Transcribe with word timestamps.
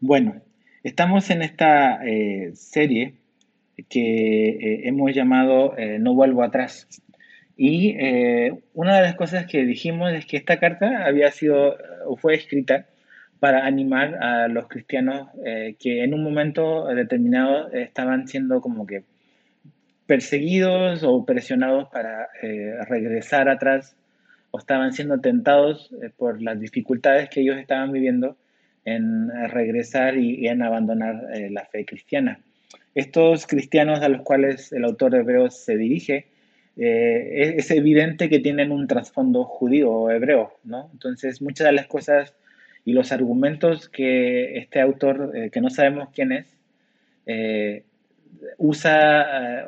Bueno, 0.00 0.40
estamos 0.84 1.28
en 1.30 1.42
esta 1.42 2.06
eh, 2.06 2.52
serie 2.54 3.14
que 3.88 4.48
eh, 4.50 4.88
hemos 4.88 5.12
llamado 5.12 5.76
eh, 5.76 5.98
No 5.98 6.14
vuelvo 6.14 6.44
atrás. 6.44 6.86
Y 7.56 7.96
una 8.74 8.94
de 8.94 9.02
las 9.02 9.16
cosas 9.16 9.46
que 9.46 9.64
dijimos 9.64 10.12
es 10.12 10.26
que 10.26 10.36
esta 10.36 10.60
carta 10.60 11.04
había 11.04 11.32
sido 11.32 11.76
o 12.06 12.16
fue 12.16 12.36
escrita 12.36 12.86
para 13.40 13.66
animar 13.66 14.14
a 14.22 14.46
los 14.46 14.68
cristianos 14.68 15.28
que 15.80 16.04
en 16.04 16.14
un 16.14 16.22
momento 16.22 16.86
determinado 16.86 17.72
estaban 17.72 18.28
siendo 18.28 18.60
como 18.60 18.86
que 18.86 19.02
perseguidos 20.06 21.02
o 21.02 21.24
presionados 21.26 21.88
para 21.88 22.28
regresar 22.88 23.48
atrás 23.48 23.96
o 24.52 24.60
estaban 24.60 24.92
siendo 24.92 25.18
tentados 25.18 25.92
por 26.16 26.40
las 26.40 26.60
dificultades 26.60 27.28
que 27.28 27.40
ellos 27.40 27.56
estaban 27.56 27.90
viviendo 27.90 28.36
en 28.94 29.30
regresar 29.50 30.16
y, 30.16 30.46
en 30.48 30.62
abandonar 30.62 31.26
eh, 31.34 31.50
la 31.50 31.64
fe 31.66 31.84
cristiana. 31.84 32.40
Estos 32.94 33.46
cristianos 33.46 34.00
a 34.00 34.08
los 34.08 34.22
cuales 34.22 34.72
el 34.72 34.84
autor 34.84 35.12
de 35.12 35.18
Hebreos 35.18 35.56
se 35.56 35.76
dirige, 35.76 36.26
eh, 36.76 37.54
es, 37.56 37.70
evidente 37.70 38.28
que 38.28 38.38
tienen 38.38 38.72
un 38.72 38.86
trasfondo 38.86 39.44
judío 39.44 39.90
o 39.90 40.10
hebreo, 40.10 40.54
¿no? 40.64 40.88
Entonces, 40.92 41.42
muchas 41.42 41.66
de 41.66 41.72
las 41.72 41.86
cosas 41.86 42.34
y 42.84 42.92
los 42.92 43.12
argumentos 43.12 43.88
que 43.88 44.56
este 44.58 44.80
autor, 44.80 45.32
eh, 45.34 45.50
que 45.50 45.60
no 45.60 45.70
sabemos 45.70 46.08
quién 46.14 46.32
es, 46.32 46.54
usa 48.56 49.66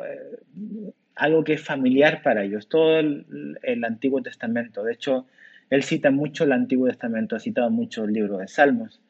algo 1.14 1.45
que 1.45 1.52
es 1.52 1.62
familiar 1.62 2.23
para 2.23 2.42
ellos, 2.42 2.68
todo 2.68 2.98
el 2.98 3.84
Antiguo 3.84 4.23
Testamento. 4.23 4.82
De 4.82 4.95
hecho, 4.95 5.26
él 5.68 5.84
cita 5.84 6.10
mucho 6.10 6.45
el 6.45 6.52
Antiguo 6.52 6.88
Testamento, 6.88 7.37
ha 7.37 7.40
citado 7.40 7.70
mucho 7.70 8.04
el 8.04 8.12
libro 8.12 8.38
de 8.38 8.48
Salmos. 8.48 9.00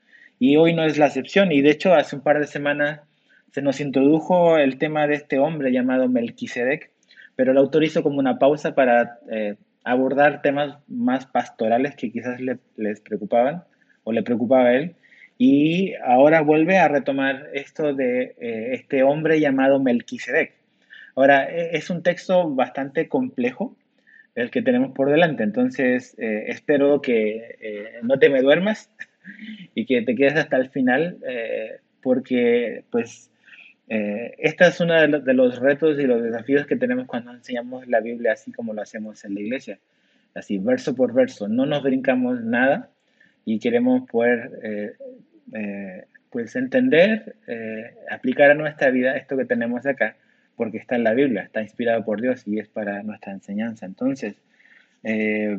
Y 0.41 0.57
hoy 0.57 0.73
no 0.73 0.85
es 0.85 0.97
la 0.97 1.07
excepción. 1.07 1.53
Y 1.53 1.61
de 1.61 1.71
hecho, 1.71 1.95
hace 1.95 2.17
un 2.17 2.23
par 2.23 2.41
de 2.41 2.47
semanas 2.47 3.01
se 3.53 3.61
nos 3.61 3.79
introdujo 3.79 4.57
el 4.57 4.79
tema 4.79 5.07
de 5.07 5.15
este 5.15 5.39
hombre 5.39 5.71
llamado 5.71 6.09
Melquisedec, 6.09 6.91
pero 7.37 7.53
el 7.53 7.59
autor 7.59 7.85
hizo 7.85 8.03
como 8.03 8.19
una 8.19 8.39
pausa 8.39 8.75
para 8.75 9.19
eh, 9.31 9.57
abordar 9.85 10.41
temas 10.41 10.79
más 10.89 11.27
pastorales 11.27 11.95
que 11.95 12.11
quizás 12.11 12.41
le, 12.41 12.59
les 12.77 13.01
preocupaban 13.03 13.65
o 14.03 14.13
le 14.13 14.23
preocupaba 14.23 14.69
a 14.69 14.75
él. 14.77 14.97
Y 15.37 15.93
ahora 15.97 16.41
vuelve 16.41 16.79
a 16.79 16.89
retomar 16.89 17.51
esto 17.53 17.93
de 17.93 18.35
eh, 18.41 18.71
este 18.73 19.03
hombre 19.03 19.41
llamado 19.41 19.79
Melquisedec. 19.79 20.55
Ahora, 21.17 21.51
e, 21.51 21.77
es 21.77 21.91
un 21.91 22.03
texto 22.03 22.49
bastante 22.49 23.09
complejo, 23.09 23.77
el 24.35 24.51
que 24.51 24.63
tenemos 24.63 24.93
por 24.93 25.11
delante. 25.11 25.43
Entonces, 25.43 26.17
eh, 26.19 26.45
espero 26.49 27.03
que 27.03 27.99
no 28.03 28.19
te 28.19 28.31
me 28.31 28.41
duermas 28.41 28.89
y 29.75 29.87
que 29.87 30.03
te 30.03 30.15
quedes 30.15 30.37
hasta 30.37 30.57
el 30.57 30.71
final, 30.71 31.19
eh, 31.27 31.81
porque 32.03 32.85
pues 32.91 33.31
este 33.89 34.69
es 34.69 34.81
uno 34.81 34.95
de, 34.95 35.35
los 35.35 35.59
retos 35.59 35.99
y 35.99 36.07
los 36.07 36.23
desafíos 36.23 36.65
que 36.65 36.77
tenemos 36.77 37.09
cuando 37.09 37.33
enseñamos 37.33 37.89
la 37.89 37.99
Biblia 37.99 38.35
así 38.35 38.53
como 38.53 38.73
lo 38.73 38.83
hacemos 38.83 39.25
en 39.25 39.35
la 39.35 39.41
iglesia, 39.41 39.81
así 40.33 40.59
verso 40.59 40.95
por 40.95 41.13
verso. 41.13 41.49
No 41.49 41.67
nos 41.67 41.83
brincamos 41.83 42.41
nada 42.41 42.91
y 43.45 43.59
queremos 43.59 44.09
poder 44.09 44.97
pues 46.31 46.55
entender, 46.55 47.35
aplicar 48.09 48.53
a 48.53 48.55
nuestra 48.55 48.91
vida 48.91 49.17
esto 49.17 49.37
que 49.37 49.45
tenemos 49.45 49.85
acá 49.87 50.15
porque 50.61 50.77
está 50.77 50.97
en 50.97 51.05
la 51.05 51.15
Biblia, 51.15 51.41
está 51.41 51.63
inspirado 51.63 52.05
por 52.05 52.21
Dios 52.21 52.47
y 52.47 52.59
es 52.59 52.69
para 52.69 53.03
nuestra 53.03 53.33
enseñanza. 53.33 53.87
Entonces, 53.87 54.35
eh, 55.03 55.59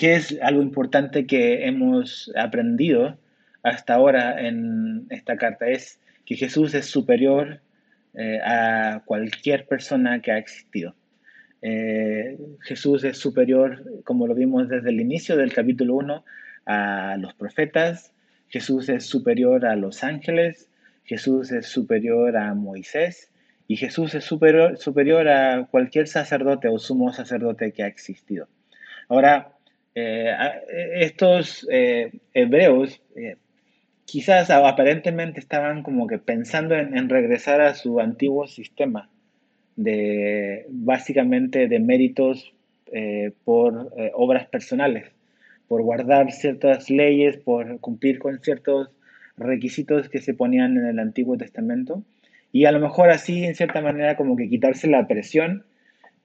¿qué 0.00 0.14
es 0.14 0.38
algo 0.40 0.62
importante 0.62 1.26
que 1.26 1.66
hemos 1.66 2.32
aprendido 2.34 3.18
hasta 3.62 3.92
ahora 3.92 4.40
en 4.40 5.06
esta 5.10 5.36
carta? 5.36 5.68
Es 5.68 6.00
que 6.24 6.36
Jesús 6.36 6.72
es 6.72 6.86
superior 6.86 7.60
eh, 8.14 8.40
a 8.42 9.02
cualquier 9.04 9.66
persona 9.66 10.22
que 10.22 10.32
ha 10.32 10.38
existido. 10.38 10.94
Eh, 11.60 12.38
Jesús 12.62 13.04
es 13.04 13.18
superior, 13.18 13.84
como 14.04 14.26
lo 14.26 14.34
vimos 14.34 14.70
desde 14.70 14.88
el 14.88 15.02
inicio 15.02 15.36
del 15.36 15.52
capítulo 15.52 15.96
1, 15.96 16.24
a 16.64 17.18
los 17.18 17.34
profetas, 17.34 18.14
Jesús 18.48 18.88
es 18.88 19.04
superior 19.04 19.66
a 19.66 19.76
los 19.76 20.02
ángeles, 20.02 20.70
Jesús 21.04 21.52
es 21.52 21.66
superior 21.66 22.38
a 22.38 22.54
Moisés, 22.54 23.30
y 23.68 23.76
Jesús 23.76 24.14
es 24.14 24.24
superior, 24.24 24.78
superior 24.78 25.28
a 25.28 25.66
cualquier 25.70 26.08
sacerdote 26.08 26.68
o 26.68 26.78
sumo 26.78 27.12
sacerdote 27.12 27.72
que 27.72 27.82
ha 27.82 27.86
existido. 27.86 28.48
Ahora, 29.06 29.56
eh, 29.94 30.32
estos 31.00 31.66
eh, 31.70 32.12
hebreos 32.32 33.00
eh, 33.16 33.36
quizás 34.04 34.50
aparentemente 34.50 35.40
estaban 35.40 35.82
como 35.82 36.06
que 36.06 36.18
pensando 36.18 36.76
en, 36.76 37.08
regresar 37.08 37.60
a 37.60 37.74
su 37.74 38.00
antiguo 38.00 38.46
sistema 38.46 39.08
de 39.76 40.66
básicamente 40.68 41.68
de 41.68 41.78
méritos 41.78 42.52
por 43.44 43.92
obras 44.14 44.48
personales, 44.48 45.12
por 45.68 45.80
guardar 45.82 46.32
ciertas 46.32 46.90
leyes, 46.90 47.36
por 47.36 47.78
cumplir 47.78 48.18
con 48.18 48.40
ciertos 48.40 48.90
requisitos 49.36 50.08
que 50.08 50.20
se 50.20 50.34
ponían 50.34 50.76
en 50.76 50.86
el 50.86 50.98
Antiguo 50.98 51.36
Testamento 51.36 52.02
y 52.52 52.64
a 52.64 52.72
lo 52.72 52.80
mejor 52.80 53.10
así, 53.10 53.44
en 53.44 53.54
cierta 53.54 53.80
manera, 53.80 54.16
como 54.16 54.36
que 54.36 54.48
quitarse 54.48 54.88
la 54.88 55.06
presión 55.06 55.64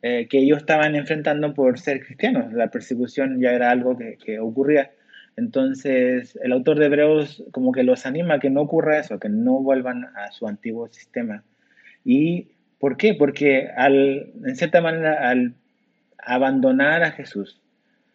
eh, 0.08 0.28
que 0.30 0.40
ellos 0.40 0.60
estaban 0.60 0.96
enfrentando 0.96 1.54
por 1.54 1.80
ser 1.80 2.06
cristianos. 2.06 2.54
La 2.54 2.70
persecución 2.70 3.40
ya 3.42 3.52
era 3.52 3.72
algo 3.72 3.98
que, 3.98 4.18
que, 4.24 4.40
ocurría. 4.40 4.92
Entonces, 5.36 6.38
el 6.44 6.52
autor 6.52 6.78
de 6.80 6.86
Hebreos 6.86 7.44
como 7.52 7.72
que 7.72 7.84
los 7.84 8.06
anima 8.06 8.36
a 8.36 8.40
que 8.40 8.50
no 8.50 8.62
ocurra 8.62 9.00
eso, 9.00 9.20
que 9.20 9.30
no 9.30 9.62
vuelvan 9.62 10.06
a 10.16 10.32
su 10.32 10.48
antiguo 10.48 10.88
sistema. 10.90 11.44
¿Y 12.04 12.50
por 12.80 12.98
qué? 12.98 13.16
Porque 13.16 13.70
al, 13.76 14.32
en 14.46 14.56
cierta 14.56 14.82
manera, 14.82 15.30
al 15.30 15.56
abandonar 16.20 17.04
a 17.04 17.12
Jesús, 17.12 17.62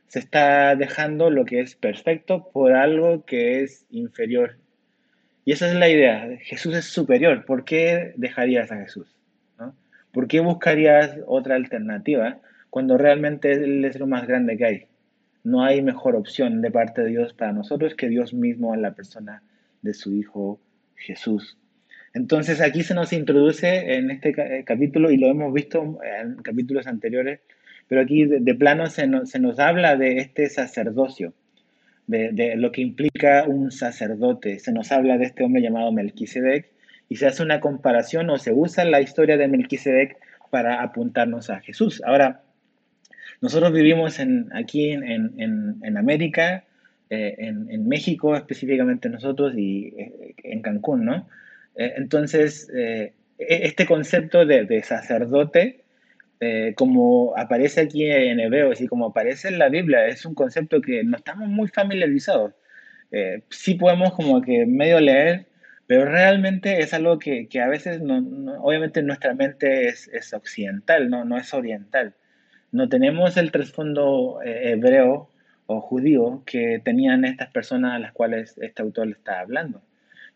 se 0.09 0.21
está 0.21 0.77
dejando 0.77 1.31
lo 1.31 1.45
que 1.45 1.61
es 1.61 1.75
perfecto 1.75 2.51
por 2.53 2.73
algo 2.73 3.25
que 3.25 3.63
es 3.63 3.87
inferior 3.91 4.57
y 5.45 5.53
esa 5.53 5.69
es 5.69 5.75
la 5.75 5.89
idea. 5.89 6.29
Jesús 6.43 6.75
es 6.77 6.85
superior. 6.85 7.45
¿Por 7.45 7.65
qué 7.65 8.13
dejarías 8.17 8.71
a 8.71 8.77
Jesús? 8.77 9.17
¿Por 10.13 10.29
qué 10.29 10.41
buscarías 10.41 11.19
otra 11.27 11.57
alternativa 11.57 12.39
cuando 12.69 12.99
realmente 12.99 13.53
Él 13.53 13.85
es 13.85 13.99
lo 13.99 14.07
más 14.07 14.27
grande 14.27 14.57
que 14.57 14.65
hay? 14.65 14.87
No 15.43 15.65
hay 15.65 15.83
mejor 15.83 16.17
opción 16.17 16.61
de 16.61 16.71
parte 16.71 17.03
de 17.03 17.09
Dios 17.09 17.33
para 17.33 17.53
nosotros 17.53 17.95
que 17.95 18.09
Dios 18.09 18.35
mismo 18.35 18.75
en 18.75 18.83
la 18.83 18.93
persona 18.93 19.43
de 19.83 19.95
su 19.95 20.15
Hijo 20.15 20.61
Jesús. 20.97 21.57
Entonces 22.13 22.61
aquí 22.61 22.83
se 22.83 22.95
nos 22.95 23.13
introduce 23.13 23.95
en 23.95 24.11
este 24.11 24.31
eh, 24.31 24.65
capítulo, 24.65 25.11
y 25.11 25.17
lo 25.17 25.29
hemos 25.29 25.53
visto 25.55 25.99
en 26.03 26.37
capítulos 26.37 26.87
anteriores, 26.87 27.41
pero 27.89 28.03
aquí 28.03 28.27
de, 28.27 28.55
plano 28.55 28.87
se 28.87 29.09
se 29.25 29.39
nos 29.39 29.59
habla 29.59 29.97
de 29.97 30.19
este 30.19 30.49
sacerdocio 30.49 31.33
de, 32.11 32.57
lo 32.57 32.73
que 32.73 32.83
implica 32.83 33.45
un 33.47 33.71
sacerdote. 33.71 34.59
Se 34.59 34.73
nos 34.73 34.91
habla 34.93 35.17
de 35.19 35.25
este 35.25 35.45
hombre 35.45 35.63
llamado 35.63 35.93
Melquisedec 35.93 36.67
y 37.11 37.17
se 37.17 37.27
hace 37.27 37.43
una 37.43 37.61
comparación 37.61 38.31
o 38.31 38.39
se 38.39 38.55
usa 38.55 38.87
la 38.87 39.03
historia 39.03 39.37
de 39.37 39.49
Melquisedec 39.49 40.17
para 40.49 40.83
apuntarnos 40.83 41.51
a 41.51 41.61
Jesús. 41.61 42.03
Ahora, 42.07 42.41
nosotros 43.43 43.73
vivimos 43.73 44.19
en, 44.19 44.49
aquí 44.55 44.93
en, 44.93 45.97
América, 45.99 46.65
eh, 47.11 47.35
en, 47.39 47.87
México 47.87 48.35
específicamente 48.35 49.11
nosotros 49.11 49.53
y 49.55 49.89
eh, 49.99 50.35
en 50.45 50.63
Cancún, 50.63 51.05
¿no? 51.05 51.29
Eh, 51.77 51.93
entonces, 51.97 52.71
e, 52.73 53.13
este 53.37 53.85
concepto 53.85 54.47
de, 54.47 54.65
de 54.65 54.83
sacerdote 54.83 55.85
eh, 56.43 56.73
como 56.75 57.35
aparece 57.37 57.83
aquí 57.83 58.11
en 58.11 58.41
Hebreos 58.41 58.81
y 58.81 58.89
como 58.89 59.07
aparece 59.07 59.49
en 59.49 59.59
la 59.59 59.69
Biblia, 59.69 60.07
es 60.07 60.25
un 60.25 60.35
concepto 60.35 60.81
que 60.81 61.05
no 61.05 61.19
estamos 61.19 61.49
muy 61.49 61.69
familiarizados. 61.69 62.55
Eh, 63.13 63.43
sí 63.51 63.75
podemos 63.75 64.15
como 64.15 64.41
que 64.41 64.65
medio 64.65 65.01
leer, 65.01 65.47
pero 65.91 66.05
realmente 66.05 66.79
es 66.83 66.95
algo 66.95 67.19
que, 67.19 67.49
que 67.49 67.61
a 67.61 67.67
veces, 67.67 68.01
no, 68.01 68.19
obviamente 68.63 69.03
nuestra 69.03 69.35
mente 69.35 69.89
es, 69.89 70.33
occidental, 70.33 71.11
no, 71.11 71.25
no 71.25 71.37
es 71.37 71.53
oriental. 71.53 72.15
No 72.71 72.89
tenemos 72.89 73.37
el 73.37 73.51
trasfondo 73.51 74.41
eh, 74.41 74.71
hebreo 74.71 75.29
o 75.67 75.81
judío 75.81 76.45
que 76.47 76.81
tenían 76.85 77.25
estas 77.25 77.51
personas 77.51 77.95
a 77.95 77.99
las 77.99 78.13
cuales 78.13 78.57
este 78.59 78.83
autor 78.83 79.09
está 79.09 79.41
hablando. 79.41 79.83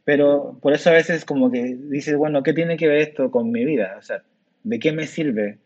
Pero 0.02 0.58
por 0.60 0.72
eso 0.72 0.90
a 0.90 0.94
veces 0.94 1.24
como 1.24 1.52
que 1.52 1.76
dices, 1.82 2.16
bueno, 2.16 2.42
¿qué 2.42 2.52
tiene 2.52 2.76
que 2.76 2.88
ver 2.88 2.98
esto 2.98 3.30
con 3.30 3.52
mi 3.52 3.64
vida? 3.64 3.94
O 3.96 4.02
sea, 4.02 4.24
¿de 4.64 4.80
qué 4.80 4.90
me 4.90 5.06
sirve 5.06 5.58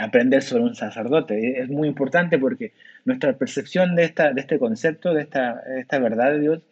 aprender 0.00 0.42
sobre 0.42 0.64
un 0.64 0.74
sacerdote. 0.74 1.60
Es 1.60 1.68
muy 1.68 1.86
importante 1.86 2.40
porque 2.40 2.72
nuestra 3.04 3.34
percepción 3.34 3.94
de, 3.94 4.02
esta, 4.02 4.32
de 4.32 4.40
este 4.40 4.58
concepto, 4.58 5.14
de 5.14 5.22
esta, 5.22 5.62
esta 5.78 6.00
verdad 6.00 6.32
de 6.32 6.40
Dios, 6.40 6.62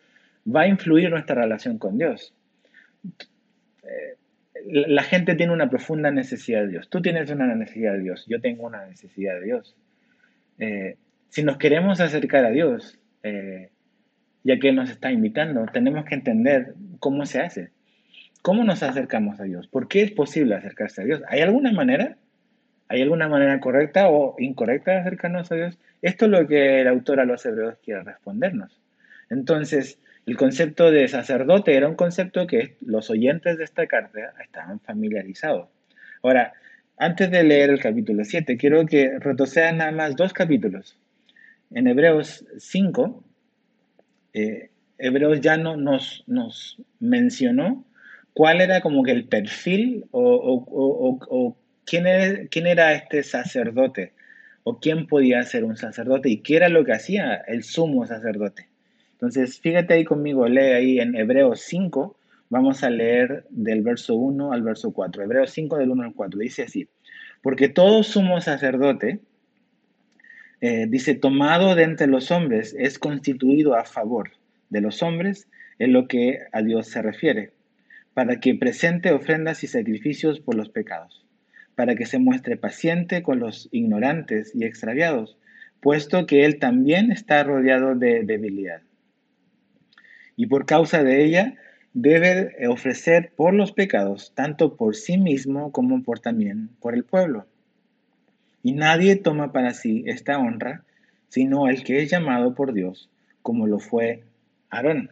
va 0.52 0.62
a 0.62 0.66
influir 0.66 1.10
nuestra 1.10 1.36
relación 1.36 1.78
con 1.78 1.96
Dios. 1.96 2.34
Eh, 3.82 4.16
la 4.66 5.02
gente 5.02 5.34
tiene 5.34 5.52
una 5.52 5.70
profunda 5.70 6.10
necesidad 6.10 6.62
de 6.62 6.68
Dios. 6.68 6.88
Tú 6.88 7.00
tienes 7.00 7.30
una 7.30 7.54
necesidad 7.54 7.94
de 7.94 8.00
Dios. 8.00 8.26
Yo 8.28 8.40
tengo 8.40 8.66
una 8.66 8.86
necesidad 8.86 9.34
de 9.34 9.44
Dios. 9.44 9.76
Eh, 10.58 10.96
si 11.28 11.42
nos 11.42 11.56
queremos 11.56 12.00
acercar 12.00 12.44
a 12.44 12.50
Dios, 12.50 12.98
eh, 13.22 13.70
ya 14.44 14.58
que 14.58 14.72
nos 14.72 14.90
está 14.90 15.10
invitando, 15.12 15.64
tenemos 15.72 16.04
que 16.04 16.14
entender 16.14 16.74
cómo 16.98 17.24
se 17.26 17.40
hace. 17.40 17.70
¿Cómo 18.42 18.64
nos 18.64 18.82
acercamos 18.82 19.38
a 19.40 19.44
Dios? 19.44 19.68
¿Por 19.68 19.88
qué 19.88 20.02
es 20.02 20.12
posible 20.12 20.54
acercarse 20.54 21.02
a 21.02 21.04
Dios? 21.04 21.22
¿Hay 21.28 21.40
alguna 21.40 21.72
manera? 21.72 22.16
¿Hay 22.88 23.02
alguna 23.02 23.28
manera 23.28 23.60
correcta 23.60 24.08
o 24.08 24.34
incorrecta 24.38 24.92
de 24.92 24.98
acercarnos 24.98 25.52
a 25.52 25.54
Dios? 25.54 25.78
Esto 26.02 26.24
es 26.24 26.30
lo 26.30 26.46
que 26.46 26.80
el 26.80 26.88
autor 26.88 27.20
a 27.20 27.24
los 27.24 27.44
hebreos 27.44 27.78
quiere 27.84 28.02
respondernos. 28.02 28.80
Entonces, 29.28 29.98
el 30.30 30.36
concepto 30.36 30.92
de 30.92 31.08
sacerdote 31.08 31.74
era 31.74 31.88
un 31.88 31.96
concepto 31.96 32.46
que 32.46 32.76
los 32.82 33.10
oyentes 33.10 33.58
de 33.58 33.64
esta 33.64 33.88
carta 33.88 34.32
estaban 34.40 34.78
familiarizados. 34.78 35.68
Ahora, 36.22 36.52
antes 36.96 37.32
de 37.32 37.42
leer 37.42 37.70
el 37.70 37.80
capítulo 37.80 38.24
7, 38.24 38.56
quiero 38.56 38.86
que 38.86 39.18
retrocedan 39.18 39.78
nada 39.78 39.90
más 39.90 40.14
dos 40.14 40.32
capítulos. 40.32 40.96
En 41.72 41.88
Hebreos 41.88 42.46
5, 42.58 43.24
eh, 44.34 44.70
Hebreos 44.98 45.40
ya 45.40 45.56
no 45.56 45.76
nos, 45.76 46.24
mencionó 47.00 47.84
cuál 48.32 48.60
era 48.60 48.82
como 48.82 49.02
que 49.02 49.10
el 49.10 49.24
perfil 49.24 50.04
o, 50.12 51.56
quién, 51.84 52.06
era, 52.06 52.46
quién 52.48 52.68
era 52.68 52.92
este 52.92 53.24
sacerdote 53.24 54.12
o 54.62 54.78
quién 54.78 55.08
podía 55.08 55.42
ser 55.42 55.64
un 55.64 55.76
sacerdote 55.76 56.28
y 56.28 56.36
qué 56.36 56.54
era 56.54 56.68
lo 56.68 56.84
que 56.84 56.92
hacía 56.92 57.34
el 57.34 57.64
sumo 57.64 58.06
sacerdote. 58.06 58.69
Entonces, 59.20 59.60
fíjate 59.60 59.92
ahí 59.92 60.04
conmigo, 60.04 60.48
lee 60.48 60.72
ahí 60.72 60.98
en 60.98 61.14
Hebreos 61.14 61.60
5, 61.66 62.16
vamos 62.48 62.82
a 62.82 62.88
leer 62.88 63.44
del 63.50 63.82
verso 63.82 64.14
1 64.14 64.50
al 64.54 64.62
verso 64.62 64.94
4. 64.94 65.22
Hebreos 65.22 65.50
5 65.50 65.76
del 65.76 65.90
1 65.90 66.04
al 66.04 66.14
4, 66.14 66.40
dice 66.40 66.62
así, 66.62 66.88
porque 67.42 67.68
todo 67.68 68.02
sumo 68.02 68.40
sacerdote, 68.40 69.20
eh, 70.62 70.86
dice, 70.88 71.14
tomado 71.14 71.74
de 71.74 71.82
entre 71.82 72.06
los 72.06 72.30
hombres, 72.30 72.74
es 72.78 72.98
constituido 72.98 73.74
a 73.74 73.84
favor 73.84 74.30
de 74.70 74.80
los 74.80 75.02
hombres 75.02 75.48
en 75.78 75.92
lo 75.92 76.08
que 76.08 76.38
a 76.52 76.62
Dios 76.62 76.88
se 76.88 77.02
refiere, 77.02 77.52
para 78.14 78.40
que 78.40 78.54
presente 78.54 79.12
ofrendas 79.12 79.62
y 79.64 79.66
sacrificios 79.66 80.40
por 80.40 80.54
los 80.54 80.70
pecados, 80.70 81.26
para 81.74 81.94
que 81.94 82.06
se 82.06 82.18
muestre 82.18 82.56
paciente 82.56 83.22
con 83.22 83.38
los 83.38 83.68
ignorantes 83.70 84.54
y 84.54 84.64
extraviados, 84.64 85.36
puesto 85.82 86.24
que 86.24 86.46
Él 86.46 86.58
también 86.58 87.12
está 87.12 87.44
rodeado 87.44 87.94
de 87.94 88.24
debilidad. 88.24 88.80
Y 90.40 90.46
por 90.46 90.64
causa 90.64 91.04
de 91.04 91.22
ella, 91.22 91.54
debe 91.92 92.66
ofrecer 92.66 93.30
por 93.36 93.52
los 93.52 93.72
pecados, 93.72 94.32
tanto 94.34 94.74
por 94.74 94.96
sí 94.96 95.18
mismo 95.18 95.70
como 95.70 96.02
por 96.02 96.20
también 96.20 96.70
por 96.80 96.94
el 96.94 97.04
pueblo. 97.04 97.44
Y 98.62 98.72
nadie 98.72 99.16
toma 99.16 99.52
para 99.52 99.74
sí 99.74 100.02
esta 100.06 100.38
honra, 100.38 100.82
sino 101.28 101.68
el 101.68 101.84
que 101.84 102.00
es 102.00 102.10
llamado 102.10 102.54
por 102.54 102.72
Dios, 102.72 103.10
como 103.42 103.66
lo 103.66 103.80
fue 103.80 104.22
Aarón. 104.70 105.10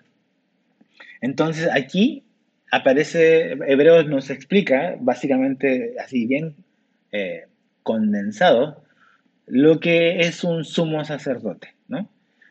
Entonces 1.20 1.68
aquí 1.70 2.24
aparece, 2.70 3.50
Hebreos 3.66 4.06
nos 4.06 4.30
explica, 4.30 4.96
básicamente 4.98 5.94
así 6.02 6.24
bien 6.24 6.54
eh, 7.12 7.48
condensado, 7.82 8.82
lo 9.46 9.78
que 9.78 10.20
es 10.20 10.42
un 10.42 10.64
sumo 10.64 11.04
sacerdote, 11.04 11.74
¿no? 11.86 12.08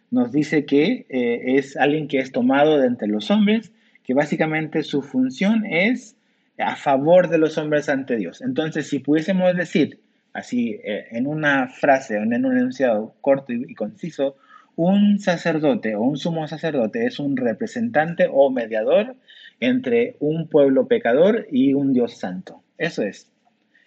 Nos 0.09 0.31
dice 0.31 0.65
que 0.65 1.05
eh, 1.09 1.57
es 1.57 1.75
alguien 1.75 2.07
que 2.07 2.19
es 2.19 2.31
tomado 2.31 2.77
de 2.77 2.87
entre 2.87 3.07
los 3.07 3.29
hombres, 3.29 3.71
que 4.03 4.13
básicamente 4.13 4.83
su 4.83 5.01
función 5.01 5.65
es 5.65 6.15
a 6.57 6.75
favor 6.75 7.29
de 7.29 7.37
los 7.37 7.57
hombres 7.57 7.89
ante 7.89 8.15
Dios. 8.15 8.41
Entonces, 8.41 8.87
si 8.87 8.99
pudiésemos 8.99 9.55
decir 9.55 9.99
así 10.33 10.79
eh, 10.83 11.07
en 11.11 11.27
una 11.27 11.67
frase 11.67 12.15
en 12.15 12.45
un 12.45 12.57
enunciado 12.57 13.15
corto 13.21 13.51
y 13.53 13.73
conciso, 13.75 14.37
un 14.75 15.19
sacerdote 15.19 15.95
o 15.95 16.03
un 16.03 16.17
sumo 16.17 16.47
sacerdote 16.47 17.05
es 17.05 17.19
un 17.19 17.35
representante 17.35 18.27
o 18.31 18.51
mediador 18.51 19.15
entre 19.59 20.15
un 20.19 20.47
pueblo 20.47 20.87
pecador 20.87 21.47
y 21.51 21.73
un 21.73 21.93
Dios 21.93 22.17
santo. 22.17 22.61
Eso 22.77 23.01
es. 23.01 23.31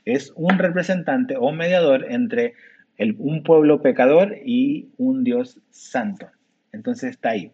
Es 0.05 0.33
un 0.35 0.59
representante 0.59 1.37
o 1.39 1.53
mediador 1.53 2.07
entre 2.11 2.55
un 3.19 3.43
pueblo 3.43 3.83
pecador 3.83 4.37
y 4.45 4.89
un 4.99 5.25
Dios 5.25 5.59
santo. 5.71 6.29
Entonces 6.73 7.11
está 7.11 7.31
ahí. 7.31 7.53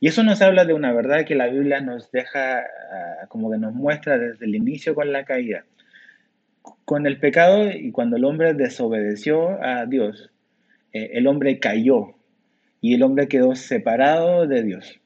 Y 0.00 0.08
eso 0.08 0.22
nos 0.22 0.42
habla 0.42 0.64
de 0.64 0.74
una 0.74 0.92
verdad 0.92 1.24
que 1.24 1.34
la 1.34 1.48
Biblia 1.48 1.80
nos 1.80 2.10
deja, 2.12 2.60
ah, 2.60 3.26
como 3.28 3.50
que 3.50 3.58
nos 3.58 3.74
muestra 3.74 4.18
desde 4.18 4.44
el 4.44 4.54
inicio 4.54 4.94
con 4.94 5.12
la 5.12 5.24
caída. 5.24 5.64
Con 6.84 7.06
el 7.06 7.18
pecado 7.18 7.70
y 7.70 7.90
cuando 7.90 8.16
el 8.16 8.24
hombre 8.24 8.54
desobedeció 8.54 9.62
a 9.62 9.86
Dios, 9.86 10.30
eh, 10.92 11.10
el 11.14 11.26
hombre 11.26 11.58
cayó 11.58 12.14
y 12.80 12.94
el 12.94 13.02
hombre 13.02 13.28
quedó 13.28 13.54
separado 13.54 14.46
de 14.46 14.62
Dios. 14.62 15.00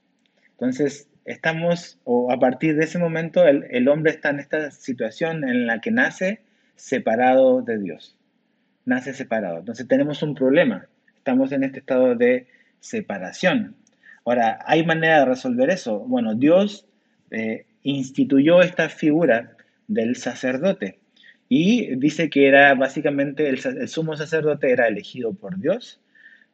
Entonces, 0.52 1.08
estamos, 1.24 1.98
o 2.04 2.30
a 2.32 2.38
partir 2.38 2.76
de 2.76 2.84
ese 2.84 2.98
momento, 2.98 3.44
el, 3.46 3.88
hombre 3.88 4.12
está 4.12 4.30
en 4.30 4.40
esta 4.40 4.70
situación 4.70 5.48
en 5.48 5.66
la 5.66 5.80
que 5.80 5.90
nace 5.90 6.40
separado 6.76 7.62
de 7.62 7.78
Dios. 7.78 8.16
Nace 8.84 9.14
separado. 9.14 9.58
Entonces 9.58 9.86
tenemos 9.86 10.22
un 10.22 10.34
problema. 10.34 10.86
Estamos 11.16 11.52
en 11.52 11.64
este 11.64 11.78
estado 11.78 12.14
de 12.14 12.46
separación. 12.80 13.76
Ahora, 14.24 14.58
¿hay 14.66 14.84
manera 14.84 15.20
de 15.20 15.26
resolver 15.26 15.70
eso? 15.70 16.00
Bueno, 16.00 16.34
Dios 16.34 16.86
eh, 17.30 17.66
instituyó 17.82 18.62
esta 18.62 18.88
figura 18.88 19.56
del 19.88 20.16
sacerdote 20.16 20.98
y 21.48 21.96
dice 21.96 22.30
que 22.30 22.48
era 22.48 22.74
básicamente 22.74 23.48
el, 23.48 23.88
sumo 23.88 24.16
sacerdote 24.16 24.70
era 24.70 24.88
elegido 24.88 25.34
por 25.34 25.58
Dios 25.58 26.00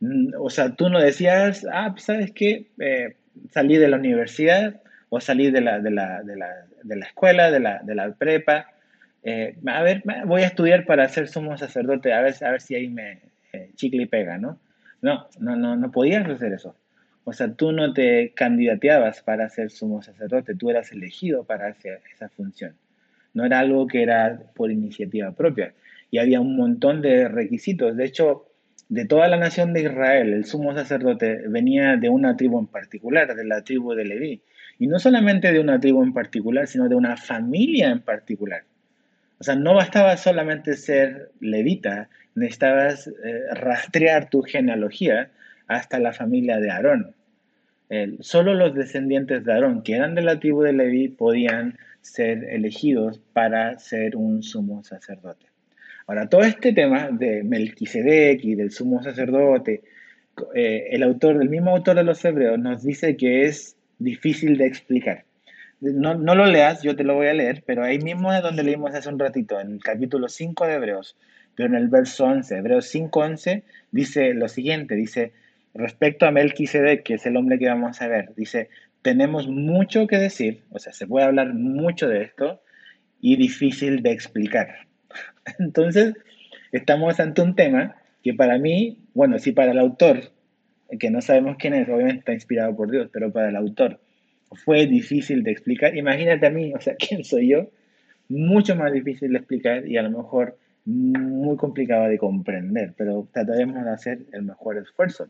Mm, 0.00 0.34
o 0.38 0.50
sea, 0.50 0.74
tú 0.74 0.88
no 0.88 1.00
decías, 1.00 1.66
ah, 1.72 1.90
pues, 1.92 2.04
¿sabes 2.04 2.32
qué? 2.32 2.66
Eh, 2.78 3.16
salí 3.50 3.76
de 3.76 3.88
la 3.88 3.96
universidad 3.96 4.80
o 5.08 5.20
salí 5.20 5.50
de 5.50 5.60
la, 5.60 5.80
de 5.80 5.90
la, 5.90 6.22
de 6.22 6.36
la, 6.36 6.66
de 6.82 6.96
la 6.96 7.06
escuela, 7.06 7.50
de 7.50 7.60
la, 7.60 7.80
de 7.82 7.94
la 7.94 8.12
prepa. 8.14 8.68
Eh, 9.22 9.56
a 9.66 9.82
ver, 9.82 10.02
voy 10.26 10.42
a 10.42 10.46
estudiar 10.46 10.86
para 10.86 11.08
ser 11.08 11.28
sumo 11.28 11.56
sacerdote, 11.58 12.12
a 12.12 12.22
ver, 12.22 12.34
a 12.42 12.50
ver 12.50 12.60
si 12.60 12.74
ahí 12.74 12.88
me 12.88 13.20
eh, 13.52 13.70
chicle 13.74 14.02
y 14.02 14.06
pega, 14.06 14.38
¿no? 14.38 14.58
No, 15.02 15.28
no, 15.38 15.56
no, 15.56 15.76
no 15.76 15.90
podías 15.90 16.28
hacer 16.28 16.52
eso. 16.52 16.76
O 17.24 17.32
sea, 17.32 17.52
tú 17.52 17.72
no 17.72 17.92
te 17.92 18.32
candidateabas 18.34 19.22
para 19.22 19.48
ser 19.50 19.70
sumo 19.70 20.02
sacerdote, 20.02 20.54
tú 20.54 20.70
eras 20.70 20.92
elegido 20.92 21.44
para 21.44 21.68
hacer 21.68 22.00
esa 22.14 22.28
función. 22.30 22.74
No 23.34 23.44
era 23.44 23.58
algo 23.58 23.86
que 23.86 24.02
era 24.02 24.40
por 24.54 24.70
iniciativa 24.70 25.32
propia. 25.32 25.74
Y 26.10 26.18
había 26.18 26.40
un 26.40 26.56
montón 26.56 27.02
de 27.02 27.28
requisitos. 27.28 27.96
De 27.96 28.06
hecho, 28.06 28.46
de 28.88 29.04
toda 29.04 29.28
la 29.28 29.36
nación 29.36 29.74
de 29.74 29.82
Israel, 29.82 30.32
el 30.32 30.46
sumo 30.46 30.72
sacerdote 30.72 31.42
venía 31.48 31.96
de 31.96 32.08
una 32.08 32.36
tribu 32.36 32.58
en 32.58 32.66
particular, 32.66 33.34
de 33.34 33.44
la 33.44 33.62
tribu 33.62 33.92
de 33.92 34.06
Leví. 34.06 34.42
Y 34.78 34.86
no 34.86 34.98
solamente 34.98 35.52
de 35.52 35.60
una 35.60 35.78
tribu 35.78 36.02
en 36.02 36.14
particular, 36.14 36.66
sino 36.66 36.88
de 36.88 36.94
una 36.94 37.16
familia 37.16 37.90
en 37.90 38.00
particular. 38.00 38.62
O 39.40 39.44
sea, 39.44 39.54
no 39.54 39.74
bastaba 39.74 40.16
solamente 40.16 40.74
ser 40.74 41.30
levita, 41.40 42.08
necesitabas 42.34 43.08
eh, 43.08 43.42
rastrear 43.52 44.28
tu 44.30 44.42
genealogía 44.42 45.30
hasta 45.66 45.98
la 45.98 46.12
familia 46.12 46.58
de 46.58 46.70
Aarón. 46.70 47.14
solo 48.20 48.54
los 48.54 48.74
descendientes 48.74 49.44
de 49.44 49.52
Aarón, 49.52 49.82
que 49.82 49.94
eran 49.94 50.14
de 50.14 50.22
la 50.22 50.40
tribu 50.40 50.62
de 50.62 50.72
Leví, 50.72 51.08
podían 51.08 51.78
ser 52.00 52.44
elegidos 52.44 53.20
para 53.32 53.78
ser 53.78 54.16
un 54.16 54.42
sumo 54.42 54.82
sacerdote. 54.82 55.46
Ahora, 56.06 56.28
todo 56.28 56.40
este 56.40 56.72
tema 56.72 57.10
de 57.10 57.42
Melquisedec 57.42 58.42
y 58.42 58.54
del 58.54 58.70
sumo 58.70 59.02
sacerdote, 59.02 59.82
eh, 60.54 60.88
el 60.90 61.02
autor, 61.02 61.40
el 61.42 61.50
mismo 61.50 61.70
autor 61.70 61.96
de 61.96 62.04
los 62.04 62.24
Hebreos, 62.24 62.58
nos 62.58 62.82
dice 62.82 63.16
que 63.16 63.44
es 63.44 63.76
difícil 63.98 64.56
de 64.56 64.66
explicar. 64.66 65.24
No, 65.80 66.14
no, 66.14 66.34
lo 66.34 66.46
leas, 66.46 66.82
yo 66.82 66.96
te 66.96 67.04
lo 67.04 67.14
voy 67.14 67.28
a 67.28 67.34
leer, 67.34 67.62
pero 67.64 67.84
ahí 67.84 68.00
mismo 68.00 68.32
es 68.32 68.42
donde 68.42 68.64
leímos 68.64 68.92
hace 68.94 69.08
un 69.08 69.18
ratito, 69.18 69.60
en 69.60 69.74
el 69.74 69.78
capítulo 69.78 70.28
5 70.28 70.66
de 70.66 70.74
Hebreos, 70.74 71.16
pero 71.54 71.68
en 71.68 71.76
el 71.76 71.86
verso 71.86 72.24
11, 72.24 72.56
Hebreos 72.56 72.92
5.11, 72.92 73.62
dice 73.92 74.34
lo 74.34 74.48
siguiente, 74.48 74.96
dice, 74.96 75.32
respecto 75.74 76.26
a 76.26 76.32
Melquisedec, 76.32 77.04
que 77.04 77.14
es 77.14 77.26
el 77.26 77.36
hombre 77.36 77.60
que 77.60 77.68
vamos 77.68 78.02
a 78.02 78.08
ver, 78.08 78.34
dice, 78.34 78.70
tenemos 79.02 79.46
mucho 79.46 80.08
que 80.08 80.18
decir, 80.18 80.64
o 80.70 80.80
sea, 80.80 80.92
se 80.92 81.06
puede 81.06 81.26
hablar 81.26 81.54
mucho 81.54 82.08
de 82.08 82.22
esto 82.22 82.60
y 83.20 83.36
difícil 83.36 84.02
de 84.02 84.10
explicar. 84.10 84.88
Entonces, 85.60 86.14
estamos 86.72 87.20
ante 87.20 87.40
un 87.40 87.54
tema 87.54 87.94
que 88.24 88.34
para 88.34 88.58
mí, 88.58 88.98
bueno, 89.14 89.38
sí 89.38 89.52
para 89.52 89.70
el 89.70 89.78
autor, 89.78 90.32
que 90.98 91.10
no 91.10 91.20
sabemos 91.20 91.56
quién 91.56 91.74
es, 91.74 91.88
obviamente 91.88 92.18
está 92.18 92.32
inspirado 92.32 92.74
por 92.74 92.90
Dios, 92.90 93.10
pero 93.12 93.30
para 93.30 93.50
el 93.50 93.56
autor 93.56 94.00
fue 94.52 94.86
difícil 94.86 95.42
de 95.42 95.50
explicar. 95.50 95.96
Imagínate 95.96 96.46
a 96.46 96.50
mí, 96.50 96.72
o 96.74 96.80
sea, 96.80 96.96
¿quién 96.98 97.24
soy 97.24 97.48
yo? 97.48 97.70
Mucho 98.28 98.76
más 98.76 98.92
difícil 98.92 99.32
de 99.32 99.38
explicar 99.38 99.86
y 99.86 99.96
a 99.96 100.02
lo 100.02 100.10
mejor 100.10 100.58
muy 100.84 101.56
complicado 101.56 102.08
de 102.08 102.18
comprender, 102.18 102.94
pero 102.96 103.28
trataremos 103.32 103.84
de 103.84 103.90
hacer 103.90 104.18
el 104.32 104.42
mejor 104.42 104.78
esfuerzo. 104.78 105.28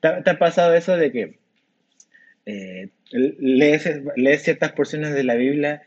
¿Te, 0.00 0.08
ha 0.08 0.38
pasado 0.38 0.74
eso 0.74 0.96
de 0.96 1.10
que 1.10 1.38
eh, 2.46 2.90
lees, 3.10 3.88
lees 4.16 4.42
ciertas 4.42 4.72
porciones 4.72 5.12
de 5.14 5.24
la 5.24 5.34
Biblia 5.34 5.82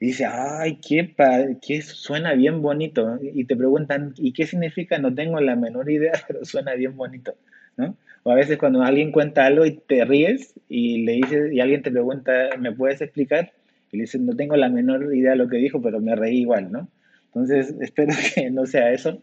y 0.00 0.06
dice, 0.06 0.26
ay, 0.26 0.78
qué, 0.86 1.14
qué 1.60 1.82
suena 1.82 2.34
bien 2.34 2.62
bonito. 2.62 3.18
Y 3.20 3.44
te 3.44 3.56
preguntan, 3.56 4.14
¿y 4.16 4.32
qué 4.32 4.46
significa? 4.46 4.98
No 4.98 5.12
tengo 5.12 5.40
la 5.40 5.56
menor 5.56 5.90
idea, 5.90 6.12
pero 6.28 6.44
suena 6.44 6.74
bien 6.74 6.96
bonito. 6.96 7.34
¿no? 7.76 7.96
O 8.22 8.30
a 8.30 8.34
veces 8.34 8.58
cuando 8.58 8.82
alguien 8.82 9.12
cuenta 9.12 9.46
algo 9.46 9.64
y 9.64 9.72
te 9.72 10.04
ríes 10.04 10.54
y 10.68 11.04
le 11.04 11.12
dices, 11.12 11.52
y 11.52 11.60
alguien 11.60 11.82
te 11.82 11.90
pregunta, 11.90 12.50
¿me 12.58 12.72
puedes 12.72 13.00
explicar? 13.00 13.52
Y 13.90 13.96
le 13.96 14.02
dices, 14.02 14.20
no 14.20 14.36
tengo 14.36 14.56
la 14.56 14.68
menor 14.68 15.14
idea 15.14 15.30
de 15.30 15.36
lo 15.36 15.48
que 15.48 15.56
dijo, 15.56 15.80
pero 15.80 16.00
me 16.00 16.14
reí 16.14 16.40
igual, 16.40 16.70
¿no? 16.70 16.88
Entonces, 17.26 17.74
espero 17.80 18.12
que 18.34 18.50
no 18.50 18.66
sea 18.66 18.92
eso. 18.92 19.22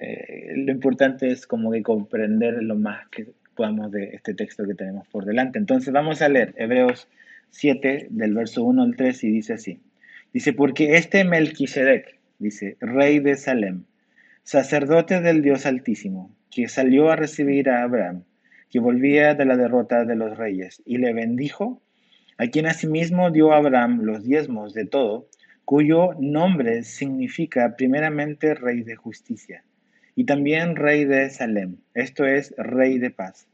Eh, 0.00 0.54
lo 0.56 0.72
importante 0.72 1.30
es 1.30 1.46
como 1.46 1.70
que 1.72 1.82
comprender 1.82 2.62
lo 2.62 2.76
más 2.76 3.08
que 3.08 3.28
podamos 3.54 3.92
de 3.92 4.10
este 4.14 4.34
texto 4.34 4.64
que 4.64 4.74
tenemos 4.74 5.06
por 5.08 5.24
delante. 5.24 5.58
Entonces, 5.58 5.92
vamos 5.92 6.22
a 6.22 6.28
leer 6.28 6.54
Hebreos 6.56 7.08
7, 7.50 8.06
del 8.10 8.34
verso 8.34 8.62
1 8.64 8.82
al 8.82 8.96
3, 8.96 9.24
y 9.24 9.30
dice 9.30 9.54
así. 9.54 9.80
Dice, 10.32 10.52
porque 10.52 10.96
este 10.96 11.24
Melquisedec, 11.24 12.16
dice, 12.38 12.76
rey 12.80 13.18
de 13.18 13.36
Salem, 13.36 13.82
sacerdote 14.50 15.20
del 15.20 15.42
Dios 15.42 15.64
Altísimo, 15.64 16.34
que 16.50 16.66
salió 16.66 17.12
a 17.12 17.14
recibir 17.14 17.70
a 17.70 17.84
Abraham, 17.84 18.24
que 18.68 18.80
volvía 18.80 19.36
de 19.36 19.44
la 19.44 19.56
derrota 19.56 20.04
de 20.04 20.16
los 20.16 20.36
reyes, 20.36 20.82
y 20.84 20.98
le 20.98 21.12
bendijo, 21.12 21.80
a 22.36 22.48
quien 22.48 22.66
asimismo 22.66 23.30
dio 23.30 23.52
a 23.52 23.58
Abraham 23.58 24.00
los 24.02 24.24
diezmos 24.24 24.74
de 24.74 24.86
todo, 24.86 25.28
cuyo 25.64 26.14
nombre 26.18 26.82
significa 26.82 27.76
primeramente 27.76 28.54
rey 28.54 28.82
de 28.82 28.96
justicia, 28.96 29.62
y 30.16 30.24
también 30.24 30.74
rey 30.74 31.04
de 31.04 31.30
Salem, 31.30 31.76
esto 31.94 32.26
es, 32.26 32.52
rey 32.58 32.98
de 32.98 33.12
paz, 33.12 33.46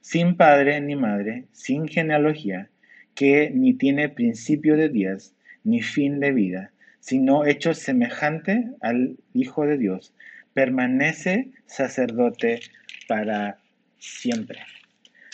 sin 0.00 0.38
padre 0.38 0.80
ni 0.80 0.96
madre, 0.96 1.44
sin 1.52 1.86
genealogía, 1.86 2.70
que 3.14 3.50
ni 3.50 3.74
tiene 3.74 4.08
principio 4.08 4.78
de 4.78 4.88
días, 4.88 5.34
ni 5.64 5.82
fin 5.82 6.18
de 6.18 6.32
vida, 6.32 6.72
sino 7.00 7.46
hecho 7.46 7.74
semejante 7.74 8.70
al 8.80 9.16
Hijo 9.34 9.66
de 9.66 9.78
Dios, 9.78 10.14
permanece 10.54 11.50
sacerdote 11.66 12.60
para 13.08 13.58
siempre. 13.98 14.60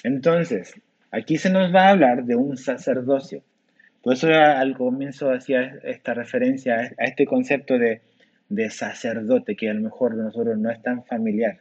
Entonces, 0.02 0.75
aquí 1.11 1.38
se 1.38 1.50
nos 1.50 1.75
va 1.75 1.87
a 1.87 1.90
hablar 1.90 2.25
de 2.25 2.37
un 2.37 2.56
sacerdocio. 2.56 3.42
Por 4.02 4.14
eso 4.14 4.28
al 4.32 4.76
comienzo 4.76 5.32
hacía 5.32 5.78
esta 5.82 6.14
referencia 6.14 6.92
a 6.99 7.04
este 7.04 7.26
concepto 7.26 7.78
de, 7.78 8.02
de 8.49 8.70
sacerdote, 8.70 9.56
que 9.56 9.68
a 9.68 9.75
lo 9.75 9.80
mejor 9.80 10.16
de 10.16 10.23
nosotros 10.23 10.58
no 10.58 10.70
es 10.70 10.80
tan 10.82 11.04
familiar, 11.04 11.58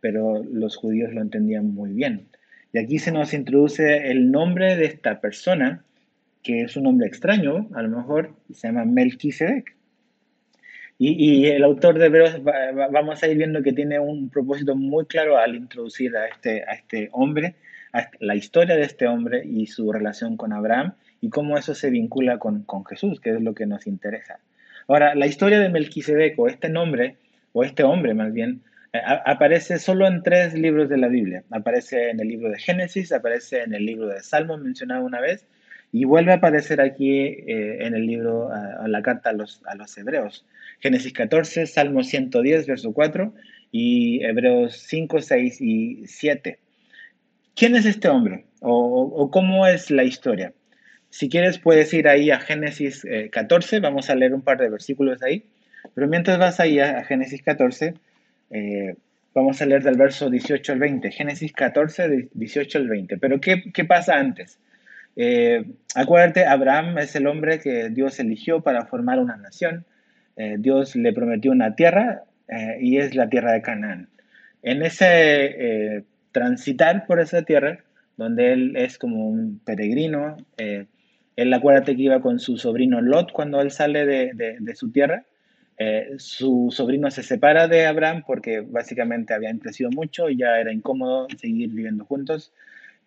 pero 0.00 0.42
los 0.44 0.76
judíos 0.76 1.12
lo 1.14 1.22
entendían 1.22 1.72
muy 1.72 1.92
bien. 1.92 2.26
Y 2.72 2.78
aquí 2.78 2.98
se 2.98 3.12
nos 3.12 3.32
introduce 3.32 4.10
el 4.10 4.30
nombre 4.30 4.76
de 4.76 4.84
esta 4.84 5.20
persona, 5.20 5.82
que 6.42 6.62
es 6.62 6.76
un 6.76 6.84
nombre 6.84 7.06
extraño, 7.06 7.68
a 7.74 7.82
lo 7.82 7.96
mejor 7.96 8.34
se 8.52 8.68
llama 8.68 8.84
Melquisedec. 8.84 9.76
Y, 11.02 11.46
el 11.46 11.64
autor 11.64 11.98
de 11.98 12.06
Hebreos 12.06 12.42
vamos 12.44 13.22
a 13.22 13.26
ir 13.26 13.38
viendo 13.38 13.62
que 13.62 13.72
tiene 13.72 13.98
un 13.98 14.28
propósito 14.28 14.76
muy 14.76 15.06
claro 15.06 15.38
al 15.38 15.56
introducir 15.56 16.14
a 16.14 16.26
este, 16.26 16.62
a 16.64 16.74
este 16.74 17.08
hombre, 17.12 17.54
a 17.94 18.10
la 18.20 18.34
historia 18.34 18.76
de 18.76 18.82
este 18.82 19.06
hombre 19.06 19.42
y 19.42 19.66
su 19.66 19.90
relación 19.90 20.36
con 20.36 20.52
Abraham 20.52 20.92
y 21.22 21.30
cómo 21.30 21.56
eso 21.56 21.74
se 21.74 21.88
vincula 21.88 22.38
con, 22.38 22.64
con 22.64 22.84
Jesús, 22.84 23.18
que 23.18 23.30
es 23.30 23.40
lo 23.40 23.54
que 23.54 23.64
nos 23.64 23.86
interesa. 23.86 24.40
Ahora, 24.88 25.14
la 25.14 25.26
historia 25.26 25.58
de 25.58 25.70
Melquisedec 25.70 26.38
o 26.38 26.48
este 26.48 26.68
nombre, 26.68 27.16
o 27.52 27.64
este 27.64 27.82
hombre 27.82 28.12
más 28.12 28.34
bien, 28.34 28.60
eh, 28.92 29.00
aparece 29.04 29.78
solo 29.78 30.06
en 30.06 30.22
tres 30.22 30.52
libros 30.52 30.88
de 30.88 30.98
la 30.98 31.08
Biblia. 31.08 31.44
Aparece 31.50 32.10
en 32.10 32.20
el 32.20 32.28
libro 32.28 32.50
de 32.50 32.58
Génesis, 32.58 33.12
aparece 33.12 33.62
en 33.62 33.72
el 33.72 33.86
libro 33.86 34.08
de 34.08 34.20
Salmos 34.20 34.60
mencionado 34.60 35.04
una 35.04 35.20
vez, 35.20 35.46
y 35.92 36.04
vuelve 36.04 36.32
a 36.32 36.36
aparecer 36.36 36.80
aquí 36.80 37.18
eh, 37.18 37.84
en 37.86 37.94
el 37.94 38.06
libro, 38.06 38.50
a, 38.52 38.86
la 38.86 39.02
carta 39.02 39.30
a 39.30 39.32
los, 39.32 39.62
a 39.66 39.74
los 39.74 39.96
Hebreos. 39.98 40.44
Génesis 40.78 41.12
14, 41.12 41.66
Salmo 41.66 42.04
110, 42.04 42.66
verso 42.66 42.92
4 42.92 43.34
y 43.72 44.24
Hebreos 44.24 44.76
5, 44.86 45.20
6 45.20 45.60
y 45.60 46.06
7. 46.06 46.58
¿Quién 47.54 47.76
es 47.76 47.86
este 47.86 48.08
hombre? 48.08 48.44
¿O, 48.60 49.30
cómo 49.30 49.66
es 49.66 49.90
la 49.90 50.04
historia? 50.04 50.52
Si 51.08 51.28
quieres 51.28 51.58
puedes 51.58 51.92
ir 51.92 52.08
ahí 52.08 52.30
a 52.30 52.38
Génesis 52.38 53.04
14, 53.32 53.76
eh, 53.76 53.80
vamos 53.80 54.10
a 54.10 54.14
leer 54.14 54.32
un 54.32 54.42
par 54.42 54.58
de 54.58 54.70
versículos 54.70 55.22
ahí, 55.22 55.44
pero 55.94 56.06
mientras 56.06 56.38
vas 56.38 56.60
ahí 56.60 56.78
a, 56.78 57.04
Génesis 57.04 57.42
14, 57.42 57.94
eh, 58.50 58.94
vamos 59.34 59.60
a 59.60 59.66
leer 59.66 59.82
del 59.82 59.96
verso 59.96 60.30
18 60.30 60.72
al 60.72 60.78
20. 60.78 61.10
Génesis 61.10 61.52
14, 61.52 62.28
18 62.32 62.78
al 62.78 62.88
20. 62.88 63.18
Pero 63.18 63.40
¿qué, 63.40 63.72
qué 63.72 63.84
pasa 63.84 64.18
antes? 64.18 64.58
Eh, 65.16 65.64
acuérdate, 65.94 66.46
Abraham 66.46 66.98
es 66.98 67.14
el 67.16 67.26
hombre 67.26 67.60
que 67.60 67.90
Dios 67.90 68.18
eligió 68.20 68.62
para 68.62 68.86
formar 68.86 69.18
una 69.18 69.36
nación. 69.36 69.84
Eh, 70.36 70.56
Dios 70.58 70.96
le 70.96 71.12
prometió 71.12 71.52
una 71.52 71.74
tierra 71.74 72.24
eh, 72.48 72.78
y 72.80 72.98
es 72.98 73.14
la 73.14 73.28
tierra 73.28 73.52
de 73.52 73.62
Canaán. 73.62 74.08
En 74.62 74.82
ese 74.82 76.04
transitar 76.32 77.06
por 77.06 77.18
esa 77.20 77.42
tierra, 77.42 77.78
donde 78.16 78.52
él 78.52 78.76
es 78.76 78.98
como 78.98 79.28
un 79.28 79.60
peregrino, 79.64 80.36
él 80.56 81.54
acuérdate 81.54 81.96
que 81.96 82.02
iba 82.02 82.20
con 82.20 82.38
su 82.38 82.58
sobrino 82.58 83.00
Lot 83.00 83.32
cuando 83.32 83.62
él 83.62 83.70
sale 83.70 84.04
de, 84.04 84.74
su 84.74 84.92
tierra. 84.92 85.24
su 86.18 86.68
sobrino 86.70 87.10
se 87.10 87.22
separa 87.22 87.68
de 87.68 87.86
Abraham 87.86 88.22
porque 88.26 88.60
básicamente 88.60 89.32
habían 89.32 89.58
crecido 89.58 89.90
mucho 89.90 90.28
y 90.28 90.36
ya 90.36 90.60
era 90.60 90.72
incómodo 90.72 91.26
seguir 91.38 91.70
viviendo 91.70 92.04
juntos. 92.04 92.52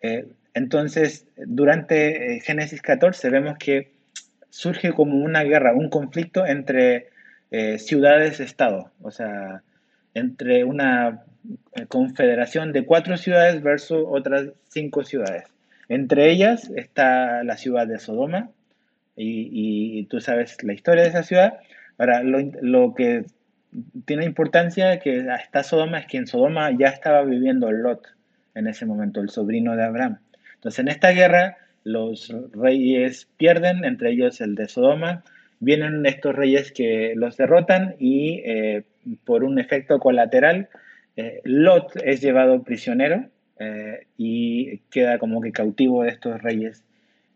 Eh, 0.04 0.26
entonces, 0.54 1.26
durante 1.36 2.36
eh, 2.36 2.40
Génesis 2.40 2.80
14 2.80 3.28
vemos 3.30 3.58
que 3.58 3.92
surge 4.50 4.92
como 4.92 5.16
una 5.16 5.42
guerra, 5.42 5.74
un 5.74 5.90
conflicto 5.90 6.46
entre 6.46 7.08
eh, 7.50 7.78
ciudades-estado, 7.78 8.92
o 9.02 9.10
sea, 9.10 9.62
entre 10.14 10.64
una 10.64 11.24
confederación 11.88 12.72
de 12.72 12.86
cuatro 12.86 13.16
ciudades 13.16 13.62
versus 13.62 14.04
otras 14.08 14.46
cinco 14.68 15.02
ciudades. 15.02 15.44
Entre 15.88 16.30
ellas 16.30 16.70
está 16.76 17.42
la 17.42 17.56
ciudad 17.56 17.86
de 17.86 17.98
Sodoma, 17.98 18.50
y, 19.16 20.06
tú 20.06 20.20
sabes 20.20 20.62
la 20.64 20.72
historia 20.72 21.02
de 21.02 21.10
esa 21.10 21.22
ciudad. 21.22 21.58
Ahora, 21.98 22.22
lo, 22.22 22.38
lo, 22.62 22.94
que 22.94 23.24
tiene 24.04 24.24
importancia 24.24 24.98
que 24.98 25.26
está 25.42 25.62
Sodoma 25.62 25.98
es 25.98 26.06
que 26.06 26.16
en 26.16 26.26
Sodoma 26.26 26.70
ya 26.72 26.88
estaba 26.88 27.22
viviendo 27.22 27.70
Lot, 27.70 28.06
en 28.54 28.66
ese 28.66 28.86
momento, 28.86 29.20
el 29.20 29.30
sobrino 29.30 29.76
de 29.76 29.84
Abraham. 29.84 30.18
Entonces, 30.64 30.78
en 30.78 30.88
esta 30.88 31.10
guerra, 31.10 31.58
los 31.82 32.34
reyes 32.54 33.28
pierden, 33.36 33.84
entre 33.84 34.12
ellos 34.12 34.40
el 34.40 34.54
de 34.54 34.66
Sodoma. 34.66 35.22
Vienen 35.60 36.06
estos 36.06 36.34
reyes 36.34 36.72
que 36.72 37.12
los 37.16 37.36
derrotan 37.36 37.96
y 37.98 38.40
eh, 38.46 38.84
por 39.26 39.44
un 39.44 39.58
efecto 39.58 39.98
colateral, 39.98 40.70
eh, 41.16 41.42
Lot 41.44 41.94
es 42.02 42.22
llevado 42.22 42.62
prisionero 42.62 43.28
eh, 43.58 44.06
y 44.16 44.78
queda 44.90 45.18
como 45.18 45.42
que 45.42 45.52
cautivo 45.52 46.02
de 46.02 46.08
estos 46.08 46.42
reyes 46.42 46.82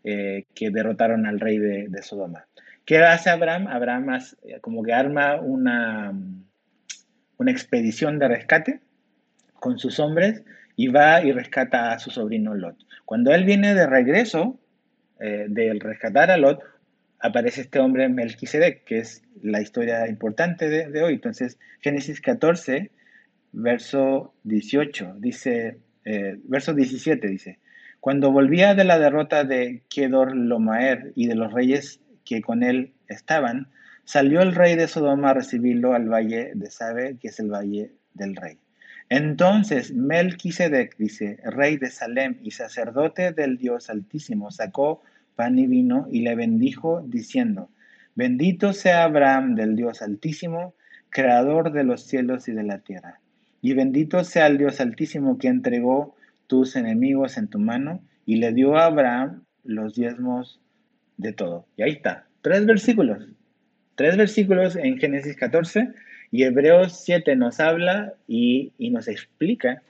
que 0.01 0.71
derrotaron 0.71 1.27
al 1.27 1.39
rey 1.39 1.59
de, 1.59 2.01
Sodoma. 2.01 2.45
¿Qué 2.83 2.97
hace 2.97 3.29
Abraham? 3.29 3.67
Abraham 3.67 4.19
como 4.61 4.81
que 4.81 4.93
arma 4.93 5.39
una, 5.39 6.13
una 7.37 7.51
expedición 7.51 8.17
de 8.17 8.27
rescate 8.27 8.79
con 9.53 9.77
sus 9.77 9.99
hombres 9.99 10.41
y 10.79 10.87
va 10.87 11.21
y 11.21 11.33
rescata 11.33 11.91
a 11.91 11.99
su 11.99 12.09
sobrino 12.09 12.55
Lot. 12.55 12.77
Cuando 13.03 13.33
él 13.33 13.43
viene 13.43 13.73
de 13.73 13.85
regreso 13.85 14.57
eh, 15.19 15.47
del 15.49 15.81
rescatar 15.81 16.31
a 16.31 16.37
Lot, 16.37 16.63
aparece 17.19 17.59
este 17.59 17.79
hombre 17.79 18.07
Melquisedec, 18.07 18.85
que 18.85 18.99
es 18.99 19.21
la 19.41 19.59
historia 19.59 20.07
importante 20.07 20.69
de, 20.69 21.03
hoy. 21.03 21.15
Entonces, 21.15 21.59
Génesis 21.81 22.21
14, 22.21 22.91
verso 23.51 24.33
18, 24.43 25.15
dice, 25.17 25.79
eh, 26.05 26.39
verso 26.45 26.73
17 26.73 27.27
dice, 27.27 27.59
cuando 27.99 28.31
volvía 28.31 28.73
de 28.73 28.85
la 28.85 28.99
derrota 28.99 29.43
de 29.43 29.83
Kedor 29.89 30.33
Lomaer 30.33 31.11
y 31.13 31.27
de 31.27 31.35
los 31.35 31.51
reyes 31.51 31.99
que 32.23 32.41
con 32.41 32.63
él 32.63 32.93
estaban, 33.09 33.67
salió 34.05 34.41
el 34.41 34.55
rey 34.55 34.77
de 34.77 34.87
Sodoma 34.87 35.31
a 35.31 35.33
recibirlo 35.33 35.93
al 35.93 36.07
valle 36.07 36.53
de 36.55 36.71
Sabe, 36.71 37.17
que 37.19 37.27
es 37.27 37.39
el 37.41 37.51
valle 37.51 37.91
del 38.13 38.37
rey. 38.37 38.59
Entonces 39.09 39.91
Melquisedec, 39.93 40.95
dice, 40.97 41.39
rey 41.43 41.77
de 41.77 41.89
Salem 41.89 42.37
y 42.43 42.51
sacerdote 42.51 43.31
del 43.31 43.57
Dios 43.57 43.89
Altísimo, 43.89 44.51
sacó 44.51 45.01
pan 45.35 45.57
y 45.57 45.65
vino 45.65 46.07
y 46.11 46.21
le 46.21 46.35
bendijo, 46.35 47.01
diciendo, 47.05 47.69
Bendito 48.15 48.73
sea 48.73 49.05
Abraham 49.05 49.55
del 49.55 49.75
Dios 49.75 50.01
Altísimo, 50.01 50.75
creador 51.09 51.71
de 51.71 51.83
los 51.83 52.03
cielos 52.03 52.47
y 52.47 52.51
de 52.51 52.63
la 52.63 52.79
tierra. 52.79 53.19
Y 53.61 53.73
bendito 53.73 54.23
sea 54.23 54.47
el 54.47 54.57
Dios 54.57 54.79
Altísimo 54.79 55.37
que 55.37 55.47
entregó 55.47 56.15
tus 56.47 56.75
enemigos 56.75 57.37
en 57.37 57.47
tu 57.47 57.59
mano 57.59 58.01
y 58.25 58.35
le 58.35 58.53
dio 58.53 58.77
a 58.77 58.85
Abraham 58.85 59.43
los 59.63 59.95
diezmos 59.95 60.59
de 61.17 61.33
todo. 61.33 61.65
Y 61.77 61.83
ahí 61.83 61.91
está, 61.91 62.27
tres 62.41 62.65
versículos. 62.65 63.27
Tres 63.95 64.17
versículos 64.17 64.75
en 64.75 64.97
Génesis 64.97 65.35
14 65.35 65.93
y 66.31 66.43
Hebreos 66.43 67.01
7 67.03 67.35
nos 67.35 67.59
habla 67.59 68.13
y, 68.27 68.73
nos 68.77 69.07
explica 69.07 69.81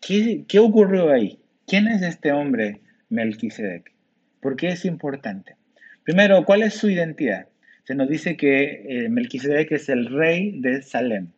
qué, 0.00 0.44
qué, 0.48 0.58
ocurrió 0.58 1.10
ahí. 1.10 1.38
¿Quién 1.66 1.88
es 1.88 2.02
este 2.02 2.32
hombre 2.32 2.80
Melquisedec? 3.10 3.92
¿Por 4.40 4.56
qué 4.56 4.68
es 4.68 4.84
importante? 4.84 5.56
Primero, 6.04 6.44
¿cuál 6.44 6.62
es 6.62 6.74
su 6.74 6.88
identidad? 6.88 7.48
Se 7.84 7.94
nos 7.94 8.08
dice 8.08 8.36
que 8.36 8.84
eh, 8.88 9.08
Melquisedec 9.08 9.72
es 9.72 9.88
el 9.88 10.06
rey 10.06 10.60
de 10.60 10.82
Salem. 10.82 11.28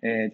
Eh, 0.00 0.32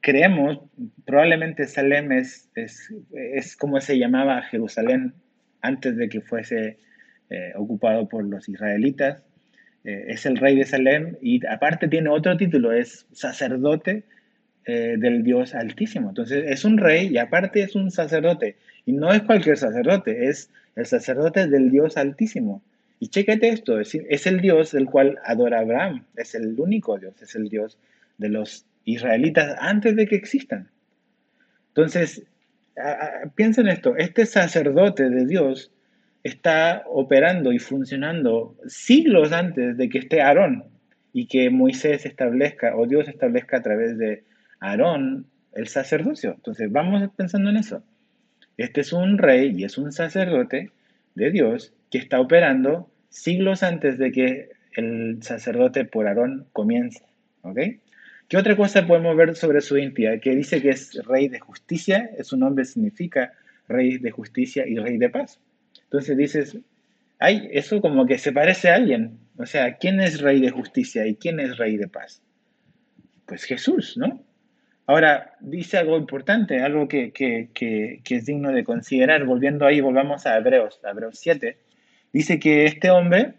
creemos, 0.00 0.60
probablemente 1.04 1.66
Salem 1.66 2.12
es, 2.12 2.50
es, 2.54 3.56
como 3.56 3.80
se 3.80 3.98
llamaba 3.98 4.42
Jerusalén 4.42 5.14
antes 5.60 5.96
de 5.96 6.08
que 6.08 6.20
fuese 6.20 6.78
eh, 7.30 7.52
ocupado 7.56 8.08
por 8.08 8.24
los 8.24 8.48
israelitas. 8.48 9.22
Eh, 9.86 10.06
es 10.08 10.26
el 10.26 10.36
rey 10.36 10.56
de 10.56 10.64
Salem 10.64 11.14
y 11.22 11.46
aparte 11.46 11.86
tiene 11.86 12.10
otro 12.10 12.36
título, 12.36 12.72
es 12.72 13.06
sacerdote 13.12 14.02
eh, 14.64 14.96
del 14.98 15.22
Dios 15.22 15.54
Altísimo. 15.54 16.08
Entonces 16.08 16.44
es 16.48 16.64
un 16.64 16.76
rey 16.76 17.06
y 17.06 17.18
aparte 17.18 17.62
es 17.62 17.76
un 17.76 17.92
sacerdote. 17.92 18.56
Y 18.84 18.92
no 18.92 19.12
es 19.12 19.22
cualquier 19.22 19.56
sacerdote, 19.56 20.28
es 20.28 20.50
el 20.74 20.86
sacerdote 20.86 21.46
del 21.46 21.70
Dios 21.70 21.96
Altísimo. 21.96 22.62
Y 22.98 23.08
chécate 23.08 23.48
esto, 23.48 23.78
es, 23.78 23.94
es 23.94 24.26
el 24.26 24.40
Dios 24.40 24.72
del 24.72 24.86
cual 24.86 25.18
adora 25.24 25.60
Abraham, 25.60 26.04
es 26.16 26.34
el 26.34 26.58
único 26.58 26.98
Dios, 26.98 27.14
es 27.22 27.36
el 27.36 27.48
Dios 27.48 27.78
de 28.18 28.30
los 28.30 28.66
israelitas 28.84 29.56
antes 29.60 29.94
de 29.94 30.06
que 30.06 30.16
existan. 30.16 30.68
Entonces, 31.68 32.24
piensa 33.34 33.60
en 33.60 33.68
esto, 33.68 33.96
este 33.96 34.26
sacerdote 34.26 35.10
de 35.10 35.26
Dios 35.26 35.70
está 36.26 36.82
operando 36.86 37.52
y 37.52 37.58
funcionando 37.58 38.56
siglos 38.66 39.32
antes 39.32 39.76
de 39.76 39.88
que 39.88 39.98
esté 39.98 40.20
Aarón 40.20 40.64
y 41.12 41.26
que 41.26 41.50
Moisés 41.50 42.04
establezca 42.04 42.76
o 42.76 42.86
Dios 42.86 43.08
establezca 43.08 43.58
a 43.58 43.62
través 43.62 43.96
de 43.96 44.24
Aarón 44.60 45.26
el 45.54 45.68
sacerdocio. 45.68 46.32
Entonces, 46.34 46.70
vamos 46.70 47.08
pensando 47.16 47.50
en 47.50 47.56
eso. 47.56 47.82
Este 48.56 48.80
es 48.80 48.92
un 48.92 49.18
rey 49.18 49.54
y 49.56 49.64
es 49.64 49.78
un 49.78 49.92
sacerdote 49.92 50.70
de 51.14 51.30
Dios 51.30 51.72
que 51.90 51.98
está 51.98 52.20
operando 52.20 52.90
siglos 53.08 53.62
antes 53.62 53.96
de 53.96 54.12
que 54.12 54.50
el 54.74 55.22
sacerdote 55.22 55.84
por 55.84 56.06
Aarón 56.06 56.46
comience. 56.52 57.02
¿Ok? 57.42 57.58
¿Qué 58.28 58.36
otra 58.36 58.56
cosa 58.56 58.86
podemos 58.86 59.16
ver 59.16 59.36
sobre 59.36 59.60
su 59.60 59.78
identidad? 59.78 60.18
Que 60.18 60.34
dice 60.34 60.60
que 60.60 60.70
es 60.70 60.92
rey 61.06 61.28
de 61.28 61.38
justicia, 61.38 62.10
su 62.22 62.36
nombre 62.36 62.64
significa 62.64 63.32
rey 63.68 63.98
de 63.98 64.10
justicia 64.10 64.66
y 64.66 64.76
rey 64.76 64.98
de 64.98 65.08
paz. 65.08 65.38
Entonces 65.86 66.16
dices, 66.16 66.58
ay, 67.18 67.48
eso 67.52 67.80
como 67.80 68.06
que 68.06 68.18
se 68.18 68.32
parece 68.32 68.70
a 68.70 68.76
alguien. 68.76 69.18
O 69.38 69.46
sea, 69.46 69.76
¿quién 69.76 70.00
es 70.00 70.20
rey 70.20 70.40
de 70.40 70.50
justicia 70.50 71.06
y 71.06 71.16
quién 71.16 71.40
es 71.40 71.56
rey 71.56 71.76
de 71.76 71.88
paz? 71.88 72.22
Pues 73.26 73.44
Jesús, 73.44 73.96
¿no? 73.96 74.22
Ahora, 74.86 75.34
dice 75.40 75.78
algo 75.78 75.96
importante, 75.96 76.60
algo 76.60 76.86
que, 76.86 77.12
que, 77.12 78.00
es 78.08 78.26
digno 78.26 78.52
de 78.52 78.62
considerar. 78.62 79.24
Volviendo 79.24 79.66
ahí, 79.66 79.80
volvamos 79.80 80.26
a 80.26 80.36
Hebreos, 80.36 80.80
a 80.84 80.90
Hebreos 80.90 81.18
7. 81.18 81.58
Dice 82.12 82.38
que 82.38 82.66
este 82.66 82.90
hombre 82.90 83.34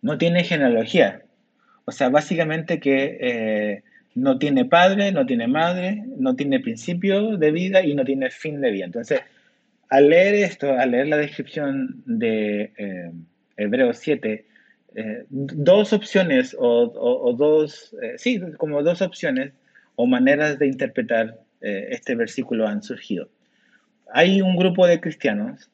no 0.00 0.18
tiene 0.18 0.42
genealogía. 0.42 1.22
O 1.84 1.92
sea, 1.92 2.08
básicamente 2.08 2.80
que 2.80 3.18
eh, 3.20 3.82
no 4.16 4.38
tiene 4.38 4.64
padre, 4.64 5.12
no 5.12 5.26
tiene 5.26 5.46
madre, 5.46 6.02
no 6.18 6.34
tiene 6.34 6.58
principio 6.58 7.36
de 7.36 7.50
vida 7.52 7.82
y 7.82 7.94
no 7.94 8.04
tiene 8.04 8.30
fin 8.30 8.60
de 8.60 8.72
vida. 8.72 8.86
Entonces, 8.86 9.20
al 9.92 10.08
leer 10.08 10.36
esto, 10.36 10.72
al 10.72 10.92
leer 10.92 11.08
la 11.08 11.18
descripción 11.18 12.02
de 12.06 12.72
eh, 12.78 13.12
Hebreos 13.58 13.98
7, 13.98 14.46
eh, 14.94 15.24
dos 15.28 15.92
opciones 15.92 16.56
o, 16.58 17.34
dos, 17.36 17.94
sí, 18.16 18.40
como 18.56 18.82
dos 18.82 19.02
opciones 19.02 19.52
o 19.96 20.06
maneras 20.06 20.58
de 20.58 20.66
interpretar 20.66 21.38
este 21.60 22.14
versículo 22.16 22.66
han 22.66 22.82
surgido. 22.82 23.28
Hay 24.12 24.40
un 24.40 24.56
grupo 24.56 24.86
de 24.86 24.98
cristianos 24.98 25.70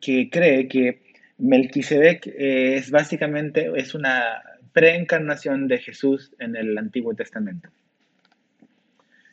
que 0.00 0.30
cree 0.30 0.68
que 0.68 1.02
Melquisedec 1.38 2.32
es 2.38 2.90
básicamente 2.90 3.70
es 3.76 3.94
una 3.94 4.42
preencarnación 4.72 5.66
de 5.66 5.78
Jesús 5.78 6.32
en 6.38 6.54
el 6.56 6.78
Antiguo 6.78 7.14
Testamento. 7.14 7.68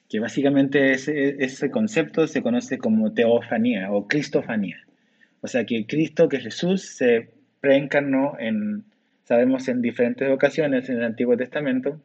Que 0.10 0.20
básicamente 0.20 0.92
ese, 0.92 1.72
concepto 1.72 2.28
se 2.28 2.42
conoce 2.42 2.80
como 2.80 3.14
teofanía 3.14 3.92
o 3.92 4.08
cristofanía. 4.08 4.78
O 5.42 5.48
sea 5.48 5.66
que 5.66 5.86
Cristo, 5.86 6.28
que 6.28 6.40
Jesús 6.40 6.82
se 6.82 7.30
preencarnó 7.62 8.36
en, 8.40 8.84
sabemos, 9.24 9.68
en 9.68 9.82
diferentes 9.82 10.30
ocasiones 10.30 10.90
en 10.90 10.98
el 10.98 11.04
Antiguo 11.04 11.38
Testamento, 11.38 12.02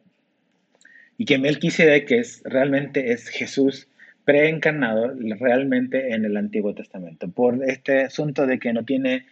y 1.17 1.25
que 1.25 1.37
Melquisedec 1.37 2.11
es, 2.11 2.41
realmente 2.45 3.11
es 3.11 3.29
Jesús 3.29 3.87
preencarnado 4.25 5.13
realmente 5.39 6.13
en 6.13 6.25
el 6.25 6.35
Antiguo 6.35 6.73
Testamento, 6.73 7.29
por 7.29 7.63
este 7.63 8.01
asunto 8.01 8.45
de 8.45 8.59
que 8.59 8.73
no 8.73 8.83
tiene 8.83 9.25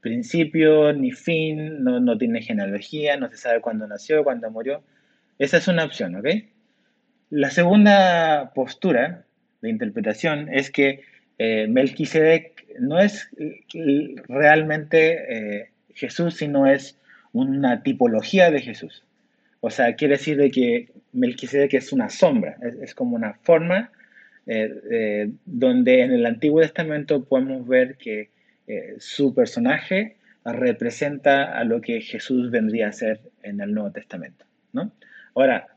principio 0.00 0.92
ni 0.92 1.12
fin, 1.12 1.82
no, 1.82 2.00
no 2.00 2.16
tiene 2.16 2.42
genealogía, 2.42 3.16
no 3.16 3.28
se 3.30 3.36
sabe 3.36 3.60
cuándo 3.60 3.86
nació, 3.86 4.24
cuándo 4.24 4.50
murió. 4.50 4.82
Esa 5.38 5.58
es 5.58 5.68
una 5.68 5.84
opción, 5.84 6.16
¿ok? 6.16 6.26
La 7.30 7.50
segunda 7.50 8.52
postura 8.54 9.24
de 9.60 9.70
interpretación 9.70 10.48
es 10.52 10.70
que 10.70 11.02
eh, 11.38 11.66
Melquisedec 11.68 12.66
no 12.80 12.98
es 12.98 13.28
realmente 14.28 15.58
eh, 15.58 15.70
Jesús, 15.94 16.36
sino 16.36 16.66
es 16.66 16.98
una 17.32 17.82
tipología 17.82 18.50
de 18.50 18.60
Jesús. 18.60 19.04
O 19.60 19.70
sea, 19.70 19.94
quiere 19.94 20.16
decir 20.16 20.36
de 20.36 20.50
que 20.50 20.88
Melquisedec 21.12 21.74
es 21.74 21.92
una 21.92 22.08
sombra, 22.08 22.56
es, 22.80 22.94
como 22.94 23.16
una 23.16 23.34
forma 23.34 23.90
eh, 24.46 25.30
donde 25.44 26.02
en 26.02 26.12
el 26.12 26.24
Antiguo 26.24 26.60
Testamento 26.62 27.24
podemos 27.24 27.66
ver 27.66 27.96
que 27.96 28.30
eh, 28.66 28.96
su 28.98 29.34
personaje 29.34 30.16
representa 30.44 31.58
a 31.58 31.64
lo 31.64 31.80
que 31.80 32.00
Jesús 32.00 32.50
vendría 32.50 32.88
a 32.88 32.92
ser 32.92 33.20
en 33.42 33.60
el 33.60 33.74
Nuevo 33.74 33.90
Testamento. 33.90 34.44
¿no? 34.72 34.92
Ahora, 35.34 35.68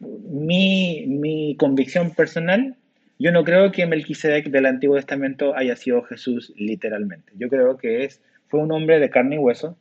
eh, 0.00 1.04
mi, 1.06 1.56
convicción 1.58 2.12
personal, 2.14 2.76
yo 3.18 3.32
no 3.32 3.44
creo 3.44 3.72
que 3.72 3.86
Melquisedec 3.86 4.46
del 4.46 4.66
Antiguo 4.66 4.96
Testamento 4.96 5.56
haya 5.56 5.76
sido 5.76 6.02
Jesús 6.02 6.52
literalmente. 6.56 7.32
Yo 7.36 7.48
creo 7.48 7.76
que 7.76 8.04
es, 8.04 8.20
fue 8.48 8.60
un 8.60 8.72
hombre 8.72 8.98
de 8.98 9.10
carne 9.10 9.36
y 9.36 9.38
hueso 9.38 9.78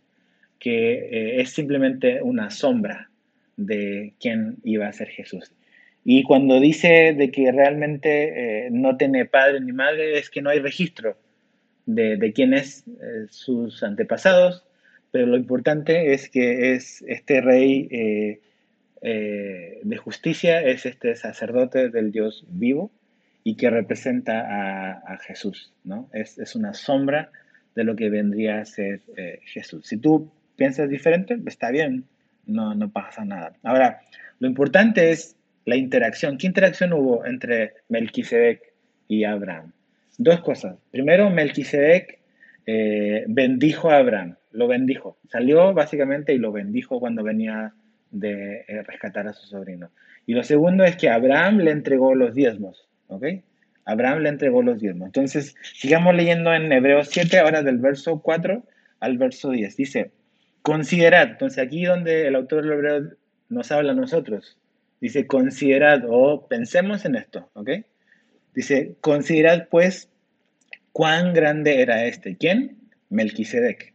que 0.59 0.93
eh, 0.93 1.41
es 1.41 1.49
simplemente 1.49 2.21
una 2.21 2.49
sombra 2.51 3.09
de 3.57 4.13
quién 4.19 4.57
iba 4.63 4.87
a 4.87 4.93
ser 4.93 5.09
Jesús. 5.09 5.51
Y 6.05 6.23
cuando 6.23 6.59
dice 6.59 7.13
de 7.17 7.31
que 7.31 7.51
realmente 7.51 8.67
no 8.71 8.97
tiene 8.97 9.25
padre 9.25 9.61
ni 9.61 9.71
madre, 9.71 10.17
es 10.17 10.29
que 10.29 10.41
no 10.41 10.49
hay 10.49 10.59
registro 10.59 11.17
de, 11.85 12.17
de 12.17 12.33
quiénes 12.33 12.83
eh, 12.87 13.27
sus 13.29 13.83
antepasados, 13.83 14.65
pero 15.11 15.27
lo 15.27 15.37
importante 15.37 16.13
es 16.13 16.29
que 16.29 16.73
es 16.73 17.03
este 17.07 17.41
rey 17.41 17.87
eh, 19.03 19.79
eh, 19.79 19.79
de 19.83 19.97
justicia, 19.97 20.61
es 20.61 20.85
este 20.85 21.15
sacerdote 21.15 21.89
del 21.89 22.11
Dios 22.11 22.45
vivo 22.49 22.91
y 23.43 23.55
que 23.55 23.69
representa 23.69 25.01
a, 25.05 25.17
Jesús, 25.17 25.73
¿no? 25.83 26.09
Es, 26.13 26.39
es, 26.39 26.55
una 26.55 26.73
sombra 26.73 27.29
de 27.75 27.83
lo 27.83 27.95
que 27.95 28.09
vendría 28.09 28.61
a 28.61 28.65
ser 28.65 29.01
Jesús. 29.43 29.85
Si 29.85 29.97
tú 29.97 30.31
piensas 30.55 30.89
diferente, 30.89 31.37
está 31.45 31.69
bien, 31.69 32.05
no, 32.45 32.73
no 32.73 32.89
pasa 32.89 33.25
nada. 33.25 33.53
Ahora, 33.63 34.01
lo 34.39 34.47
importante 34.47 35.11
es 35.11 35.35
la 35.65 35.75
interacción. 35.75 36.37
¿Qué 36.37 36.47
interacción 36.47 36.93
hubo 36.93 37.25
entre 37.25 37.73
Melquisedec 37.89 38.61
y 39.07 39.25
Abraham? 39.25 39.73
Dos 40.17 40.41
cosas. 40.41 40.77
Primero, 40.91 41.29
Melquisedec 41.29 42.19
eh, 42.65 43.25
bendijo 43.27 43.89
a 43.89 43.97
Abraham, 43.97 44.35
lo 44.51 44.67
bendijo. 44.67 45.17
Salió 45.29 45.73
básicamente 45.73 46.33
y 46.33 46.37
lo 46.37 46.51
bendijo 46.51 46.99
cuando 46.99 47.23
venía 47.23 47.73
de 48.13 48.63
eh, 48.67 48.83
rescatar 48.83 49.27
a 49.27 49.33
su 49.33 49.47
sobrino. 49.47 49.91
Y 50.25 50.33
lo 50.33 50.43
segundo 50.43 50.85
es 50.85 50.95
que 50.95 51.09
Abraham 51.09 51.57
le 51.57 51.71
entregó 51.71 52.15
los 52.15 52.33
diezmos, 52.33 52.87
¿ok? 53.07 53.25
Abraham 53.85 54.19
le 54.19 54.29
entregó 54.29 54.61
los 54.61 54.79
diezmos. 54.79 55.07
Entonces, 55.07 55.55
sigamos 55.73 56.15
leyendo 56.15 56.53
en 56.53 56.71
Hebreos 56.71 57.09
7, 57.11 57.39
ahora 57.39 57.63
del 57.63 57.79
verso 57.79 58.21
4 58.21 58.63
al 59.01 59.17
verso 59.17 59.49
10. 59.49 59.75
Dice, 59.75 60.11
considerad, 60.61 61.31
entonces 61.31 61.59
aquí 61.59 61.83
donde 61.83 62.27
el 62.27 62.35
autor 62.35 62.63
del 62.63 62.73
Hebreo 62.73 63.09
nos 63.49 63.71
habla 63.71 63.91
a 63.91 63.95
nosotros, 63.95 64.57
dice, 65.01 65.27
considerad 65.27 66.03
o 66.07 66.47
pensemos 66.47 67.03
en 67.03 67.15
esto, 67.15 67.49
¿ok? 67.53 67.69
Dice, 68.53 68.95
considerad 69.01 69.67
pues 69.69 70.09
cuán 70.93 71.33
grande 71.33 71.81
era 71.81 72.05
este. 72.05 72.37
¿Quién? 72.37 72.77
Melquisedec. 73.09 73.93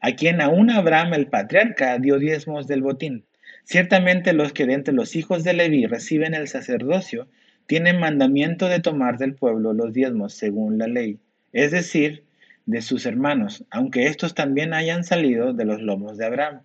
A 0.00 0.12
quien 0.12 0.40
aún 0.40 0.70
Abraham 0.70 1.14
el 1.14 1.26
patriarca 1.26 1.98
dio 1.98 2.18
diezmos 2.18 2.66
del 2.66 2.82
botín. 2.82 3.24
Ciertamente 3.70 4.32
los 4.32 4.52
que 4.52 4.66
de 4.66 4.72
entre 4.72 4.92
los 4.92 5.14
hijos 5.14 5.44
de 5.44 5.52
Leví 5.52 5.86
reciben 5.86 6.34
el 6.34 6.48
sacerdocio 6.48 7.28
tienen 7.68 8.00
mandamiento 8.00 8.66
de 8.66 8.80
tomar 8.80 9.16
del 9.16 9.36
pueblo 9.36 9.72
los 9.72 9.92
diezmos 9.92 10.34
según 10.34 10.76
la 10.76 10.88
ley, 10.88 11.20
es 11.52 11.70
decir, 11.70 12.24
de 12.66 12.82
sus 12.82 13.06
hermanos, 13.06 13.64
aunque 13.70 14.08
estos 14.08 14.34
también 14.34 14.74
hayan 14.74 15.04
salido 15.04 15.52
de 15.52 15.64
los 15.66 15.80
lomos 15.80 16.18
de 16.18 16.26
Abraham. 16.26 16.62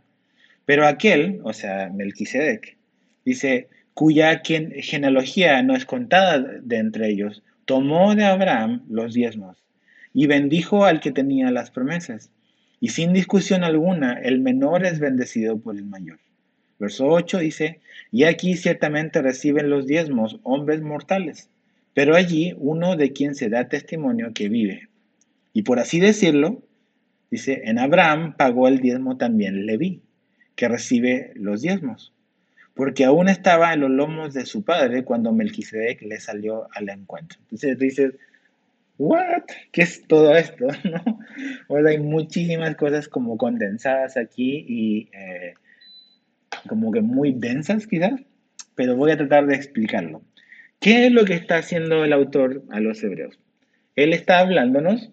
Pero 0.65 0.87
aquel, 0.87 1.41
o 1.43 1.53
sea, 1.53 1.91
Melquisedec, 1.93 2.75
dice, 3.23 3.69
cuya 3.93 4.41
genealogía 4.43 5.61
no 5.61 5.75
es 5.75 5.85
contada 5.85 6.39
de 6.39 6.77
entre 6.77 7.09
ellos, 7.09 7.43
tomó 7.65 8.15
de 8.15 8.25
Abraham 8.25 8.83
los 8.89 9.13
diezmos 9.13 9.63
y 10.11 10.25
bendijo 10.25 10.85
al 10.85 11.01
que 11.01 11.11
tenía 11.11 11.51
las 11.51 11.69
promesas. 11.69 12.31
Y 12.79 12.89
sin 12.89 13.13
discusión 13.13 13.63
alguna, 13.63 14.13
el 14.13 14.39
menor 14.39 14.87
es 14.87 14.99
bendecido 14.99 15.59
por 15.59 15.75
el 15.75 15.85
mayor. 15.85 16.17
Verso 16.77 17.07
8 17.07 17.39
dice, 17.39 17.79
y 18.11 18.25
aquí 18.25 18.55
ciertamente 18.55 19.21
reciben 19.21 19.69
los 19.69 19.87
diezmos 19.87 20.39
hombres 20.43 20.81
mortales, 20.81 21.49
pero 21.93 22.15
allí 22.15 22.53
uno 22.57 22.95
de 22.95 23.13
quien 23.13 23.35
se 23.35 23.49
da 23.49 23.69
testimonio 23.69 24.33
que 24.33 24.49
vive. 24.49 24.89
Y 25.53 25.63
por 25.63 25.79
así 25.79 25.99
decirlo, 25.99 26.61
dice, 27.31 27.61
en 27.65 27.79
Abraham 27.79 28.35
pagó 28.37 28.67
el 28.67 28.81
diezmo 28.81 29.17
también 29.17 29.65
Leví, 29.65 30.01
que 30.55 30.67
recibe 30.67 31.31
los 31.35 31.61
diezmos, 31.61 32.13
porque 32.73 33.05
aún 33.05 33.29
estaba 33.29 33.73
en 33.73 33.79
los 33.81 33.89
lomos 33.89 34.33
de 34.33 34.45
su 34.45 34.63
padre 34.63 35.03
cuando 35.03 35.31
Melquisedec 35.31 36.01
le 36.01 36.19
salió 36.19 36.67
al 36.73 36.89
encuentro. 36.89 37.39
Entonces 37.43 37.79
dice, 37.79 38.11
¿what? 38.97 39.43
¿Qué 39.71 39.83
es 39.83 40.05
todo 40.07 40.35
esto? 40.35 40.67
¿No? 41.69 41.87
hay 41.87 41.99
muchísimas 41.99 42.75
cosas 42.75 43.07
como 43.07 43.37
condensadas 43.37 44.17
aquí 44.17 44.65
y 44.67 45.09
eh, 45.13 45.53
como 46.67 46.91
que 46.91 47.01
muy 47.01 47.33
densas 47.33 47.87
quizás, 47.87 48.21
pero 48.75 48.95
voy 48.95 49.11
a 49.11 49.17
tratar 49.17 49.47
de 49.47 49.55
explicarlo. 49.55 50.21
¿Qué 50.79 51.07
es 51.07 51.11
lo 51.11 51.25
que 51.25 51.33
está 51.33 51.57
haciendo 51.57 52.03
el 52.03 52.13
autor 52.13 52.63
a 52.69 52.79
los 52.79 53.03
hebreos? 53.03 53.39
Él 53.95 54.13
está 54.13 54.39
hablándonos 54.39 55.09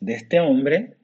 de 0.00 0.14
este 0.14 0.40
hombre 0.40 0.94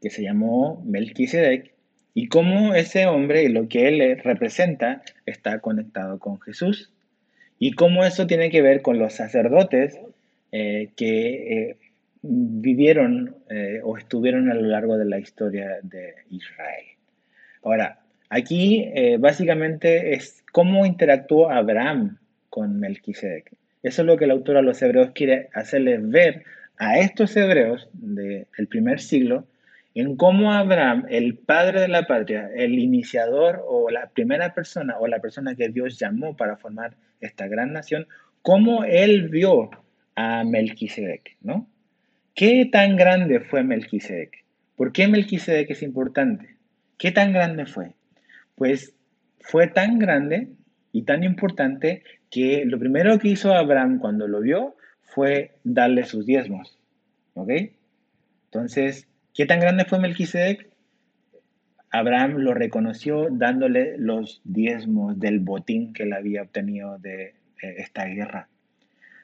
que 0.00 0.10
se 0.10 0.22
llamó 0.22 0.82
Melquisedec 0.86 1.72
y 2.14 2.28
cómo 2.28 2.74
ese 2.74 3.06
hombre 3.06 3.44
y 3.44 3.48
lo 3.48 3.68
que 3.68 3.88
él 3.88 4.20
representa 4.22 5.02
está 5.26 5.60
conectado 5.60 6.18
con 6.18 6.40
Jesús 6.40 6.92
y 7.58 7.72
cómo 7.72 8.04
eso 8.04 8.26
tiene 8.26 8.50
que 8.50 8.62
ver 8.62 8.82
con 8.82 8.98
los 8.98 9.12
sacerdotes 9.12 10.00
eh, 10.52 10.90
que 10.96 11.68
eh, 11.70 11.76
vivieron 12.22 13.36
eh, 13.50 13.80
o 13.84 13.96
estuvieron 13.96 14.50
a 14.50 14.54
lo 14.54 14.62
largo 14.62 14.98
de 14.98 15.04
la 15.04 15.18
historia 15.18 15.78
de 15.82 16.14
Israel. 16.30 16.86
Ahora, 17.62 17.99
aquí 18.30 18.90
básicamente 19.18 20.14
es 20.14 20.42
cómo 20.50 20.86
interactuó 20.86 21.50
Abraham 21.50 22.18
con 22.48 22.80
Melquisedec. 22.80 23.52
Eso 23.82 24.02
es 24.02 24.06
lo 24.06 24.16
que 24.16 24.24
el 24.24 24.30
autor 24.30 24.56
a 24.56 24.62
los 24.62 24.80
hebreos 24.80 25.10
quiere 25.14 25.48
hacerles 25.52 26.08
ver 26.08 26.44
a 26.78 26.98
estos 26.98 27.36
hebreos 27.36 27.88
del 27.92 28.66
primer 28.68 29.00
siglo 29.00 29.46
en 29.94 30.16
cómo 30.16 30.52
Abraham, 30.52 31.04
el 31.10 31.36
padre 31.36 31.80
de 31.80 31.88
la 31.88 32.06
patria, 32.06 32.48
el 32.54 32.78
iniciador 32.78 33.64
o 33.66 33.90
la 33.90 34.08
primera 34.08 34.54
persona 34.54 34.96
o 34.98 35.08
la 35.08 35.18
persona 35.18 35.56
que 35.56 35.68
Dios 35.68 35.98
llamó 35.98 36.36
para 36.36 36.56
formar 36.56 36.94
esta 37.20 37.48
gran 37.48 37.72
nación, 37.72 38.06
cómo 38.40 38.84
él 38.84 39.28
vio 39.28 39.70
a 40.14 40.44
Melquisedec, 40.44 41.36
¿no? 41.40 41.68
¿Qué 42.34 42.68
tan 42.70 42.96
grande 42.96 43.40
fue 43.40 43.64
Melquisedec? 43.64 44.44
¿Por 44.76 44.92
qué 44.92 45.08
Melquisedec 45.08 45.70
es 45.70 45.82
importante? 45.82 46.56
¿Qué 46.96 47.10
tan 47.10 47.32
grande 47.32 47.66
fue? 47.66 47.92
Pues 48.60 48.94
fue 49.40 49.68
tan 49.68 49.98
grande 49.98 50.50
y 50.92 51.04
tan 51.04 51.24
importante 51.24 52.02
que 52.30 52.66
lo 52.66 52.78
primero 52.78 53.18
que 53.18 53.28
hizo 53.28 53.54
Abraham 53.54 53.98
cuando 53.98 54.28
lo 54.28 54.42
vio 54.42 54.76
fue 55.00 55.52
darle 55.64 56.04
sus 56.04 56.26
diezmos. 56.26 56.78
¿Ok? 57.32 57.52
Entonces, 58.48 59.08
¿qué 59.32 59.46
tan 59.46 59.60
grande 59.60 59.86
fue 59.86 59.98
Melquisedec? 59.98 60.68
Abraham 61.90 62.36
lo 62.36 62.52
reconoció 62.52 63.28
dándole 63.30 63.96
los 63.96 64.42
diezmos 64.44 65.18
del 65.18 65.38
botín 65.40 65.94
que 65.94 66.02
él 66.02 66.12
había 66.12 66.42
obtenido 66.42 66.98
de 66.98 67.32
esta 67.62 68.04
guerra. 68.04 68.48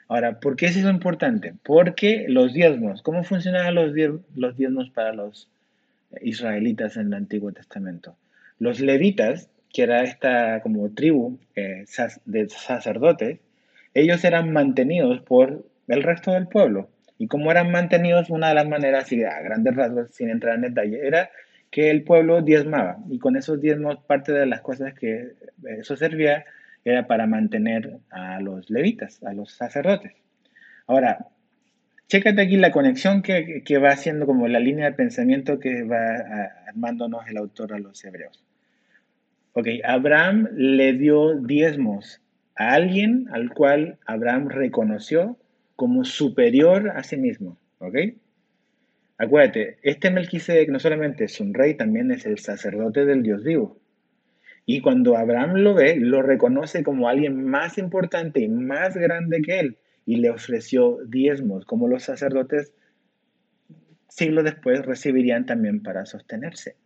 Ahora, 0.09 0.41
¿por 0.41 0.57
qué 0.57 0.65
es 0.65 0.79
importante? 0.79 1.53
Porque 1.63 2.25
los 2.27 2.55
diezmos, 2.55 3.03
¿cómo 3.03 3.23
funcionaban 3.23 3.75
los, 3.75 3.93
los 4.35 4.57
diezmos 4.57 4.89
para 4.89 5.13
los 5.13 5.51
israelitas 6.23 6.97
en 6.97 7.09
el 7.09 7.15
Antiguo 7.15 7.53
Testamento? 7.53 8.17
Los 8.59 8.81
levitas 8.81 9.51
que 9.77 9.83
era 9.83 10.03
esta 10.05 10.61
como 10.63 10.91
tribu 10.95 11.39
eh, 11.55 11.85
de 12.25 12.49
sacerdotes, 12.49 13.41
ellos 13.93 14.25
eran 14.25 14.51
mantenidos 14.51 15.21
por 15.21 15.67
el 15.89 16.03
resto 16.03 16.33
del 16.33 16.49
pueblo. 16.49 16.89
Y 17.19 17.29
como 17.29 17.51
eran 17.51 17.71
mantenidos, 17.71 18.31
una 18.31 18.49
de 18.49 18.55
las 18.55 18.67
maneras, 18.67 19.13
a 19.13 19.41
grandes 19.43 19.77
rasgos, 19.77 20.11
sin 20.13 20.31
entrar 20.31 20.55
en 20.55 20.63
detalle, 20.63 21.07
era 21.07 21.31
que 21.71 21.91
el 21.91 22.05
pueblo 22.05 22.41
diezmaba. 22.41 22.97
Y 23.11 23.19
con 23.19 23.37
esos 23.37 23.61
diezmos, 23.61 23.99
parte 24.07 24.33
de 24.33 24.47
las 24.47 24.63
cosas 24.63 24.95
que 24.95 25.33
eso 25.79 25.95
servía 25.95 26.47
era 26.83 27.07
para 27.07 27.27
mantener 27.27 27.99
a 28.09 28.41
los 28.41 28.71
levitas, 28.71 29.23
a 29.25 29.35
los 29.35 29.53
sacerdotes. 29.53 30.13
Ahora, 30.87 31.27
chécate 32.09 32.41
aquí 32.41 32.57
la 32.57 32.71
conexión 32.71 33.21
que, 33.21 33.63
que 33.63 33.77
va 33.77 33.91
haciendo 33.91 34.25
como 34.25 34.49
la 34.49 34.61
línea 34.61 34.87
de 34.87 34.93
pensamiento 34.93 35.59
que 35.59 35.83
va 35.83 36.53
armándonos 36.67 37.29
el 37.29 37.37
autor 37.37 37.75
a 37.75 37.79
los 37.79 38.03
hebreos. 38.05 38.46
Ok, 39.59 39.69
Abraham 39.85 40.51
le 40.53 40.93
dio 40.93 41.41
diezmos 41.41 42.21
a 42.57 42.75
alguien 42.75 43.27
al 43.33 43.55
cual 43.55 43.97
Abraham 44.05 44.51
reconoció 44.51 45.39
como 45.77 46.05
superior 46.05 46.91
a 46.91 47.03
sí 47.03 47.17
mismo. 47.17 47.57
¿Ok? 47.79 47.97
Acuérdate, 49.17 49.79
este 49.83 50.11
Melquisedec 50.11 50.69
no 50.69 50.79
solamente 50.79 51.25
es 51.25 51.41
un 51.41 51.55
rey, 51.55 51.73
también 51.73 52.11
es 52.11 52.27
el 52.27 52.39
sacerdote 52.39 53.07
del 53.07 53.23
Dios 53.23 53.45
vivo. 53.45 53.79
Y 54.67 54.83
cuando 54.83 55.17
Abraham 55.17 55.55
lo 55.55 55.73
ve, 55.73 55.97
lo 55.97 56.21
reconoce 56.21 56.83
como 56.83 57.09
alguien 57.09 57.43
más 57.43 57.79
importante 57.79 58.41
y 58.41 58.49
más 58.49 58.95
grande 58.95 59.41
que 59.41 59.59
él 59.59 59.79
y 60.05 60.17
le 60.17 60.29
ofreció 60.29 60.99
diezmos, 61.07 61.65
como 61.65 61.89
los 61.89 62.03
sacerdotes 62.03 62.75
siglos 64.07 64.45
después 64.45 64.85
recibirían 64.85 65.47
también 65.47 65.83
para 65.83 66.05
sostenerse. 66.05 66.77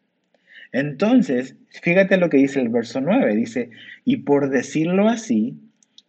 Entonces, 0.73 1.57
fíjate 1.83 2.17
lo 2.17 2.31
que 2.31 2.37
dice 2.37 2.61
el 2.61 2.69
verso 2.69 3.01
9. 3.01 3.35
Dice, 3.35 3.71
y 4.05 4.19
por 4.19 4.51
decirlo 4.51 5.09
así, 5.09 5.55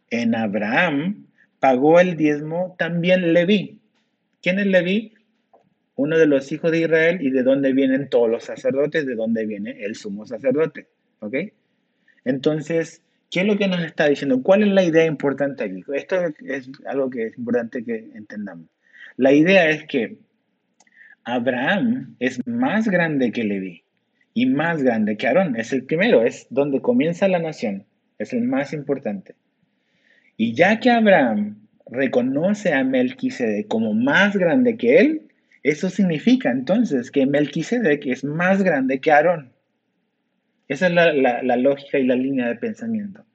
en 0.09 0.35
Abraham 0.35 1.25
pagó 1.59 1.99
el 1.99 2.15
diezmo 2.15 2.75
también 2.77 3.33
Leví. 3.33 3.79
¿Quién 4.41 4.59
es 4.59 4.67
Leví? 4.67 5.13
Uno 5.95 6.17
de 6.17 6.25
los 6.25 6.51
hijos 6.51 6.71
de 6.71 6.81
Israel 6.81 7.19
y 7.21 7.31
de 7.31 7.43
dónde 7.43 7.73
vienen 7.73 8.09
todos 8.09 8.29
los 8.29 8.43
sacerdotes, 8.43 9.05
de 9.05 9.15
dónde 9.15 9.45
viene 9.45 9.83
el 9.83 9.95
sumo 9.95 10.25
sacerdote. 10.25 10.87
¿Ok? 11.19 11.35
Entonces, 12.25 13.01
¿qué 13.29 13.41
es 13.41 13.45
lo 13.47 13.57
que 13.57 13.67
nos 13.67 13.81
está 13.81 14.07
diciendo? 14.07 14.41
¿Cuál 14.41 14.63
es 14.63 14.69
la 14.69 14.83
idea 14.83 15.05
importante 15.05 15.63
aquí? 15.63 15.83
Esto 15.93 16.15
es 16.45 16.69
algo 16.85 17.09
que 17.09 17.27
es 17.27 17.37
importante 17.37 17.83
que 17.83 18.09
entendamos. 18.15 18.67
La 19.17 19.33
idea 19.33 19.69
es 19.69 19.83
que 19.85 20.17
Abraham 21.23 22.15
es 22.19 22.39
más 22.47 22.87
grande 22.87 23.31
que 23.31 23.43
Leví 23.43 23.83
y 24.33 24.45
más 24.45 24.81
grande 24.83 25.17
que 25.17 25.27
Aarón. 25.27 25.55
Es 25.55 25.73
el 25.73 25.83
primero, 25.83 26.23
es 26.23 26.47
donde 26.49 26.81
comienza 26.81 27.27
la 27.27 27.39
nación, 27.39 27.85
es 28.17 28.33
el 28.33 28.43
más 28.43 28.73
importante. 28.73 29.35
Y 30.37 30.53
ya 30.53 30.79
que 30.79 30.89
Abraham 30.89 31.67
reconoce 31.89 32.73
a 32.73 32.83
Melquisedec 32.83 33.67
como 33.67 33.93
más 33.93 34.35
grande 34.35 34.77
que 34.77 34.99
él, 34.99 35.21
eso 35.63 35.89
significa 35.89 36.49
entonces 36.49 37.11
que 37.11 37.25
Melquisedec 37.25 38.05
es 38.07 38.23
más 38.23 38.63
grande 38.63 38.99
que 38.99 39.11
Aarón. 39.11 39.51
Esa 40.67 40.87
es 40.87 40.93
la, 40.93 41.13
la, 41.13 41.57
lógica 41.57 41.99
y 41.99 42.05
la 42.05 42.15
línea 42.15 42.47
de 42.47 42.55
pensamiento. 42.55 43.25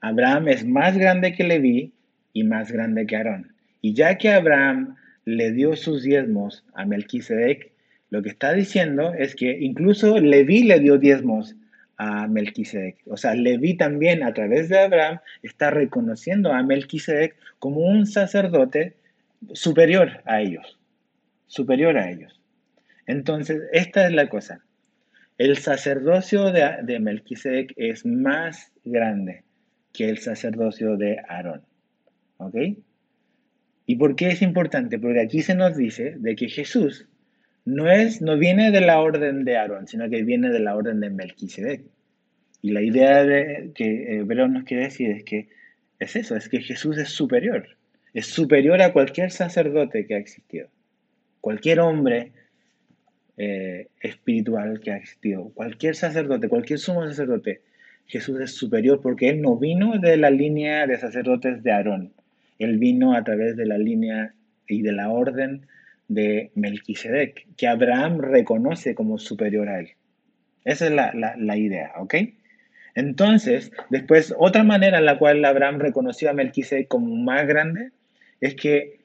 Abraham 0.00 0.48
es 0.48 0.64
más 0.66 0.96
grande 0.96 1.32
que 1.32 1.42
Leví 1.42 1.94
y 2.34 2.44
más 2.44 2.70
grande 2.70 3.06
que 3.06 3.16
Aarón. 3.16 3.54
Y 3.80 3.94
ya 3.94 4.18
que 4.18 4.28
Abraham 4.28 4.96
le 5.24 5.52
dio 5.52 5.74
sus 5.74 6.02
diezmos 6.02 6.64
a 6.74 6.84
Melquisedec, 6.84 7.72
lo 8.10 8.22
que 8.22 8.28
está 8.28 8.52
diciendo 8.52 9.14
es 9.14 9.34
que 9.34 9.58
incluso 9.60 10.18
Leví 10.18 10.62
le 10.62 10.78
dio 10.78 10.98
diezmos 10.98 11.56
a 11.96 12.26
Melquisedec. 12.28 12.98
O 13.06 13.16
sea, 13.16 13.34
Leví 13.34 13.76
también 13.76 14.22
a 14.22 14.32
través 14.32 14.68
de 14.68 14.78
Abraham 14.78 15.18
está 15.42 15.70
reconociendo 15.70 16.52
a 16.52 16.62
Melquisedec 16.62 17.36
como 17.58 17.80
un 17.80 18.06
sacerdote 18.06 18.94
superior 19.52 20.22
a 20.24 20.40
ellos. 20.40 20.78
Superior 21.46 21.96
a 21.96 22.10
ellos. 22.10 22.40
Entonces, 23.06 23.62
esta 23.72 24.06
es 24.06 24.12
la 24.12 24.28
cosa. 24.28 24.60
El 25.38 25.56
sacerdocio 25.58 26.52
de, 26.52 26.76
de 26.82 27.00
Melquisedec 27.00 27.72
es 27.76 28.06
más 28.06 28.72
grande 28.84 29.44
que 29.92 30.08
el 30.08 30.18
sacerdocio 30.18 30.96
de 30.96 31.18
Aarón. 31.28 31.62
¿Ok? 32.38 32.56
¿Y 33.86 33.96
por 33.96 34.16
qué 34.16 34.28
es 34.28 34.42
importante? 34.42 34.98
Porque 34.98 35.20
aquí 35.20 35.42
se 35.42 35.54
nos 35.54 35.76
dice 35.76 36.16
de 36.18 36.36
que 36.36 36.48
Jesús 36.48 37.08
no, 37.66 37.90
es, 37.90 38.22
no 38.22 38.38
viene 38.38 38.70
de 38.70 38.80
la 38.80 39.00
orden 39.00 39.44
de 39.44 39.56
Aarón, 39.56 39.88
sino 39.88 40.08
que 40.08 40.22
viene 40.22 40.50
de 40.50 40.60
la 40.60 40.76
orden 40.76 41.00
de 41.00 41.10
Melquisedec. 41.10 41.82
Y 42.62 42.70
la 42.70 42.80
idea 42.80 43.24
de, 43.24 43.72
que 43.74 44.16
Hebreo 44.16 44.48
nos 44.48 44.64
quiere 44.64 44.84
decir 44.84 45.10
es 45.10 45.24
que 45.24 45.48
es 45.98 46.16
eso, 46.16 46.36
es 46.36 46.48
que 46.48 46.60
Jesús 46.60 46.96
es 46.96 47.08
superior. 47.08 47.66
Es 48.14 48.26
superior 48.26 48.80
a 48.80 48.92
cualquier 48.92 49.30
sacerdote 49.32 50.06
que 50.06 50.14
ha 50.14 50.18
existido. 50.18 50.68
Cualquier 51.40 51.80
hombre 51.80 52.32
eh, 53.36 53.88
espiritual 54.00 54.80
que 54.80 54.92
ha 54.92 54.96
existido. 54.96 55.50
Cualquier 55.50 55.96
sacerdote, 55.96 56.48
cualquier 56.48 56.78
sumo 56.78 57.04
sacerdote. 57.06 57.62
Jesús 58.06 58.40
es 58.40 58.52
superior 58.52 59.00
porque 59.02 59.28
Él 59.28 59.42
no 59.42 59.56
vino 59.56 59.98
de 59.98 60.16
la 60.16 60.30
línea 60.30 60.86
de 60.86 60.98
sacerdotes 60.98 61.64
de 61.64 61.72
Aarón. 61.72 62.12
Él 62.60 62.78
vino 62.78 63.14
a 63.14 63.24
través 63.24 63.56
de 63.56 63.66
la 63.66 63.76
línea 63.76 64.34
y 64.68 64.82
de 64.82 64.92
la 64.92 65.10
orden 65.10 65.66
de 66.08 66.50
Melquisedec, 66.54 67.46
que 67.56 67.66
Abraham 67.66 68.20
reconoce 68.20 68.94
como 68.94 69.18
superior 69.18 69.68
a 69.68 69.80
él. 69.80 69.90
Esa 70.64 70.86
es 70.86 70.92
la, 70.92 71.56
idea, 71.56 71.92
¿ok? 71.98 72.14
Entonces, 72.94 73.72
después, 73.90 74.34
otra 74.38 74.64
manera 74.64 74.98
en 74.98 75.04
la 75.04 75.18
cual 75.18 75.44
Abraham 75.44 75.78
reconoció 75.78 76.30
a 76.30 76.32
Melquisedec 76.32 76.88
como 76.88 77.14
más 77.14 77.46
grande 77.46 77.90
es 78.40 78.54
que 78.54 79.00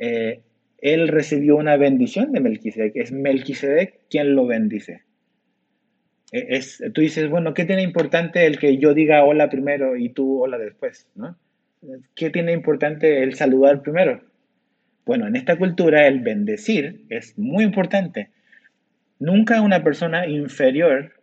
eh, 0.00 0.40
él 0.78 1.08
recibió 1.08 1.56
una 1.56 1.76
bendición 1.76 2.32
de 2.32 2.40
Melquisedec. 2.40 2.92
Es 2.96 3.12
Melquisedec 3.12 4.00
quien 4.08 4.34
lo 4.34 4.46
bendice. 4.46 5.02
E, 6.32 6.46
es, 6.56 6.82
tú 6.92 7.00
dices, 7.00 7.28
bueno, 7.28 7.54
¿qué 7.54 7.64
tiene 7.64 7.82
importante 7.82 8.46
el 8.46 8.58
que 8.58 8.78
yo 8.78 8.94
diga 8.94 9.24
hola 9.24 9.48
primero 9.48 9.96
y 9.96 10.10
tú 10.10 10.42
hola 10.42 10.58
después? 10.58 11.08
¿no? 11.14 11.36
¿Qué 12.14 12.30
tiene 12.30 12.52
importante 12.52 13.22
el 13.22 13.34
saludar 13.34 13.82
primero? 13.82 14.20
Bueno, 15.10 15.26
en 15.26 15.34
esta 15.34 15.56
cultura 15.56 16.06
el 16.06 16.20
bendecir 16.20 17.00
es 17.08 17.36
muy 17.36 17.64
importante. 17.64 18.30
Nunca 19.18 19.60
una 19.60 19.82
persona 19.82 20.28
inferior 20.28 21.14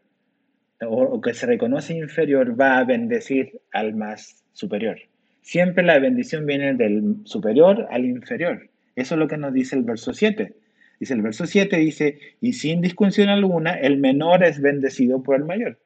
o, 0.81 1.21
que 1.21 1.33
se 1.33 1.45
reconoce 1.45 1.95
inferior 1.95 2.59
va 2.59 2.79
a 2.79 2.83
bendecir 2.83 3.61
al 3.71 3.95
más 3.95 4.43
superior. 4.51 4.97
Siempre 5.39 5.85
la 5.85 5.99
bendición 5.99 6.45
viene 6.45 6.73
del 6.73 7.21
superior 7.23 7.87
al 7.89 8.03
inferior. 8.03 8.67
Eso 8.97 9.15
es 9.15 9.19
lo 9.19 9.29
que 9.29 9.37
nos 9.37 9.53
dice 9.53 9.77
el 9.77 9.83
verso 9.83 10.11
7. 10.11 10.53
Dice 10.99 11.13
el 11.13 11.21
verso 11.21 11.45
7, 11.45 11.77
dice, 11.77 12.19
y 12.41 12.51
sin 12.51 12.81
discusión 12.81 13.29
alguna, 13.29 13.71
el 13.71 13.99
menor 13.99 14.43
es 14.43 14.59
bendecido 14.59 15.23
por 15.23 15.37
el 15.37 15.45
mayor. 15.45 15.79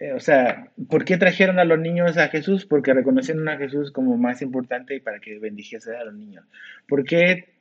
Eh, 0.00 0.12
o 0.12 0.20
sea, 0.20 0.72
¿por 0.88 1.04
qué 1.04 1.16
trajeron 1.16 1.58
a 1.58 1.64
los 1.64 1.78
niños 1.78 2.16
a 2.16 2.28
Jesús? 2.28 2.66
Porque 2.66 2.94
reconocieron 2.94 3.48
a 3.48 3.56
Jesús 3.56 3.90
como 3.90 4.16
más 4.16 4.42
importante 4.42 4.94
y 4.94 5.00
para 5.00 5.20
que 5.20 5.38
bendijese 5.38 5.96
a 5.96 6.04
los 6.04 6.14
niños. 6.14 6.44
¿Por 6.88 7.04
qué 7.04 7.56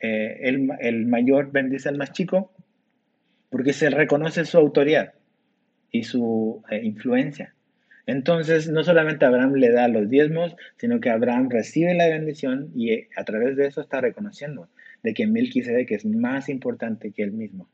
eh, 0.00 0.40
el, 0.42 1.06
mayor 1.06 1.50
bendice 1.50 1.88
al 1.88 1.96
más 1.96 2.12
chico? 2.12 2.52
Porque 3.50 3.72
se 3.72 3.90
reconoce 3.90 4.44
su 4.44 4.58
autoridad 4.58 5.14
y 5.90 6.04
su 6.04 6.62
eh, 6.70 6.80
influencia. 6.82 7.54
Entonces, 8.06 8.68
no 8.68 8.84
solamente 8.84 9.24
Abraham 9.24 9.54
le 9.54 9.70
da 9.70 9.88
los 9.88 10.10
diezmos, 10.10 10.54
sino 10.76 11.00
que 11.00 11.10
Abraham 11.10 11.48
recibe 11.48 11.94
la 11.94 12.08
bendición 12.08 12.70
y 12.74 12.92
eh, 12.92 13.08
a 13.16 13.24
través 13.24 13.56
de 13.56 13.66
eso 13.66 13.80
está 13.80 14.00
reconociendo 14.00 14.68
de 15.02 15.14
que 15.14 15.26
Melquisedec 15.26 15.90
es 15.92 16.04
más 16.04 16.48
importante 16.48 17.12
que 17.12 17.22
él 17.22 17.32
mismo. 17.32 17.68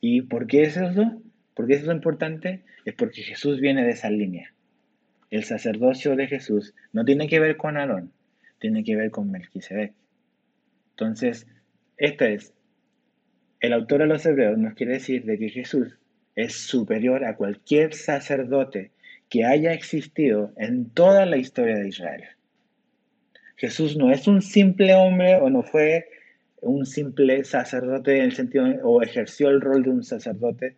¿Y 0.00 0.22
por 0.22 0.46
qué 0.46 0.62
es 0.62 0.76
eso? 0.76 1.22
¿Por 1.54 1.66
qué 1.66 1.74
es 1.74 1.82
eso 1.82 1.92
importante? 1.92 2.62
Es 2.84 2.94
porque 2.94 3.22
Jesús 3.22 3.60
viene 3.60 3.84
de 3.84 3.90
esa 3.90 4.10
línea. 4.10 4.52
El 5.30 5.44
sacerdocio 5.44 6.16
de 6.16 6.26
Jesús 6.26 6.74
no 6.92 7.04
tiene 7.04 7.28
que 7.28 7.40
ver 7.40 7.56
con 7.56 7.76
Aarón, 7.76 8.12
tiene 8.58 8.84
que 8.84 8.96
ver 8.96 9.10
con 9.10 9.30
Melquisedec. 9.30 9.92
Entonces, 10.90 11.46
este 11.96 12.34
es, 12.34 12.52
el 13.60 13.72
autor 13.72 14.00
de 14.00 14.06
los 14.06 14.26
Hebreos 14.26 14.58
nos 14.58 14.74
quiere 14.74 14.94
decir 14.94 15.24
de 15.24 15.38
que 15.38 15.48
Jesús 15.48 15.98
es 16.34 16.54
superior 16.54 17.24
a 17.24 17.36
cualquier 17.36 17.94
sacerdote 17.94 18.90
que 19.28 19.44
haya 19.44 19.72
existido 19.72 20.52
en 20.56 20.90
toda 20.90 21.26
la 21.26 21.36
historia 21.36 21.76
de 21.76 21.88
Israel. 21.88 22.24
Jesús 23.56 23.96
no 23.96 24.10
es 24.10 24.26
un 24.26 24.42
simple 24.42 24.94
hombre 24.94 25.36
o 25.36 25.48
no 25.48 25.62
fue 25.62 26.08
un 26.60 26.86
simple 26.86 27.44
sacerdote 27.44 28.18
en 28.18 28.24
el 28.24 28.32
sentido 28.32 28.66
o 28.82 29.02
ejerció 29.02 29.48
el 29.48 29.60
rol 29.60 29.82
de 29.82 29.90
un 29.90 30.02
sacerdote. 30.02 30.76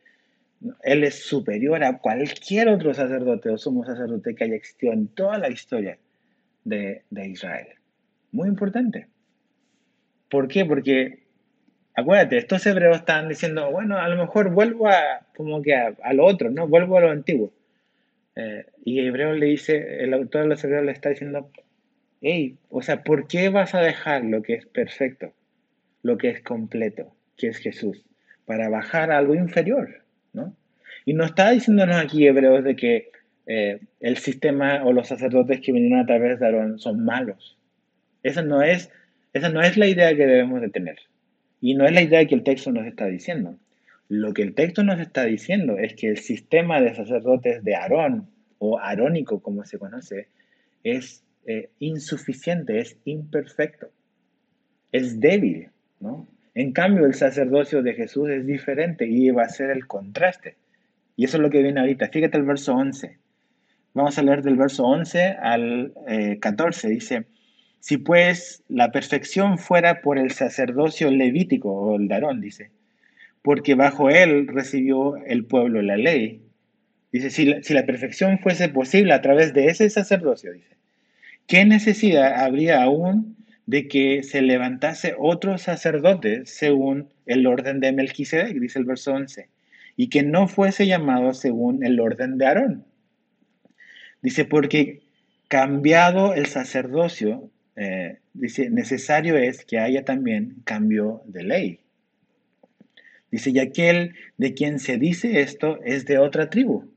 Él 0.82 1.04
es 1.04 1.22
superior 1.24 1.82
a 1.84 1.98
cualquier 1.98 2.68
otro 2.68 2.94
sacerdote 2.94 3.50
o 3.50 3.58
sumo 3.58 3.84
sacerdote 3.84 4.34
que 4.34 4.44
haya 4.44 4.54
existido 4.56 4.92
en 4.92 5.08
toda 5.08 5.38
la 5.38 5.50
historia 5.50 5.98
de, 6.64 7.02
de 7.10 7.28
Israel. 7.28 7.68
Muy 8.32 8.48
importante. 8.48 9.08
¿Por 10.28 10.48
qué? 10.48 10.64
Porque 10.64 11.26
acuérdate, 11.96 12.36
estos 12.36 12.64
hebreos 12.66 12.98
están 12.98 13.28
diciendo, 13.28 13.70
bueno, 13.70 13.98
a 13.98 14.08
lo 14.08 14.16
mejor 14.16 14.50
vuelvo 14.50 14.88
a, 14.88 15.26
como 15.34 15.62
que 15.62 15.74
a, 15.74 16.12
lo 16.12 16.24
otro, 16.24 16.50
¿no? 16.50 16.68
Vuelvo 16.68 16.98
a 16.98 17.00
lo 17.00 17.10
antiguo. 17.10 17.52
Eh, 18.36 18.66
y 18.84 19.00
Hebreo 19.00 19.32
le 19.32 19.46
dice, 19.46 20.04
el 20.04 20.12
autor 20.12 20.42
de 20.42 20.48
los 20.48 20.62
hebreos 20.62 20.84
le 20.84 20.92
está 20.92 21.08
diciendo, 21.08 21.50
hey, 22.20 22.58
o 22.68 22.82
sea, 22.82 23.02
¿por 23.02 23.26
qué 23.26 23.48
vas 23.48 23.74
a 23.74 23.80
dejar 23.80 24.24
lo 24.24 24.42
que 24.42 24.54
es 24.54 24.66
perfecto, 24.66 25.32
lo 26.02 26.18
que 26.18 26.28
es 26.28 26.42
completo, 26.42 27.14
que 27.36 27.48
es 27.48 27.56
Jesús, 27.58 28.04
para 28.44 28.68
bajar 28.68 29.10
a 29.10 29.18
algo 29.18 29.34
inferior. 29.34 30.02
Y 31.06 31.14
no 31.14 31.24
está 31.24 31.50
diciéndonos 31.52 31.96
aquí, 31.96 32.26
Hebreos, 32.26 32.64
de 32.64 32.74
que 32.74 33.10
eh, 33.46 33.78
el 34.00 34.16
sistema 34.16 34.84
o 34.84 34.92
los 34.92 35.06
sacerdotes 35.06 35.60
que 35.60 35.72
vinieron 35.72 36.00
a 36.00 36.06
través 36.06 36.40
de 36.40 36.46
Aarón 36.46 36.80
son 36.80 37.04
malos. 37.04 37.56
Esa 38.24 38.42
no 38.42 38.60
es, 38.60 38.90
esa 39.32 39.48
no 39.48 39.62
es 39.62 39.76
la 39.76 39.86
idea 39.86 40.14
que 40.16 40.26
debemos 40.26 40.60
de 40.60 40.68
tener. 40.68 40.98
Y 41.60 41.74
no 41.74 41.86
es 41.86 41.92
la 41.92 42.02
idea 42.02 42.26
que 42.26 42.34
el 42.34 42.42
texto 42.42 42.72
nos 42.72 42.86
está 42.86 43.06
diciendo. 43.06 43.56
Lo 44.08 44.34
que 44.34 44.42
el 44.42 44.54
texto 44.54 44.82
nos 44.82 44.98
está 44.98 45.24
diciendo 45.24 45.78
es 45.78 45.94
que 45.94 46.08
el 46.08 46.18
sistema 46.18 46.80
de 46.80 46.94
sacerdotes 46.94 47.62
de 47.62 47.76
Aarón, 47.76 48.28
o 48.58 48.80
arónico 48.80 49.40
como 49.40 49.64
se 49.64 49.78
conoce, 49.78 50.26
es 50.82 51.22
eh, 51.46 51.70
insuficiente, 51.78 52.80
es 52.80 52.98
imperfecto, 53.04 53.90
es 54.90 55.20
débil, 55.20 55.68
¿no? 56.00 56.26
En 56.54 56.72
cambio, 56.72 57.06
el 57.06 57.14
sacerdocio 57.14 57.82
de 57.82 57.94
Jesús 57.94 58.28
es 58.30 58.44
diferente 58.44 59.06
y 59.06 59.30
va 59.30 59.44
a 59.44 59.48
ser 59.48 59.70
el 59.70 59.86
contraste. 59.86 60.56
Y 61.16 61.24
eso 61.24 61.38
es 61.38 61.42
lo 61.42 61.50
que 61.50 61.62
viene 61.62 61.80
ahorita. 61.80 62.08
Fíjate 62.08 62.36
el 62.36 62.44
verso 62.44 62.74
11. 62.74 63.18
Vamos 63.94 64.18
a 64.18 64.22
leer 64.22 64.42
del 64.42 64.56
verso 64.56 64.84
11 64.84 65.36
al 65.40 65.94
14. 66.40 66.86
Eh, 66.86 66.90
Dice, 66.90 67.24
si 67.80 67.96
pues 67.96 68.62
la 68.68 68.92
perfección 68.92 69.58
fuera 69.58 70.02
por 70.02 70.18
el 70.18 70.30
sacerdocio 70.32 71.10
levítico 71.10 71.72
o 71.72 71.96
el 71.96 72.08
darón, 72.08 72.40
dice, 72.40 72.70
porque 73.42 73.74
bajo 73.74 74.10
él 74.10 74.48
recibió 74.48 75.16
el 75.16 75.46
pueblo 75.46 75.80
la 75.80 75.96
ley. 75.96 76.42
Dice, 77.12 77.30
si 77.30 77.46
la, 77.46 77.62
si 77.62 77.72
la 77.72 77.86
perfección 77.86 78.38
fuese 78.40 78.68
posible 78.68 79.14
a 79.14 79.22
través 79.22 79.54
de 79.54 79.68
ese 79.68 79.88
sacerdocio, 79.88 80.52
dice, 80.52 80.76
¿qué 81.46 81.64
necesidad 81.64 82.44
habría 82.44 82.82
aún 82.82 83.36
de 83.66 83.88
que 83.88 84.22
se 84.22 84.42
levantase 84.42 85.14
otro 85.18 85.58
sacerdote 85.58 86.46
según 86.46 87.08
el 87.26 87.46
orden 87.46 87.80
de 87.80 87.92
Melquisedec, 87.92 88.58
dice 88.58 88.78
el 88.78 88.84
verso 88.84 89.12
11, 89.12 89.48
y 89.96 90.08
que 90.08 90.22
no 90.22 90.46
fuese 90.46 90.86
llamado 90.86 91.32
según 91.34 91.84
el 91.84 91.98
orden 92.00 92.38
de 92.38 92.46
Aarón? 92.46 92.84
Dice, 94.22 94.44
porque 94.44 95.02
cambiado 95.48 96.34
el 96.34 96.46
sacerdocio, 96.46 97.50
eh, 97.76 98.18
dice, 98.34 98.70
necesario 98.70 99.36
es 99.36 99.64
que 99.64 99.78
haya 99.78 100.04
también 100.04 100.56
cambio 100.64 101.22
de 101.26 101.44
ley. 101.44 101.80
Dice, 103.30 103.50
y 103.50 103.58
aquel 103.58 104.14
de 104.36 104.54
quien 104.54 104.78
se 104.78 104.98
dice 104.98 105.40
esto 105.40 105.78
es 105.84 106.06
de 106.06 106.18
otra 106.18 106.50
tribu, 106.50 106.90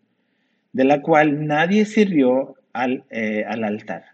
de 0.73 0.83
la 0.83 1.01
cual 1.01 1.47
nadie 1.47 1.85
sirvió 1.85 2.55
al, 2.73 3.03
eh, 3.09 3.43
al 3.47 3.63
altar, 3.63 4.05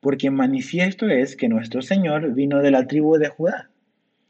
porque 0.00 0.30
manifiesto 0.30 1.08
es 1.08 1.36
que 1.36 1.48
nuestro 1.48 1.82
Señor 1.82 2.34
vino 2.34 2.60
de 2.60 2.70
la 2.70 2.86
tribu 2.86 3.18
de 3.18 3.28
Judá. 3.28 3.70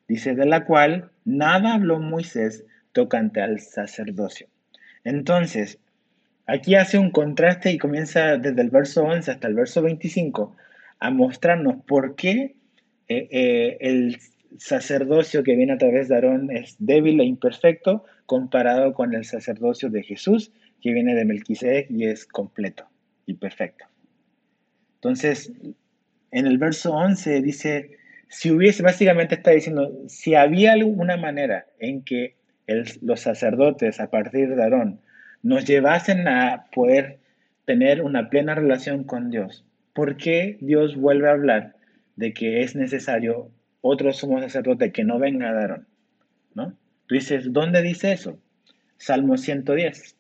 Dice, 0.09 0.35
de 0.35 0.47
la 0.47 0.65
cual 0.65 1.11
nada 1.25 1.75
habló 1.75 2.01
Moisés 2.01 2.65
tocante 2.93 3.41
al 3.41 3.61
sacerdocio. 3.61 4.49
Entonces, 5.05 5.79
aquí 6.47 6.75
hace 6.75 6.99
un 6.99 7.11
contraste 7.11 7.73
y 7.73 7.79
comienza 7.79 8.37
desde 8.37 8.61
el 8.61 8.71
verso 8.71 9.05
11 9.05 9.31
hasta 9.31 9.49
el 9.49 9.55
verso 9.55 9.83
25 9.83 10.57
a 10.99 11.11
mostrarnos 11.11 11.83
por 11.87 12.15
qué 12.17 12.57
eh, 13.09 13.29
eh, 13.31 13.79
el 13.81 14.19
sacerdocio 14.59 15.43
que 15.43 15.57
viene 15.57 15.73
a 15.73 15.79
través 15.79 16.09
de 16.09 16.17
Aarón 16.17 16.51
es 16.51 16.77
débil 16.79 17.21
e 17.21 17.25
imperfecto 17.25 18.05
comparado 18.27 18.95
con 18.95 19.15
el 19.15 19.25
sacerdocio 19.25 19.91
de 19.91 20.03
Jesús 20.03 20.53
que 20.81 20.93
viene 20.93 21.15
de 21.15 21.25
Melquisedec 21.25 21.91
y 21.91 22.07
es 22.07 22.27
completo 22.27 22.89
y 23.27 23.35
perfecto. 23.35 23.87
Entonces, 24.97 25.53
en 26.31 26.47
el 26.47 26.59
verso 26.59 26.93
11 26.93 27.41
dice, 27.43 27.91
si 28.29 28.51
hubiese, 28.51 28.83
básicamente 28.83 29.35
está 29.37 29.51
diciendo, 29.51 29.93
si 30.09 30.35
había 30.35 30.73
alguna 30.73 31.17
manera 31.17 31.67
en 31.79 32.03
que 32.03 32.37
los 33.03 33.21
sacerdotes 33.21 34.01
a 34.01 34.11
partir 34.11 34.55
de 34.55 34.63
Aarón 34.63 35.01
nos 35.43 35.65
llevasen 35.65 36.29
a 36.29 36.67
poder 36.73 37.19
tener 37.65 38.03
una 38.03 38.29
plena 38.31 38.55
relación 38.55 39.05
con 39.05 39.31
Dios, 39.31 39.65
¿por 39.95 40.17
qué 40.17 40.59
Dios 40.61 40.97
vuelve 40.97 41.29
a 41.29 41.33
hablar 41.33 41.77
de 42.17 42.33
que 42.33 42.63
es 42.63 42.75
necesario 42.75 43.51
otro 43.81 44.13
sumo 44.13 44.41
sacerdote 44.41 44.93
que 44.93 45.05
no 45.05 45.19
venga 45.19 45.53
de 45.53 45.61
Aarón? 45.61 45.87
¿No? 46.55 46.75
Tú 47.07 47.15
dices, 47.15 47.53
¿dónde 47.53 47.83
dice 47.83 48.13
eso? 48.13 48.39
Salmo 48.97 49.37
110. 49.37 50.17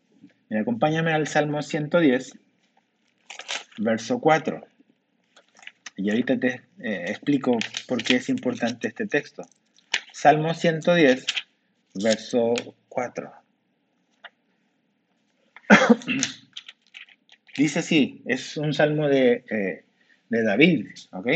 acompáñame 0.58 1.12
al 1.12 1.26
Salmo 1.26 1.60
110, 1.60 2.38
verso 3.78 4.20
4. 4.20 4.66
Y 5.96 6.10
ahorita 6.10 6.38
te 6.38 6.62
eh, 6.78 7.04
explico 7.08 7.58
por 7.86 8.02
qué 8.02 8.16
es 8.16 8.28
importante 8.28 8.88
este 8.88 9.06
texto. 9.06 9.42
Salmo 10.12 10.54
110, 10.54 11.26
verso 11.94 12.54
4. 12.88 13.32
Dice 17.56 17.78
así, 17.80 18.22
es 18.26 18.56
un 18.56 18.72
salmo 18.72 19.08
de, 19.08 19.44
eh, 19.50 19.84
de 20.28 20.42
David, 20.42 20.86
¿ok? 21.12 21.28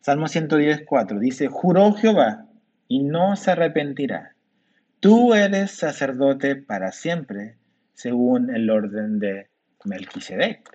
Salmo 0.00 0.28
110, 0.28 0.82
4. 0.84 1.18
Dice, 1.18 1.48
juró 1.48 1.92
Jehová 1.92 2.46
y 2.88 3.02
no 3.02 3.36
se 3.36 3.52
arrepentirá. 3.52 4.34
Tú 5.00 5.34
eres 5.34 5.70
sacerdote 5.70 6.56
para 6.56 6.92
siempre 6.92 7.56
según 7.94 8.54
el 8.54 8.70
orden 8.70 9.18
de 9.18 9.48
Melquisedec. 9.84 10.70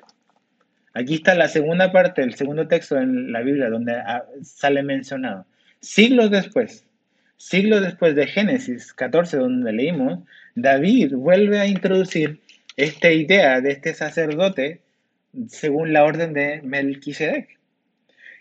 Aquí 0.94 1.16
está 1.16 1.36
la 1.36 1.48
segunda 1.48 1.92
parte, 1.92 2.24
el 2.24 2.36
segundo 2.36 2.68
texto 2.68 2.98
en 2.98 3.32
la 3.32 3.42
Biblia 3.42 3.70
donde 3.70 3.94
ah, 3.94 4.24
sale 4.42 4.84
mencionado. 4.84 5.46
Siglos 5.82 6.32
después, 6.32 6.86
siglos 7.40 7.82
después 7.82 8.16
de 8.16 8.28
Génesis 8.28 8.94
14, 8.94 9.38
donde 9.38 9.72
leímos, 9.72 10.20
David 10.56 11.14
vuelve 11.16 11.60
a 11.60 11.66
introducir 11.66 12.42
esta 12.76 13.12
idea 13.12 13.62
de 13.62 13.72
este 13.72 13.94
sacerdote 13.94 14.82
según 15.48 15.94
la 15.94 16.04
orden 16.04 16.34
de 16.34 16.62
Melquisedec. 16.62 17.58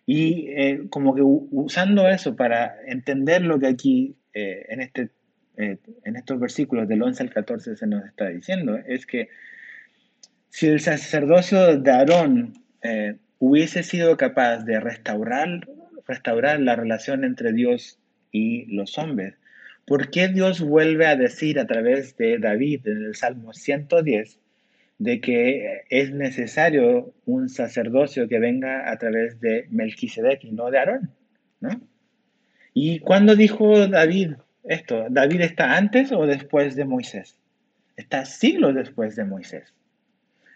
Y 0.04 0.48
eh, 0.48 0.82
como 0.90 1.14
que 1.14 1.22
usando 1.22 2.08
eso 2.08 2.34
para 2.34 2.76
entender 2.86 3.42
lo 3.42 3.58
que 3.60 3.68
aquí 3.68 4.16
eh, 4.34 4.66
en, 4.68 4.80
este, 4.80 5.10
eh, 5.58 5.76
en 6.04 6.16
estos 6.16 6.40
versículos 6.40 6.88
del 6.88 7.02
11 7.02 7.22
al 7.22 7.30
14 7.30 7.76
se 7.76 7.86
nos 7.86 8.04
está 8.04 8.28
diciendo, 8.30 8.78
es 8.86 9.06
que 9.06 9.28
si 10.48 10.66
el 10.66 10.80
sacerdocio 10.80 11.78
de 11.78 11.90
Aarón 11.90 12.54
hubiese 13.38 13.82
sido 13.82 14.16
capaz 14.16 14.64
de 14.64 14.80
restaurar, 14.80 15.68
restaurar 16.06 16.58
la 16.60 16.74
relación 16.74 17.22
entre 17.22 17.52
Dios 17.52 17.97
y 18.32 18.66
los 18.66 18.98
hombres, 18.98 19.34
¿por 19.86 20.10
qué 20.10 20.28
Dios 20.28 20.60
vuelve 20.60 21.06
a 21.06 21.16
decir 21.16 21.58
a 21.58 21.66
través 21.66 22.16
de 22.16 22.38
David 22.38 22.86
en 22.86 23.04
el 23.04 23.14
Salmo 23.14 23.52
110 23.52 24.38
de 24.98 25.20
que 25.20 25.82
es 25.90 26.12
necesario 26.12 27.14
un 27.24 27.48
sacerdocio 27.48 28.28
que 28.28 28.40
venga 28.40 28.90
a 28.90 28.98
través 28.98 29.40
de 29.40 29.66
Melquisedec 29.70 30.44
y 30.44 30.50
no 30.50 30.70
de 30.70 30.78
Aarón, 30.78 31.10
¿no? 31.60 31.80
¿Y 32.74 32.98
cuándo 33.00 33.36
dijo 33.36 33.86
David 33.86 34.34
esto? 34.64 35.06
¿David 35.08 35.40
está 35.42 35.76
antes 35.76 36.12
o 36.12 36.26
después 36.26 36.76
de 36.76 36.84
Moisés? 36.84 37.38
Está 37.96 38.24
siglos 38.24 38.74
después 38.74 39.16
de 39.16 39.24
Moisés. 39.24 39.72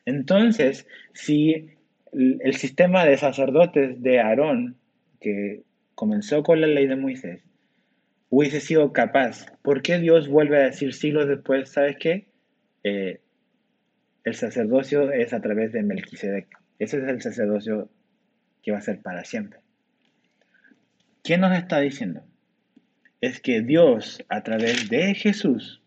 Entonces, 0.05 0.87
si 1.13 1.71
el 2.13 2.55
sistema 2.55 3.05
de 3.05 3.17
sacerdotes 3.17 4.03
de 4.03 4.21
Aarón, 4.21 4.77
que 5.21 5.63
comenzó 5.95 6.43
con 6.43 6.61
la 6.61 6.67
ley 6.67 6.87
de 6.87 6.97
Moisés, 6.97 7.43
hubiese 8.33 8.61
sido 8.61 8.95
capaz, 8.95 9.45
¿por 9.61 9.83
qué 9.83 9.99
Dios 9.99 10.27
vuelve 10.27 10.57
a 10.57 10.65
decir 10.65 10.95
siglos 10.95 11.29
después, 11.29 11.69
¿sabes 11.69 11.99
qué? 11.99 12.29
Eh, 12.83 13.21
el 14.25 14.35
sacerdocio 14.35 15.13
es 15.13 15.35
a 15.35 15.43
través 15.43 15.71
de 15.73 15.83
Melquisedec. 15.83 16.49
Ese 16.79 16.97
es 16.97 17.09
el 17.09 17.21
sacerdocio 17.21 17.91
que 18.63 18.73
va 18.73 18.79
a 18.79 18.81
ser 18.81 19.03
para 19.03 19.23
siempre. 19.25 19.61
¿Qué 21.23 21.37
nos 21.37 21.55
está 21.55 21.81
diciendo? 21.81 22.23
Es 23.21 23.39
que 23.39 23.61
Dios, 23.61 24.25
a 24.31 24.43
través 24.43 24.89
de 24.89 25.15
Jesús, 25.15 25.83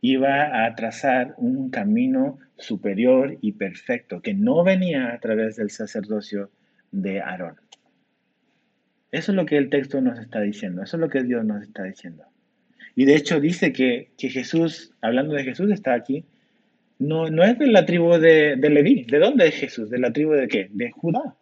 iba 0.00 0.64
a 0.66 0.74
trazar 0.74 1.34
un 1.36 1.70
camino 1.70 2.40
superior 2.56 3.38
y 3.40 3.52
perfecto 3.52 4.20
que 4.20 4.34
no 4.34 4.64
venía 4.64 5.12
a 5.12 5.20
través 5.20 5.54
del 5.54 5.70
sacerdocio 5.70 6.50
de 6.90 7.20
Aarón. 7.20 7.67
Eso 9.10 9.32
es 9.32 9.36
lo 9.36 9.46
que 9.46 9.56
el 9.56 9.70
texto 9.70 10.00
nos 10.00 10.18
está 10.18 10.40
diciendo, 10.40 10.82
eso 10.82 10.96
es 10.96 11.00
lo 11.00 11.08
que 11.08 11.22
Dios 11.22 11.44
nos 11.44 11.62
está 11.62 11.84
diciendo. 11.84 12.24
Y 12.94 13.04
de 13.04 13.14
hecho 13.14 13.40
dice 13.40 13.72
que, 13.72 14.10
que 14.18 14.28
Jesús, 14.28 14.92
hablando 15.00 15.34
de 15.34 15.44
Jesús, 15.44 15.70
está 15.70 15.94
aquí 15.94 16.24
no, 16.98 17.30
no 17.30 17.44
es 17.44 17.58
de 17.58 17.68
la 17.68 17.86
tribu 17.86 18.18
de, 18.18 18.56
de 18.56 18.70
Leví. 18.70 19.04
¿De 19.04 19.18
dónde 19.18 19.46
es 19.46 19.54
Jesús? 19.54 19.90
¿De 19.90 19.98
la 19.98 20.12
tribu 20.12 20.32
de 20.32 20.48
qué? 20.48 20.68
De 20.70 20.90
Judá. 20.90 21.36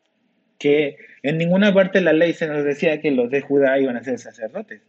Que 0.59 0.96
en 1.22 1.38
ninguna 1.38 1.72
parte 1.72 1.98
de 1.98 2.05
la 2.05 2.12
ley 2.12 2.33
se 2.33 2.46
nos 2.46 2.64
decía 2.64 3.00
que 3.00 3.11
los 3.11 3.31
de 3.31 3.40
Judá 3.40 3.79
iban 3.79 3.96
a 3.96 4.05
ser 4.05 4.18
sacerdotes. 4.18 4.83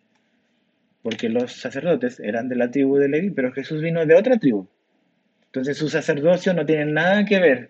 Porque 1.01 1.29
los 1.29 1.53
sacerdotes 1.53 2.19
eran 2.19 2.49
de 2.49 2.55
la 2.55 2.69
tribu 2.69 2.97
de 2.97 3.07
Leví, 3.07 3.29
pero 3.29 3.51
Jesús 3.51 3.81
vino 3.81 4.05
de 4.05 4.15
otra 4.15 4.37
tribu. 4.37 4.67
Entonces 5.45 5.77
su 5.77 5.89
sacerdocio 5.89 6.53
no 6.53 6.65
tiene 6.65 6.85
nada 6.85 7.25
que 7.25 7.39
ver. 7.39 7.69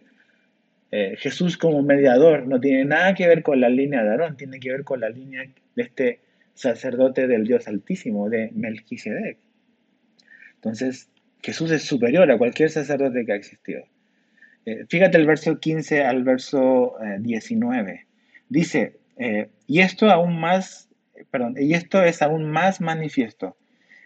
Eh, 0.91 1.15
Jesús 1.17 1.57
como 1.57 1.81
mediador 1.81 2.47
no 2.47 2.59
tiene 2.59 2.85
nada 2.85 3.13
que 3.13 3.27
ver 3.27 3.43
con 3.43 3.59
la 3.59 3.69
línea 3.69 4.03
de 4.03 4.09
Aarón, 4.09 4.37
tiene 4.37 4.59
que 4.59 4.71
ver 4.71 4.83
con 4.83 5.01
la 5.01 5.09
línea 5.09 5.43
de 5.75 5.83
este 5.83 6.19
sacerdote 6.53 7.27
del 7.27 7.45
Dios 7.45 7.67
Altísimo, 7.67 8.29
de 8.29 8.51
Melquisedec. 8.53 9.37
Entonces, 10.55 11.09
Jesús 11.41 11.71
es 11.71 11.83
superior 11.83 12.29
a 12.31 12.37
cualquier 12.37 12.69
sacerdote 12.69 13.25
que 13.25 13.33
ha 13.33 13.35
existido. 13.35 13.83
Eh, 14.65 14.85
fíjate 14.89 15.17
el 15.17 15.25
verso 15.25 15.59
15 15.59 16.03
al 16.03 16.23
verso 16.23 16.95
19. 17.19 17.91
Eh, 17.91 18.07
Dice, 18.49 18.97
eh, 19.17 19.49
y 19.65 19.79
esto 19.79 20.09
aún 20.09 20.39
más, 20.39 20.89
perdón, 21.31 21.55
y 21.59 21.73
esto 21.73 22.03
es 22.03 22.21
aún 22.21 22.49
más 22.49 22.81
manifiesto. 22.81 23.57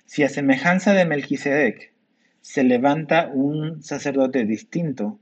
Si 0.06 0.24
a 0.24 0.30
semejanza 0.30 0.94
de 0.94 1.06
Melquisedec 1.06 1.94
se 2.42 2.64
levanta 2.64 3.30
un 3.34 3.84
sacerdote 3.84 4.46
distinto, 4.46 5.20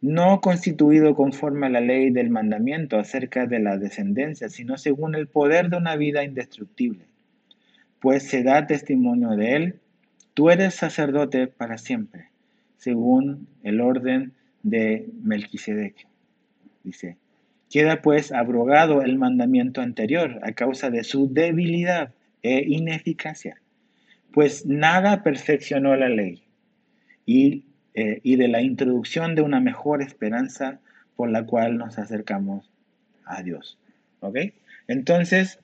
no 0.00 0.40
constituido 0.40 1.14
conforme 1.14 1.66
a 1.66 1.70
la 1.70 1.80
ley 1.80 2.10
del 2.10 2.30
mandamiento 2.30 2.98
acerca 2.98 3.46
de 3.46 3.58
la 3.58 3.78
descendencia, 3.78 4.48
sino 4.48 4.76
según 4.76 5.14
el 5.14 5.26
poder 5.26 5.70
de 5.70 5.76
una 5.78 5.96
vida 5.96 6.24
indestructible, 6.24 7.04
pues 8.00 8.24
se 8.24 8.42
da 8.42 8.66
testimonio 8.66 9.30
de 9.30 9.56
él 9.56 9.80
Tú 10.36 10.50
eres 10.50 10.74
sacerdote 10.74 11.46
para 11.46 11.78
siempre, 11.78 12.26
según 12.76 13.48
el 13.62 13.80
orden 13.80 14.34
de 14.62 15.08
Melquisedec. 15.22 16.06
Dice, 16.84 17.16
queda 17.70 18.02
pues 18.02 18.32
abrogado 18.32 19.00
el 19.00 19.16
mandamiento 19.16 19.80
anterior 19.80 20.38
a 20.42 20.52
causa 20.52 20.90
de 20.90 21.04
su 21.04 21.32
debilidad 21.32 22.12
e 22.42 22.62
ineficacia, 22.68 23.62
pues 24.30 24.66
nada 24.66 25.22
perfeccionó 25.22 25.96
la 25.96 26.10
ley 26.10 26.42
y, 27.24 27.64
eh, 27.96 28.20
y 28.22 28.36
de 28.36 28.48
la 28.48 28.60
introducción 28.60 29.34
de 29.34 29.40
una 29.40 29.58
mejor 29.58 30.02
esperanza 30.02 30.80
por 31.16 31.30
la 31.30 31.46
cual 31.46 31.78
nos 31.78 31.98
acercamos 31.98 32.70
a 33.24 33.42
Dios. 33.42 33.78
¿Ok? 34.20 34.36
Entonces, 34.86 35.58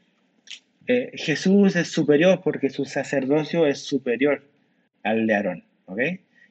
eh, 0.87 1.13
Jesús 1.15 1.77
es 1.77 1.89
superior 1.89 2.41
porque 2.43 2.71
su 2.71 2.87
sacerdocio 2.87 3.67
es 3.67 3.81
superior 3.81 4.43
al 5.03 5.27
de 5.27 5.35
Aarón. 5.35 5.65
¿Ok? 5.85 6.01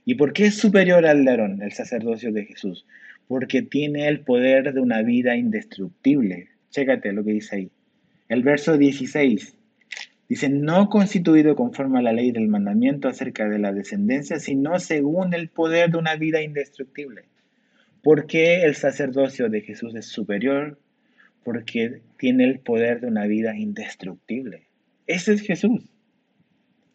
¿Y 0.06 0.16
por 0.16 0.34
qué 0.34 0.46
es 0.46 0.56
superior 0.56 1.08
al 1.08 1.26
de 1.26 1.32
Aarón, 1.32 1.64
el 1.64 1.72
sacerdocio 1.72 2.32
de 2.32 2.46
Jesús? 2.46 2.86
Porque 3.28 3.64
tiene 3.64 4.08
el 4.08 4.20
poder 4.20 4.74
de 4.74 4.82
una 4.82 5.02
vida 5.02 5.36
indestructible. 5.36 6.50
Chécate 6.70 7.12
lo 7.12 7.24
que 7.24 7.32
dice 7.32 7.56
ahí. 7.56 7.72
El 8.30 8.44
verso 8.44 8.78
16 8.78 9.56
dice, 10.32 10.50
no 10.50 10.90
constituido 10.90 11.56
conforme 11.56 12.00
a 12.00 12.02
la 12.02 12.14
ley 12.14 12.32
del 12.32 12.48
mandamiento 12.48 13.08
acerca 13.08 13.48
de 13.48 13.60
la 13.60 13.72
descendencia, 13.72 14.40
sino 14.40 14.80
según 14.80 15.34
el 15.34 15.50
poder 15.50 15.92
de 15.92 15.98
una 15.98 16.16
vida 16.16 16.42
indestructible. 16.42 17.24
¿Por 18.04 18.26
qué 18.26 18.64
el 18.64 18.76
sacerdocio 18.76 19.50
de 19.50 19.62
Jesús 19.62 19.96
es 19.96 20.08
superior? 20.08 20.80
Porque 21.44 22.02
tiene 22.18 22.46
el 22.46 22.60
poder 22.60 23.02
de 23.02 23.08
una 23.08 23.26
vida 23.26 23.58
indestructible. 23.58 24.68
Ese 25.08 25.34
es 25.34 25.42
Jesús 25.42 25.92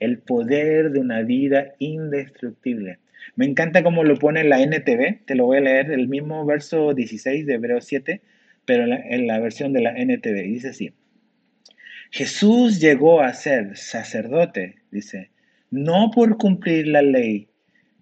el 0.01 0.19
poder 0.19 0.91
de 0.91 1.01
una 1.01 1.23
vida 1.23 1.75
indestructible. 1.79 2.99
Me 3.35 3.47
encanta 3.47 3.83
cómo 3.83 4.05
lo 4.05 4.17
pone 4.17 4.45
la 4.45 4.61
NTV, 4.61 5.25
te 5.25 5.35
lo 5.35 5.47
voy 5.47 5.59
a 5.59 5.63
leer, 5.63 5.91
el 5.91 6.09
mismo 6.09 6.45
verso 6.45 6.95
16 6.95 7.47
de 7.47 7.55
Hebreos 7.55 7.85
7, 7.87 8.21
pero 8.65 8.85
en 8.85 9.27
la, 9.27 9.39
versión 9.41 9.73
de 9.73 9.81
la 9.81 9.93
NTV. 9.97 10.43
Dice 10.43 10.69
así, 10.69 10.93
Jesús 12.11 12.81
llegó 12.81 13.21
a 13.21 13.33
ser 13.35 13.77
sacerdote, 13.77 14.77
dice, 14.91 15.31
no 15.71 16.11
por 16.15 16.37
cumplir 16.39 16.89
la 16.89 17.03
ley, 17.03 17.49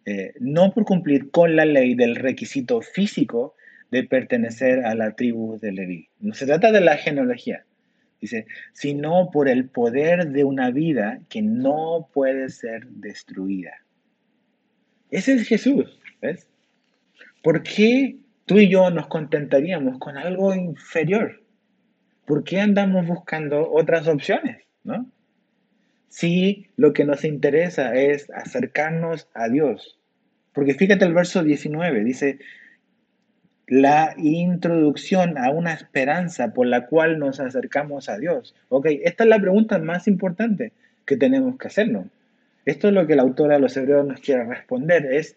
eh, 0.06 0.34
no 0.40 0.72
por 0.72 0.84
cumplir 0.84 1.30
con 1.30 1.56
la 1.56 1.64
ley 1.64 1.94
del 1.94 2.16
requisito 2.16 2.80
físico 2.82 3.54
de 3.90 4.04
pertenecer 4.04 4.84
a 4.84 4.94
la 4.94 5.14
tribu 5.14 5.58
de 5.58 5.72
Leví. 5.72 6.08
No 6.20 6.34
se 6.34 6.46
trata 6.46 6.72
de 6.72 6.80
la 6.80 6.96
genealogía, 6.96 7.64
Dice, 8.20 8.46
sino 8.72 9.30
por 9.30 9.50
el 9.50 9.68
poder 9.68 10.30
de 10.30 10.44
una 10.44 10.70
vida 10.70 11.20
que 11.28 11.42
no 11.42 12.08
puede 12.14 12.48
ser 12.48 12.86
destruida. 12.86 13.72
Ese 15.10 15.34
es 15.34 15.46
Jesús, 15.46 16.00
¿ves? 16.22 16.48
¿Por 17.42 17.62
qué 17.62 18.16
tú 18.46 18.58
y 18.58 18.70
yo 18.70 18.88
nos 18.90 19.08
contentaríamos 19.08 19.98
con 19.98 20.16
algo 20.16 20.54
inferior? 20.54 21.43
¿Por 22.26 22.44
qué 22.44 22.60
andamos 22.60 23.06
buscando 23.06 23.70
otras 23.70 24.08
opciones, 24.08 24.62
no? 24.82 25.06
Si 26.08 26.68
lo 26.76 26.92
que 26.92 27.04
nos 27.04 27.24
interesa 27.24 27.94
es 27.94 28.30
acercarnos 28.30 29.28
a 29.34 29.48
Dios. 29.48 29.98
Porque 30.52 30.74
fíjate 30.74 31.04
el 31.04 31.12
verso 31.12 31.42
19, 31.42 32.04
dice, 32.04 32.38
la 33.66 34.14
introducción 34.18 35.38
a 35.38 35.50
una 35.50 35.72
esperanza 35.72 36.52
por 36.52 36.66
la 36.66 36.86
cual 36.86 37.18
nos 37.18 37.40
acercamos 37.40 38.08
a 38.08 38.18
Dios. 38.18 38.54
Ok, 38.68 38.86
esta 39.02 39.24
es 39.24 39.30
la 39.30 39.40
pregunta 39.40 39.78
más 39.78 40.06
importante 40.06 40.72
que 41.06 41.16
tenemos 41.16 41.58
que 41.58 41.68
hacernos. 41.68 42.06
Esto 42.64 42.88
es 42.88 42.94
lo 42.94 43.06
que 43.06 43.16
la 43.16 43.22
autora 43.22 43.54
de 43.54 43.60
los 43.60 43.76
Hebreos 43.76 44.06
nos 44.06 44.20
quiere 44.20 44.44
responder, 44.44 45.06
es 45.06 45.36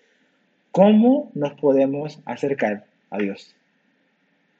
cómo 0.71 1.31
nos 1.33 1.53
podemos 1.53 2.21
acercar 2.25 2.85
a 3.09 3.17
Dios. 3.17 3.55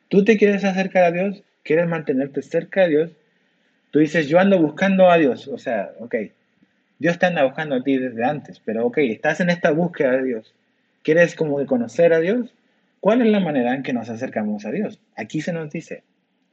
¿Tú 0.10 0.24
te 0.24 0.38
quieres 0.38 0.64
acercar 0.64 1.04
a 1.04 1.12
Dios? 1.12 1.44
¿Quieres 1.68 1.90
mantenerte 1.90 2.42
cerca 2.42 2.84
de 2.84 2.88
Dios? 2.88 3.12
Tú 3.92 4.00
dices, 4.00 4.30
yo 4.30 4.40
ando 4.40 4.58
buscando 4.58 5.12
a 5.12 5.18
Dios. 5.18 5.50
O 5.50 5.58
sea, 5.58 5.92
ok, 6.00 6.16
Dios 6.98 7.20
te 7.20 7.26
anda 7.26 7.44
buscando 7.44 7.76
a 7.76 7.84
ti 7.84 7.98
desde 7.98 8.24
antes, 8.24 8.62
pero 8.64 8.86
ok, 8.86 9.00
estás 9.00 9.42
en 9.42 9.50
esta 9.50 9.72
búsqueda 9.72 10.14
de 10.14 10.24
Dios. 10.24 10.56
¿Quieres 11.04 11.36
como 11.36 11.64
conocer 11.66 12.14
a 12.14 12.22
Dios? 12.22 12.56
¿Cuál 13.02 13.22
es 13.22 13.28
la 13.28 13.42
manera 13.42 13.76
en 13.76 13.84
que 13.84 13.92
nos 13.92 14.10
acercamos 14.10 14.66
a 14.66 14.72
Dios? 14.72 15.02
Aquí 15.18 15.42
se 15.42 15.52
nos 15.52 15.70
dice, 15.70 16.04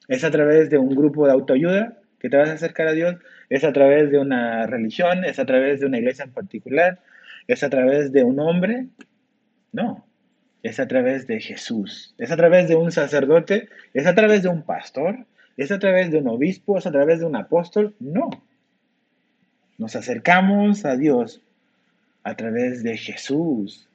¿es 0.08 0.24
a 0.24 0.32
través 0.32 0.68
de 0.68 0.78
un 0.78 0.88
grupo 0.88 1.26
de 1.26 1.32
autoayuda 1.32 1.96
que 2.18 2.28
te 2.28 2.36
vas 2.36 2.48
a 2.48 2.54
acercar 2.54 2.88
a 2.88 2.92
Dios? 2.92 3.14
¿Es 3.50 3.62
a 3.62 3.72
través 3.72 4.10
de 4.10 4.18
una 4.18 4.66
religión? 4.66 5.24
¿Es 5.24 5.38
a 5.38 5.46
través 5.46 5.78
de 5.78 5.86
una 5.86 5.98
iglesia 5.98 6.24
en 6.24 6.32
particular? 6.32 6.98
¿Es 7.46 7.62
a 7.62 7.70
través 7.70 8.10
de 8.10 8.24
un 8.24 8.40
hombre? 8.40 8.88
No, 9.70 10.04
es 10.64 10.80
a 10.80 10.88
través 10.88 11.26
de 11.26 11.40
Jesús. 11.40 12.14
¿Es 12.16 12.30
a 12.30 12.36
través 12.36 12.68
de 12.68 12.74
un 12.74 12.90
sacerdote? 12.90 13.68
¿Es 13.92 14.06
a 14.06 14.14
través 14.14 14.42
de 14.42 14.48
un 14.48 14.62
pastor? 14.62 15.26
¿Es 15.58 15.70
a 15.70 15.78
través 15.78 16.10
de 16.10 16.18
un 16.18 16.26
obispo? 16.26 16.78
¿Es 16.78 16.86
a 16.86 16.90
través 16.90 17.20
de 17.20 17.26
un 17.26 17.36
apóstol? 17.36 17.94
No. 18.00 18.30
Nos 19.76 19.94
acercamos 19.94 20.86
a 20.86 20.96
Dios 20.96 21.42
a 22.22 22.34
través 22.34 22.82
de 22.82 22.96
Jesús. 22.96 23.86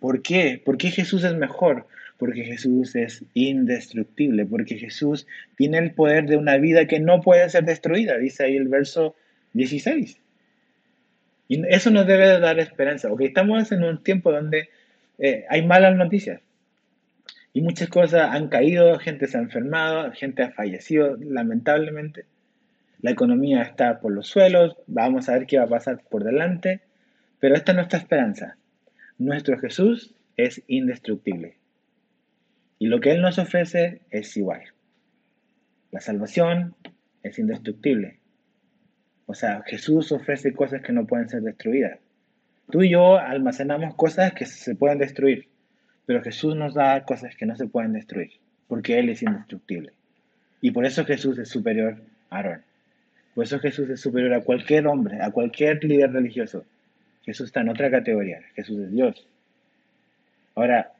¿Por 0.00 0.20
qué? 0.20 0.60
¿Por 0.62 0.76
qué 0.76 0.90
Jesús 0.90 1.24
es 1.24 1.34
mejor? 1.34 1.86
Porque 2.18 2.44
Jesús 2.44 2.94
es 2.94 3.24
indestructible, 3.32 4.44
porque 4.44 4.76
Jesús 4.76 5.26
tiene 5.56 5.78
el 5.78 5.92
poder 5.92 6.26
de 6.26 6.36
una 6.36 6.58
vida 6.58 6.86
que 6.86 7.00
no 7.00 7.22
puede 7.22 7.48
ser 7.48 7.64
destruida, 7.64 8.18
dice 8.18 8.44
ahí 8.44 8.56
el 8.56 8.68
verso 8.68 9.16
16. 9.54 10.18
Y 11.48 11.66
eso 11.68 11.90
nos 11.90 12.06
debe 12.06 12.38
dar 12.38 12.58
esperanza, 12.60 13.08
porque 13.08 13.26
estamos 13.26 13.72
en 13.72 13.82
un 13.82 14.02
tiempo 14.04 14.30
donde 14.30 14.68
eh, 15.18 15.44
hay 15.48 15.66
malas 15.66 15.96
noticias. 15.96 16.40
Y 17.52 17.60
muchas 17.60 17.88
cosas 17.88 18.30
han 18.30 18.48
caído, 18.48 18.98
gente 18.98 19.26
se 19.26 19.36
ha 19.36 19.40
enfermado, 19.40 20.10
gente 20.12 20.42
ha 20.42 20.52
fallecido, 20.52 21.16
lamentablemente. 21.18 22.24
La 23.00 23.10
economía 23.10 23.62
está 23.62 24.00
por 24.00 24.12
los 24.12 24.28
suelos, 24.28 24.76
vamos 24.86 25.28
a 25.28 25.34
ver 25.34 25.46
qué 25.46 25.58
va 25.58 25.64
a 25.64 25.68
pasar 25.68 26.02
por 26.08 26.24
delante, 26.24 26.80
pero 27.40 27.54
esta 27.54 27.72
es 27.72 27.76
nuestra 27.76 27.98
esperanza. 27.98 28.56
Nuestro 29.18 29.58
Jesús 29.58 30.14
es 30.36 30.62
indestructible. 30.66 31.56
Y 32.78 32.86
lo 32.86 33.00
que 33.00 33.12
Él 33.12 33.20
nos 33.20 33.38
ofrece 33.38 34.00
es 34.10 34.36
igual. 34.36 34.62
La 35.90 36.00
salvación 36.00 36.74
es 37.22 37.38
indestructible. 37.38 38.18
O 39.26 39.34
sea, 39.34 39.62
Jesús 39.66 40.10
ofrece 40.12 40.52
cosas 40.52 40.82
que 40.82 40.92
no 40.92 41.06
pueden 41.06 41.28
ser 41.28 41.42
destruidas. 41.42 41.98
Tú 42.70 42.82
y 42.82 42.90
yo 42.90 43.18
almacenamos 43.18 43.94
cosas 43.94 44.32
que 44.32 44.46
se 44.46 44.74
pueden 44.74 44.98
destruir, 44.98 45.48
pero 46.06 46.22
Jesús 46.22 46.56
nos 46.56 46.74
da 46.74 47.04
cosas 47.04 47.36
que 47.36 47.46
no 47.46 47.56
se 47.56 47.66
pueden 47.66 47.92
destruir, 47.92 48.32
porque 48.68 48.98
Él 48.98 49.08
es 49.08 49.22
indestructible. 49.22 49.92
Y 50.60 50.70
por 50.70 50.86
eso 50.86 51.04
Jesús 51.04 51.38
es 51.38 51.48
superior 51.48 51.96
a 52.30 52.36
Aarón. 52.36 52.62
Por 53.34 53.44
eso 53.44 53.58
Jesús 53.58 53.88
es 53.90 54.00
superior 54.00 54.34
a 54.34 54.42
cualquier 54.42 54.86
hombre, 54.86 55.20
a 55.20 55.30
cualquier 55.30 55.82
líder 55.82 56.12
religioso. 56.12 56.64
Jesús 57.24 57.46
está 57.46 57.60
en 57.60 57.70
otra 57.70 57.90
categoría. 57.90 58.40
Jesús 58.54 58.78
es 58.80 58.92
Dios. 58.92 59.26
Ahora, 60.54 60.92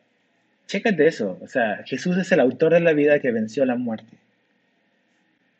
chécate 0.66 1.06
eso. 1.06 1.38
O 1.42 1.48
sea, 1.48 1.82
Jesús 1.84 2.16
es 2.16 2.32
el 2.32 2.40
autor 2.40 2.72
de 2.72 2.80
la 2.80 2.92
vida 2.92 3.18
que 3.18 3.32
venció 3.32 3.64
la 3.64 3.76
muerte. 3.76 4.16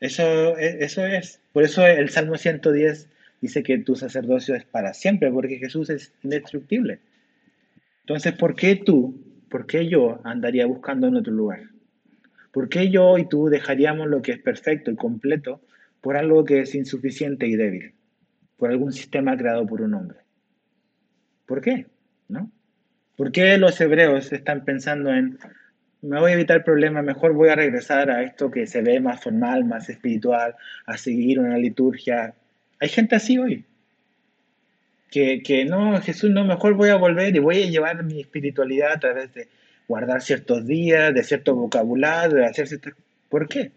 Eso, 0.00 0.58
e, 0.58 0.84
eso 0.84 1.06
es. 1.06 1.40
Por 1.52 1.62
eso 1.62 1.86
el 1.86 2.08
Salmo 2.10 2.36
110 2.36 3.08
dice 3.42 3.62
que 3.62 3.76
tu 3.78 3.96
sacerdocio 3.96 4.54
es 4.54 4.64
para 4.64 4.94
siempre, 4.94 5.30
porque 5.30 5.58
Jesús 5.58 5.90
es 5.90 6.14
indestructible. 6.22 7.00
Entonces, 8.00 8.32
¿por 8.34 8.54
qué 8.54 8.76
tú, 8.76 9.20
por 9.50 9.66
qué 9.66 9.88
yo 9.88 10.20
andaría 10.24 10.64
buscando 10.64 11.08
en 11.08 11.16
otro 11.16 11.32
lugar? 11.32 11.64
¿Por 12.52 12.68
qué 12.68 12.88
yo 12.88 13.18
y 13.18 13.28
tú 13.28 13.48
dejaríamos 13.48 14.08
lo 14.08 14.22
que 14.22 14.32
es 14.32 14.38
perfecto 14.38 14.90
y 14.90 14.96
completo 14.96 15.60
por 16.00 16.16
algo 16.16 16.44
que 16.44 16.60
es 16.60 16.74
insuficiente 16.74 17.46
y 17.46 17.56
débil? 17.56 17.94
Por 18.56 18.70
algún 18.70 18.92
sistema 18.92 19.36
creado 19.36 19.66
por 19.66 19.82
un 19.82 19.94
hombre. 19.94 20.18
¿Por 21.46 21.60
qué? 21.60 21.86
¿No? 22.28 22.50
¿Por 23.16 23.32
qué 23.32 23.58
los 23.58 23.80
hebreos 23.80 24.32
están 24.32 24.64
pensando 24.64 25.12
en, 25.12 25.38
me 26.00 26.20
voy 26.20 26.30
a 26.30 26.34
evitar 26.34 26.62
problemas, 26.62 27.04
mejor 27.04 27.32
voy 27.32 27.48
a 27.48 27.56
regresar 27.56 28.08
a 28.08 28.22
esto 28.22 28.50
que 28.50 28.66
se 28.66 28.82
ve 28.82 29.00
más 29.00 29.20
formal, 29.20 29.64
más 29.64 29.88
espiritual, 29.88 30.54
a 30.86 30.96
seguir 30.96 31.40
una 31.40 31.58
liturgia? 31.58 32.34
Hay 32.82 32.88
gente 32.88 33.14
así 33.14 33.38
hoy. 33.38 33.64
Que, 35.08 35.40
que 35.40 35.64
no, 35.64 36.00
Jesús, 36.00 36.32
no, 36.32 36.44
mejor 36.44 36.74
voy 36.74 36.88
a 36.88 36.96
volver 36.96 37.36
y 37.36 37.38
voy 37.38 37.62
a 37.62 37.66
llevar 37.66 38.02
mi 38.02 38.20
espiritualidad 38.20 38.94
a 38.94 38.98
través 38.98 39.32
de 39.34 39.46
guardar 39.86 40.20
ciertos 40.20 40.66
días, 40.66 41.14
de 41.14 41.22
cierto 41.22 41.54
vocabulario, 41.54 42.38
de 42.38 42.46
hacer 42.46 42.66
ciertas... 42.66 42.94
¿Por 43.28 43.48
qué? 43.48 43.70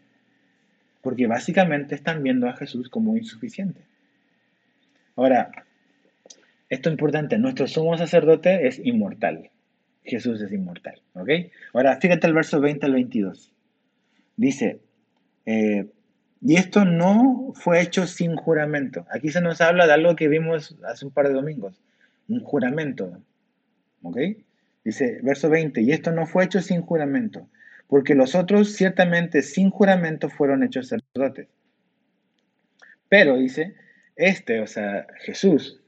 Porque 1.03 1.27
básicamente 1.27 1.93
están 1.93 2.23
viendo 2.23 2.49
a 2.49 2.57
Jesús 2.57 2.89
como 2.89 3.15
insuficiente. 3.15 3.81
Ahora, 5.15 5.51
esto 6.69 6.89
es 6.89 6.93
importante, 6.93 7.37
nuestro 7.37 7.67
sumo 7.67 7.95
sacerdote 7.99 8.67
es 8.67 8.79
inmortal. 8.79 9.51
Jesús 10.03 10.41
es 10.41 10.51
inmortal, 10.51 10.99
¿ok? 11.13 11.29
Ahora, 11.73 11.99
fíjate 12.01 12.25
el 12.25 12.33
verso 12.33 12.59
20 12.59 12.83
al 12.87 12.93
22. 12.93 13.53
Dice, 14.35 14.79
eh, 15.45 15.85
y 16.47 16.57
esto 16.57 16.85
no 16.85 17.53
fue 17.55 17.81
hecho 17.81 18.05
sin 18.05 18.35
juramento. 18.35 19.07
Aquí 19.09 19.31
se 19.31 19.41
nos 19.41 19.61
habla 19.61 19.87
de 19.87 19.93
algo 19.93 20.15
que 20.15 20.27
vimos 20.27 20.77
hace 20.87 21.03
un 21.03 21.11
par 21.11 21.27
de 21.27 21.33
domingos, 21.33 21.81
un 22.27 22.39
juramento, 22.41 23.19
¿ok? 24.03 24.17
Dice, 24.83 25.21
verso 25.23 25.49
20, 25.49 25.81
y 25.81 25.91
esto 25.91 26.11
no 26.11 26.27
fue 26.27 26.45
hecho 26.45 26.61
sin 26.61 26.83
juramento, 26.83 27.49
porque 27.87 28.13
los 28.13 28.35
otros 28.35 28.73
ciertamente 28.73 29.41
sin 29.41 29.71
juramento 29.71 30.29
fueron 30.29 30.61
hechos 30.61 30.89
sacerdotes. 30.89 31.47
Pero, 33.09 33.37
dice, 33.37 33.73
este, 34.15 34.61
o 34.61 34.67
sea, 34.67 35.07
Jesús, 35.21 35.81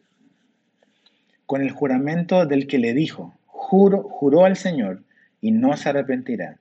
con 1.46 1.62
el 1.62 1.70
juramento 1.70 2.48
del 2.48 2.66
que 2.66 2.80
le 2.80 2.96
dijo, 2.96 3.38
Juro, 3.46 4.02
juró 4.02 4.46
al 4.46 4.58
Señor 4.58 5.04
y 5.40 5.52
no 5.52 5.78
se 5.78 5.90
arrepentirá. 5.90 6.58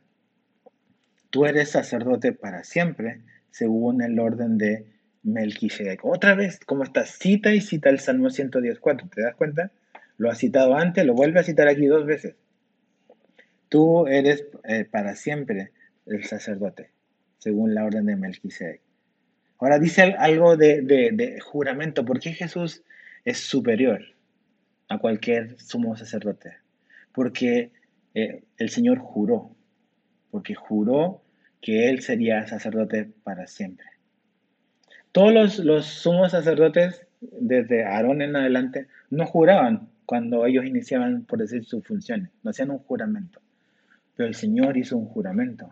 Tú 1.30 1.46
eres 1.46 1.70
sacerdote 1.70 2.34
para 2.34 2.62
siempre, 2.62 3.22
según 3.56 4.02
el 4.02 4.18
orden 4.18 4.58
de 4.58 4.86
Melquisedec. 5.22 6.04
Otra 6.04 6.34
vez, 6.34 6.60
como 6.66 6.84
está, 6.84 7.04
cita 7.06 7.52
y 7.54 7.60
cita 7.60 7.90
el 7.90 8.00
Salmo 8.00 8.30
114, 8.30 9.08
¿te 9.14 9.22
das 9.22 9.34
cuenta? 9.34 9.70
Lo 10.18 10.30
ha 10.30 10.34
citado 10.34 10.76
antes, 10.76 11.04
lo 11.04 11.14
vuelve 11.14 11.40
a 11.40 11.44
citar 11.44 11.68
aquí 11.68 11.86
dos 11.86 12.06
veces. 12.06 12.36
Tú 13.68 14.06
eres 14.06 14.46
eh, 14.64 14.84
para 14.84 15.16
siempre 15.16 15.72
el 16.06 16.24
sacerdote, 16.24 16.90
según 17.38 17.74
la 17.74 17.84
orden 17.84 18.06
de 18.06 18.16
Melquisedec. 18.16 18.80
Ahora 19.58 19.78
dice 19.78 20.02
algo 20.02 20.56
de, 20.56 20.82
de 20.82 21.40
juramento. 21.40 22.04
¿Por 22.04 22.20
qué 22.20 22.32
Jesús 22.32 22.82
es 23.24 23.38
superior? 23.38 24.16
a 24.88 24.98
cualquier 24.98 25.58
sumo 25.60 25.96
sacerdote, 25.96 26.56
porque 27.12 27.72
eh, 28.14 28.44
el 28.56 28.70
Señor 28.70 28.98
juró, 28.98 29.50
porque 30.30 30.54
juró 30.54 31.22
que 31.66 31.88
Él 31.88 32.00
sería 32.00 32.46
sacerdote 32.46 33.10
para 33.24 33.48
siempre. 33.48 33.86
Todos 35.10 35.34
los, 35.34 35.58
los 35.58 35.84
sumos 35.84 36.30
sacerdotes, 36.30 37.04
desde 37.20 37.84
Aarón 37.84 38.22
en 38.22 38.36
adelante, 38.36 38.86
no 39.10 39.26
juraban 39.26 39.88
cuando 40.04 40.46
ellos 40.46 40.64
iniciaban, 40.64 41.24
por 41.24 41.40
decir, 41.40 41.64
sus 41.64 41.84
funciones, 41.84 42.30
no 42.44 42.50
hacían 42.50 42.70
un 42.70 42.78
juramento, 42.78 43.40
pero 44.14 44.28
el 44.28 44.36
Señor 44.36 44.76
hizo 44.76 44.96
un 44.96 45.06
juramento. 45.06 45.68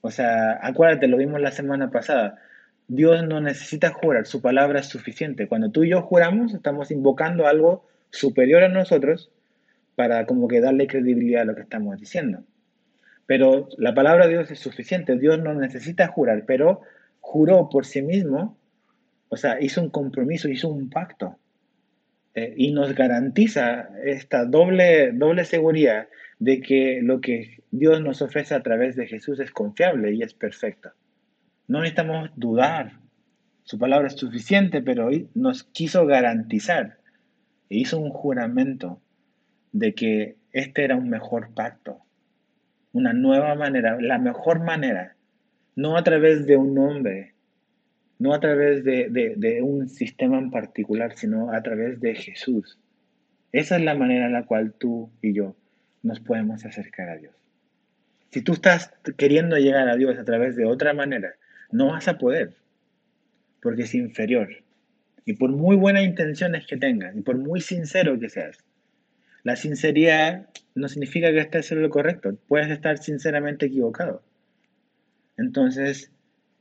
O 0.00 0.10
sea, 0.10 0.58
acuérdate, 0.62 1.08
lo 1.08 1.18
vimos 1.18 1.42
la 1.42 1.50
semana 1.50 1.90
pasada, 1.90 2.40
Dios 2.88 3.22
no 3.22 3.42
necesita 3.42 3.90
jurar, 3.90 4.24
su 4.24 4.40
palabra 4.40 4.80
es 4.80 4.86
suficiente. 4.86 5.46
Cuando 5.46 5.72
tú 5.72 5.84
y 5.84 5.90
yo 5.90 6.00
juramos, 6.00 6.54
estamos 6.54 6.90
invocando 6.90 7.46
algo 7.46 7.86
superior 8.08 8.62
a 8.62 8.68
nosotros 8.70 9.30
para 9.94 10.24
como 10.24 10.48
que 10.48 10.62
darle 10.62 10.86
credibilidad 10.86 11.42
a 11.42 11.44
lo 11.44 11.54
que 11.54 11.60
estamos 11.60 12.00
diciendo. 12.00 12.44
Pero 13.26 13.68
la 13.78 13.94
palabra 13.94 14.26
de 14.26 14.34
Dios 14.34 14.50
es 14.50 14.58
suficiente, 14.58 15.18
Dios 15.18 15.38
no 15.38 15.54
necesita 15.54 16.08
jurar, 16.08 16.44
pero 16.46 16.82
juró 17.20 17.68
por 17.70 17.86
sí 17.86 18.02
mismo, 18.02 18.58
o 19.28 19.36
sea, 19.36 19.60
hizo 19.60 19.80
un 19.80 19.90
compromiso, 19.90 20.48
hizo 20.48 20.68
un 20.68 20.90
pacto 20.90 21.38
eh, 22.34 22.52
y 22.56 22.72
nos 22.72 22.94
garantiza 22.94 23.88
esta 24.04 24.44
doble, 24.44 25.12
doble 25.12 25.44
seguridad 25.44 26.08
de 26.38 26.60
que 26.60 27.00
lo 27.02 27.20
que 27.20 27.58
Dios 27.70 28.02
nos 28.02 28.20
ofrece 28.22 28.54
a 28.54 28.62
través 28.62 28.96
de 28.96 29.06
Jesús 29.06 29.40
es 29.40 29.50
confiable 29.50 30.12
y 30.14 30.22
es 30.22 30.34
perfecto. 30.34 30.90
No 31.66 31.80
necesitamos 31.80 32.30
dudar. 32.36 33.00
Su 33.62 33.78
palabra 33.78 34.08
es 34.08 34.14
suficiente, 34.14 34.82
pero 34.82 35.08
nos 35.34 35.64
quiso 35.64 36.04
garantizar 36.06 36.98
e 37.70 37.78
hizo 37.78 37.98
un 37.98 38.10
juramento 38.10 39.00
de 39.72 39.94
que 39.94 40.36
este 40.52 40.84
era 40.84 40.96
un 40.96 41.08
mejor 41.08 41.54
pacto, 41.54 42.00
una 42.94 43.12
nueva 43.12 43.54
manera, 43.56 43.98
la 44.00 44.18
mejor 44.18 44.60
manera, 44.60 45.16
no 45.76 45.98
a 45.98 46.04
través 46.04 46.46
de 46.46 46.56
un 46.56 46.78
hombre, 46.78 47.34
no 48.18 48.32
a 48.32 48.40
través 48.40 48.84
de, 48.84 49.10
de 49.10 49.62
un 49.62 49.88
sistema 49.88 50.38
en 50.38 50.50
particular, 50.50 51.16
sino 51.16 51.52
a 51.52 51.62
través 51.62 52.00
de 52.00 52.14
Jesús. 52.14 52.78
Esa 53.52 53.76
es 53.76 53.82
la 53.82 53.94
manera 53.94 54.26
en 54.26 54.32
la 54.32 54.46
cual 54.46 54.72
tú 54.72 55.10
y 55.20 55.34
yo 55.34 55.56
nos 56.02 56.20
podemos 56.20 56.64
acercar 56.64 57.08
a 57.08 57.16
Dios. 57.16 57.34
Si 58.30 58.42
tú 58.42 58.52
estás 58.52 58.92
queriendo 59.16 59.56
llegar 59.58 59.88
a 59.88 59.96
Dios 59.96 60.16
a 60.16 60.24
través 60.24 60.54
de 60.54 60.64
otra 60.64 60.92
manera, 60.92 61.34
no 61.72 61.88
vas 61.88 62.06
a 62.06 62.18
poder, 62.18 62.54
porque 63.60 63.82
es 63.82 63.94
inferior. 63.94 64.48
Y 65.24 65.34
por 65.34 65.50
muy 65.50 65.74
buenas 65.74 66.04
intenciones 66.04 66.66
que 66.66 66.76
tengas, 66.76 67.16
y 67.16 67.22
por 67.22 67.38
muy 67.38 67.60
sincero 67.60 68.18
que 68.20 68.28
seas, 68.28 68.64
la 69.44 69.56
sinceridad 69.56 70.48
no 70.74 70.88
significa 70.88 71.30
que 71.30 71.38
estés 71.38 71.70
en 71.70 71.82
lo 71.82 71.90
correcto. 71.90 72.36
Puedes 72.48 72.70
estar 72.70 72.98
sinceramente 72.98 73.66
equivocado. 73.66 74.22
Entonces, 75.36 76.10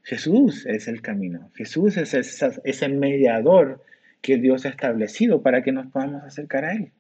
Jesús 0.04 0.66
es 0.66 0.88
el 0.88 1.02
camino. 1.02 1.50
Jesús 1.56 1.96
es 1.98 2.14
ese, 2.14 2.90
mediador 2.90 3.82
que 4.22 4.38
Dios 4.38 4.66
ha 4.66 4.70
establecido 4.70 5.42
para 5.42 5.64
que 5.64 5.72
nos 5.72 5.88
podamos 5.88 6.24
acercar 6.24 6.66
a 6.66 6.74
Él. 6.74 6.92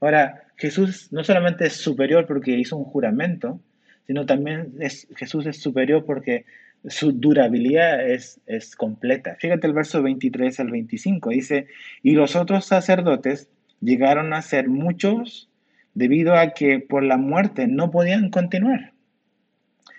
Ahora, 0.00 0.48
Jesús 0.56 1.12
no 1.12 1.22
solamente 1.22 1.66
es 1.66 1.74
superior 1.74 2.26
porque 2.26 2.50
hizo 2.50 2.76
un 2.76 2.84
juramento, 2.84 3.60
sino 4.06 4.26
también 4.26 4.74
es, 4.80 5.06
Jesús 5.16 5.46
es 5.46 5.58
superior 5.58 6.04
porque 6.04 6.44
su 6.86 7.12
durabilidad 7.12 8.06
es, 8.06 8.40
es 8.46 8.74
completa. 8.74 9.36
Fíjate 9.38 9.66
el 9.66 9.72
verso 9.72 10.02
23 10.02 10.60
al 10.60 10.70
25, 10.70 11.30
dice, 11.30 11.68
y 12.02 12.12
los 12.12 12.36
otros 12.36 12.66
sacerdotes 12.66 13.48
llegaron 13.80 14.32
a 14.32 14.42
ser 14.42 14.68
muchos 14.68 15.50
debido 15.94 16.34
a 16.34 16.54
que 16.54 16.80
por 16.80 17.02
la 17.02 17.16
muerte 17.16 17.66
no 17.66 17.90
podían 17.90 18.30
continuar. 18.30 18.92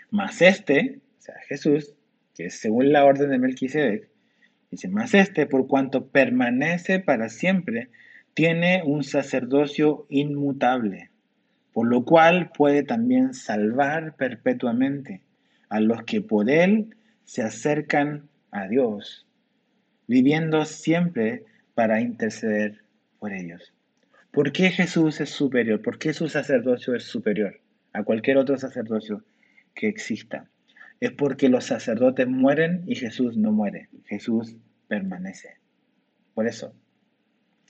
Mas 0.09 0.41
este, 0.41 0.99
o 1.19 1.21
sea, 1.21 1.35
Jesús, 1.47 1.93
que 2.35 2.49
según 2.49 2.91
la 2.91 3.05
orden 3.05 3.29
de 3.29 3.39
Melquisedec, 3.39 4.09
dice, 4.71 4.87
mas 4.87 5.13
este, 5.13 5.45
por 5.45 5.67
cuanto 5.67 6.07
permanece 6.07 6.99
para 6.99 7.29
siempre, 7.29 7.89
tiene 8.33 8.83
un 8.85 9.03
sacerdocio 9.03 10.05
inmutable, 10.09 11.09
por 11.71 11.87
lo 11.87 12.03
cual 12.03 12.51
puede 12.51 12.83
también 12.83 13.33
salvar 13.33 14.15
perpetuamente 14.15 15.21
a 15.69 15.79
los 15.79 16.03
que 16.03 16.21
por 16.21 16.49
él 16.49 16.95
se 17.23 17.41
acercan 17.41 18.27
a 18.51 18.67
Dios, 18.67 19.25
viviendo 20.07 20.65
siempre 20.65 21.43
para 21.73 22.01
interceder 22.01 22.84
por 23.25 23.33
ellos. 23.33 23.73
¿Por 24.29 24.51
qué 24.51 24.69
Jesús 24.69 25.19
es 25.19 25.31
superior? 25.31 25.81
¿Por 25.81 25.97
qué 25.97 26.13
su 26.13 26.29
sacerdocio 26.29 26.93
es 26.93 27.05
superior 27.05 27.59
a 27.91 28.03
cualquier 28.03 28.37
otro 28.37 28.55
sacerdocio 28.55 29.23
que 29.73 29.87
exista? 29.87 30.47
Es 30.99 31.11
porque 31.11 31.49
los 31.49 31.65
sacerdotes 31.65 32.27
mueren 32.27 32.83
y 32.85 32.93
Jesús 32.93 33.35
no 33.35 33.51
muere. 33.51 33.89
Jesús 34.05 34.57
permanece. 34.87 35.57
Por 36.35 36.45
eso. 36.45 36.75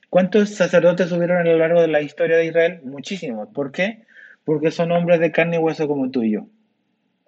¿Cuántos 0.10 0.49
sacerdotes 0.49 1.10
hubieron 1.14 1.38
a 1.38 1.43
lo 1.45 1.58
largo 1.58 1.80
de 1.80 1.88
la 1.88 2.01
historia 2.01 2.36
de 2.36 2.47
Israel? 2.47 2.82
Muchísimos. 2.84 3.47
¿Por 3.53 3.72
qué? 3.72 4.03
Porque 4.43 4.72
son 4.72 4.91
hombres 4.91 5.22
de 5.22 5.32
carne 5.32 5.56
y 5.56 5.60
hueso 5.60 5.88
como 5.88 6.12
tú 6.12 6.22
y 6.22 6.32
yo. 6.32 6.49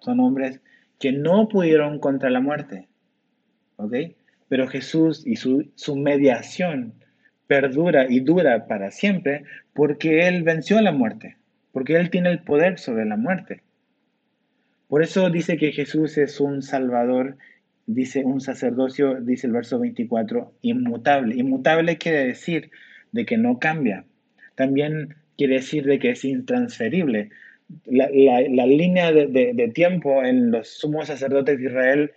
Son 0.00 0.20
hombres 0.20 0.60
que 0.98 1.12
no 1.12 1.48
pudieron 1.48 1.98
contra 1.98 2.28
la 2.28 2.42
muerte. 2.42 2.88
¿Ok? 3.76 3.94
Pero 4.48 4.68
Jesús 4.68 5.26
y 5.26 5.36
su, 5.36 5.70
su 5.76 5.96
mediación 5.96 6.92
perdura 7.48 8.06
y 8.08 8.20
dura 8.20 8.68
para 8.68 8.92
siempre 8.92 9.42
porque 9.72 10.28
Él 10.28 10.44
venció 10.44 10.78
a 10.78 10.82
la 10.82 10.92
muerte, 10.92 11.36
porque 11.72 11.96
Él 11.96 12.10
tiene 12.10 12.30
el 12.30 12.44
poder 12.44 12.78
sobre 12.78 13.04
la 13.06 13.16
muerte. 13.16 13.62
Por 14.86 15.02
eso 15.02 15.28
dice 15.30 15.56
que 15.56 15.72
Jesús 15.72 16.16
es 16.18 16.40
un 16.40 16.62
salvador, 16.62 17.36
dice 17.86 18.24
un 18.24 18.40
sacerdocio, 18.40 19.20
dice 19.20 19.46
el 19.46 19.52
verso 19.52 19.78
24, 19.78 20.54
inmutable. 20.62 21.34
Inmutable 21.36 21.98
quiere 21.98 22.26
decir 22.26 22.70
de 23.12 23.26
que 23.26 23.36
no 23.36 23.58
cambia. 23.58 24.04
También 24.54 25.16
quiere 25.36 25.56
decir 25.56 25.84
de 25.84 25.98
que 25.98 26.10
es 26.10 26.24
intransferible. 26.24 27.30
La, 27.86 28.08
línea 28.66 29.12
de, 29.12 29.26
de, 29.26 29.68
tiempo 29.68 30.24
en 30.24 30.50
los 30.50 30.68
sumos 30.68 31.08
sacerdotes 31.08 31.58
de 31.58 31.64
Israel 31.64 32.12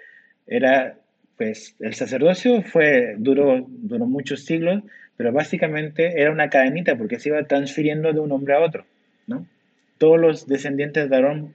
era, 0.47 0.97
pues, 1.37 1.75
el 1.79 1.93
sacerdocio 1.93 2.61
fue, 2.63 3.15
duró, 3.17 3.65
duró 3.67 4.05
muchos 4.05 4.45
siglos, 4.45 4.81
pero 5.21 5.33
básicamente 5.33 6.19
era 6.19 6.31
una 6.31 6.49
cadenita 6.49 6.97
porque 6.97 7.19
se 7.19 7.29
iba 7.29 7.43
transfiriendo 7.43 8.11
de 8.11 8.19
un 8.19 8.31
hombre 8.31 8.55
a 8.55 8.59
otro, 8.59 8.87
¿no? 9.27 9.45
Todos 9.99 10.19
los 10.19 10.47
descendientes 10.47 11.11
de 11.11 11.15
Aarón 11.15 11.53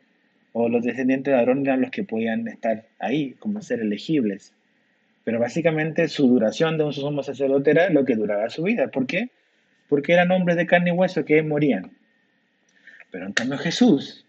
o 0.53 0.69
los 0.69 0.85
descendientes 0.85 1.35
de 1.35 1.41
Aarón 1.41 1.67
eran 1.67 1.81
los 1.81 1.91
que 1.91 2.05
podían 2.05 2.47
estar 2.47 2.85
ahí, 3.01 3.33
como 3.41 3.61
ser 3.63 3.81
elegibles. 3.81 4.53
Pero 5.25 5.41
básicamente 5.41 6.07
su 6.07 6.29
duración 6.29 6.79
de 6.79 6.85
un 6.85 6.93
sumo 6.93 7.25
sacerdote 7.25 7.73
era 7.73 7.91
lo 7.91 8.05
que 8.05 8.15
duraba 8.15 8.49
su 8.51 8.63
vida. 8.63 8.87
¿Por 8.87 9.09
qué? 9.09 9.31
Porque 9.89 10.13
eran 10.13 10.31
hombres 10.31 10.57
de 10.57 10.67
carne 10.69 10.91
y 10.91 10.93
hueso 10.93 11.25
que 11.25 11.43
morían. 11.43 11.91
Pero 13.11 13.27
en 13.27 13.33
cambio 13.33 13.59
Jesús 13.59 14.25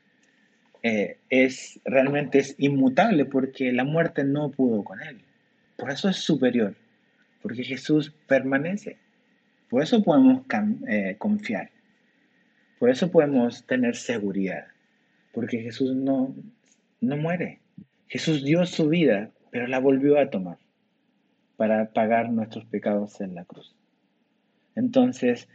eh, 0.81 1.17
es 1.29 1.79
realmente 1.85 2.39
es 2.39 2.55
inmutable 2.57 3.25
porque 3.25 3.71
la 3.71 3.83
muerte 3.83 4.23
no 4.23 4.49
pudo 4.49 4.83
con 4.83 4.99
él. 5.03 5.21
Por 5.75 5.91
eso 5.91 6.09
es 6.09 6.15
superior, 6.15 6.73
porque 7.43 7.63
Jesús 7.63 8.11
permanece. 8.25 8.97
Por 9.69 9.83
eso 9.83 10.03
podemos 10.03 10.43
eh, 10.87 11.15
confiar. 11.17 11.71
Por 12.79 12.89
eso 12.89 13.11
podemos 13.11 13.65
tener 13.65 13.95
seguridad. 13.95 14.67
Porque 15.33 15.61
Jesús 15.61 15.95
no, 15.95 16.35
no 17.01 17.17
muere. 17.17 17.59
Jesús 18.07 18.43
dio 18.43 18.65
su 18.65 18.87
vida, 18.87 19.31
pero 19.51 19.67
la 19.67 19.79
volvió 19.79 20.19
a 20.19 20.29
tomar 20.29 20.57
para 21.57 21.91
pagar 21.91 22.29
nuestros 22.29 22.65
pecados 22.65 23.19
en 23.19 23.35
la 23.35 23.43
cruz. 23.43 23.75
Entonces, 24.75 25.49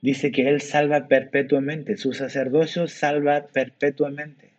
dice 0.00 0.30
que 0.30 0.48
Él 0.48 0.60
salva 0.60 1.08
perpetuamente. 1.08 1.96
Su 1.96 2.12
sacerdocio 2.12 2.86
salva 2.86 3.48
perpetuamente. 3.52 4.50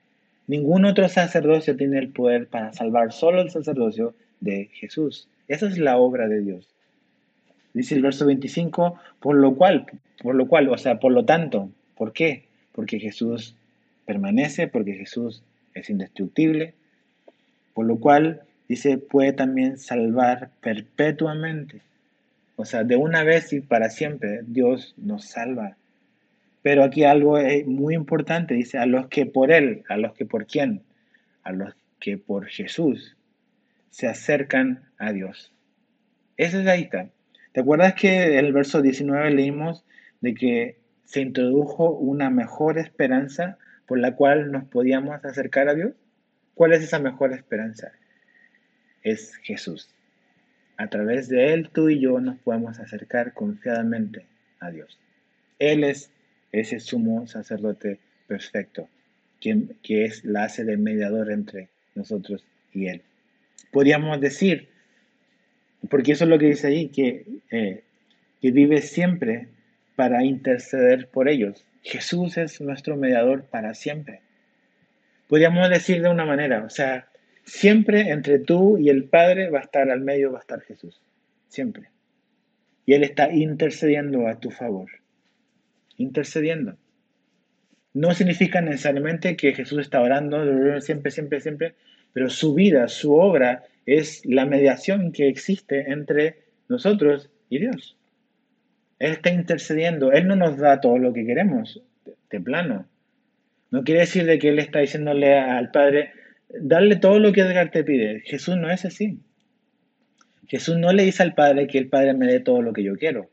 Ningún 0.45 0.85
otro 0.85 1.09
sacerdocio 1.09 1.75
tiene 1.75 1.99
el 1.99 2.09
poder 2.09 2.47
para 2.47 2.73
salvar, 2.73 3.11
solo 3.11 3.41
el 3.41 3.49
sacerdocio 3.49 4.13
de 4.39 4.69
Jesús. 4.73 5.29
Esa 5.47 5.67
es 5.67 5.77
la 5.77 5.97
obra 5.97 6.27
de 6.27 6.41
Dios. 6.41 6.76
Dice 7.77 7.93
el 7.93 8.01
verso 8.01 8.25
25, 8.25 8.99
por 9.19 9.35
lo 9.35 9.53
cual, 9.53 9.85
por 10.23 10.33
lo 10.33 10.47
cual, 10.47 10.67
o 10.69 10.77
sea, 10.79 10.99
por 10.99 11.11
lo 11.11 11.25
tanto, 11.25 11.69
¿por 11.95 12.11
qué? 12.11 12.45
Porque 12.71 12.99
Jesús 12.99 13.55
permanece, 14.03 14.67
porque 14.67 14.93
Jesús 14.93 15.43
es 15.75 15.91
indestructible, 15.91 16.73
por 17.75 17.85
lo 17.85 17.99
cual, 17.99 18.41
dice, 18.67 18.97
puede 18.97 19.31
también 19.31 19.77
salvar 19.77 20.49
perpetuamente. 20.59 21.81
O 22.55 22.65
sea, 22.65 22.83
de 22.83 22.95
una 22.95 23.23
vez 23.23 23.53
y 23.53 23.61
para 23.61 23.91
siempre, 23.91 24.39
Dios 24.47 24.95
nos 24.97 25.25
salva. 25.25 25.77
Pero 26.63 26.83
aquí 26.83 27.03
algo 27.03 27.37
es 27.37 27.67
muy 27.67 27.93
importante, 27.93 28.55
dice, 28.55 28.79
a 28.79 28.87
los 28.87 29.07
que 29.07 29.27
por 29.27 29.51
Él, 29.51 29.83
a 29.87 29.97
los 29.97 30.13
que 30.13 30.25
por 30.25 30.47
quién, 30.47 30.81
a 31.43 31.51
los 31.51 31.75
que 31.99 32.17
por 32.17 32.47
Jesús 32.47 33.15
se 33.91 34.07
acercan 34.07 34.81
a 34.97 35.13
Dios. 35.13 35.51
Ese 36.37 36.61
es 36.61 36.67
ahí 36.67 36.81
está. 36.81 37.09
¿Te 37.51 37.61
acuerdas 37.61 37.93
que 37.95 38.37
el 38.37 38.53
verso 38.53 38.81
19 38.81 39.31
leímos 39.31 39.83
de 40.21 40.33
que 40.33 40.77
se 41.05 41.21
introdujo 41.21 41.91
una 41.91 42.29
mejor 42.29 42.77
esperanza 42.77 43.57
por 43.85 43.99
la 43.99 44.15
cual 44.15 44.51
nos 44.51 44.65
podíamos 44.65 45.23
acercar 45.23 45.69
a 45.69 45.73
Dios? 45.73 45.93
¿Cuál 46.53 46.73
es 46.73 46.83
esa 46.83 46.99
mejor 46.99 47.33
esperanza? 47.33 47.91
Es 49.03 49.35
Jesús. 49.37 49.89
A 50.75 50.87
través 50.87 51.29
de 51.29 51.53
Él 51.53 51.69
tú 51.69 51.89
y 51.89 51.99
yo 51.99 52.19
nos 52.19 52.37
podemos 52.39 52.79
acercar 52.79 53.33
confiadamente 53.33 54.25
a 54.59 54.69
Dios. 54.69 54.99
Él 55.59 55.83
es 55.83 56.11
ese 56.51 56.79
sumo 56.79 57.25
sacerdote 57.27 57.99
perfecto, 58.27 58.87
quien, 59.39 59.77
que 59.81 60.05
es 60.05 60.23
la 60.23 60.43
hace 60.43 60.63
de 60.63 60.77
mediador 60.77 61.31
entre 61.31 61.69
nosotros 61.95 62.45
y 62.73 62.87
Él. 62.87 63.01
Podríamos 63.71 64.19
decir 64.19 64.69
porque 65.89 66.13
eso 66.13 66.23
es 66.23 66.29
lo 66.29 66.39
que 66.39 66.47
dice 66.47 66.67
ahí, 66.67 66.89
que, 66.89 67.25
eh, 67.51 67.83
que 68.41 68.51
vive 68.51 68.81
siempre 68.81 69.49
para 69.95 70.23
interceder 70.23 71.09
por 71.09 71.29
ellos. 71.29 71.65
Jesús 71.81 72.37
es 72.37 72.59
nuestro 72.61 72.97
mediador 72.97 73.45
para 73.45 73.73
siempre. 73.73 74.21
Podríamos 75.27 75.69
decir 75.69 76.01
de 76.01 76.09
una 76.09 76.25
manera, 76.25 76.63
o 76.63 76.69
sea, 76.69 77.07
siempre 77.43 78.09
entre 78.09 78.39
tú 78.39 78.77
y 78.77 78.89
el 78.89 79.05
Padre 79.05 79.49
va 79.49 79.59
a 79.59 79.63
estar 79.63 79.89
al 79.89 80.01
medio, 80.01 80.31
va 80.31 80.39
a 80.39 80.41
estar 80.41 80.61
Jesús. 80.61 81.01
Siempre. 81.47 81.89
Y 82.85 82.93
Él 82.93 83.03
está 83.03 83.31
intercediendo 83.31 84.27
a 84.27 84.39
tu 84.39 84.51
favor. 84.51 84.89
Intercediendo. 85.97 86.77
No 87.93 88.13
significa 88.13 88.61
necesariamente 88.61 89.35
que 89.35 89.53
Jesús 89.53 89.79
está 89.79 90.01
orando 90.01 90.79
siempre, 90.81 91.11
siempre, 91.11 91.41
siempre, 91.41 91.75
pero 92.13 92.29
su 92.29 92.53
vida, 92.53 92.87
su 92.87 93.15
obra 93.15 93.63
es 93.87 94.23
la 94.25 94.45
mediación 94.45 95.13
que 95.13 95.29
existe 95.29 95.91
entre 95.91 96.43
nosotros 96.67 97.31
y 97.49 97.59
Dios. 97.59 97.97
Él 98.99 99.13
está 99.13 99.31
intercediendo, 99.31 100.11
Él 100.11 100.27
no 100.27 100.35
nos 100.35 100.57
da 100.57 100.81
todo 100.81 100.97
lo 100.97 101.13
que 101.13 101.25
queremos, 101.25 101.81
de 102.29 102.41
plano. 102.41 102.85
No 103.71 103.83
quiere 103.83 104.01
decir 104.01 104.25
de 104.25 104.37
que 104.39 104.49
Él 104.49 104.59
está 104.59 104.79
diciéndole 104.79 105.37
al 105.37 105.71
Padre, 105.71 106.11
darle 106.49 106.97
todo 106.97 107.19
lo 107.19 107.31
que 107.31 107.41
Edgar 107.41 107.71
te 107.71 107.83
pide. 107.83 108.21
Jesús 108.25 108.57
no 108.57 108.69
es 108.69 108.85
así. 108.85 109.19
Jesús 110.47 110.77
no 110.77 110.91
le 110.91 111.03
dice 111.03 111.23
al 111.23 111.33
Padre 111.33 111.67
que 111.67 111.77
el 111.77 111.89
Padre 111.89 112.13
me 112.13 112.27
dé 112.27 112.39
todo 112.39 112.61
lo 112.61 112.73
que 112.73 112.83
yo 112.83 112.95
quiero. 112.95 113.29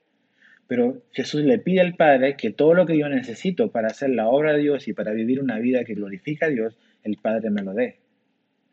Pero 0.66 1.02
Jesús 1.12 1.42
le 1.42 1.58
pide 1.58 1.80
al 1.80 1.94
Padre 1.94 2.36
que 2.36 2.50
todo 2.50 2.74
lo 2.74 2.86
que 2.86 2.96
yo 2.96 3.08
necesito 3.08 3.70
para 3.70 3.88
hacer 3.88 4.10
la 4.10 4.28
obra 4.28 4.52
de 4.52 4.60
Dios 4.60 4.86
y 4.88 4.92
para 4.92 5.12
vivir 5.12 5.40
una 5.40 5.58
vida 5.58 5.84
que 5.84 5.94
glorifica 5.94 6.46
a 6.46 6.50
Dios, 6.50 6.76
el 7.02 7.16
Padre 7.16 7.50
me 7.50 7.62
lo 7.62 7.74
dé. 7.74 7.98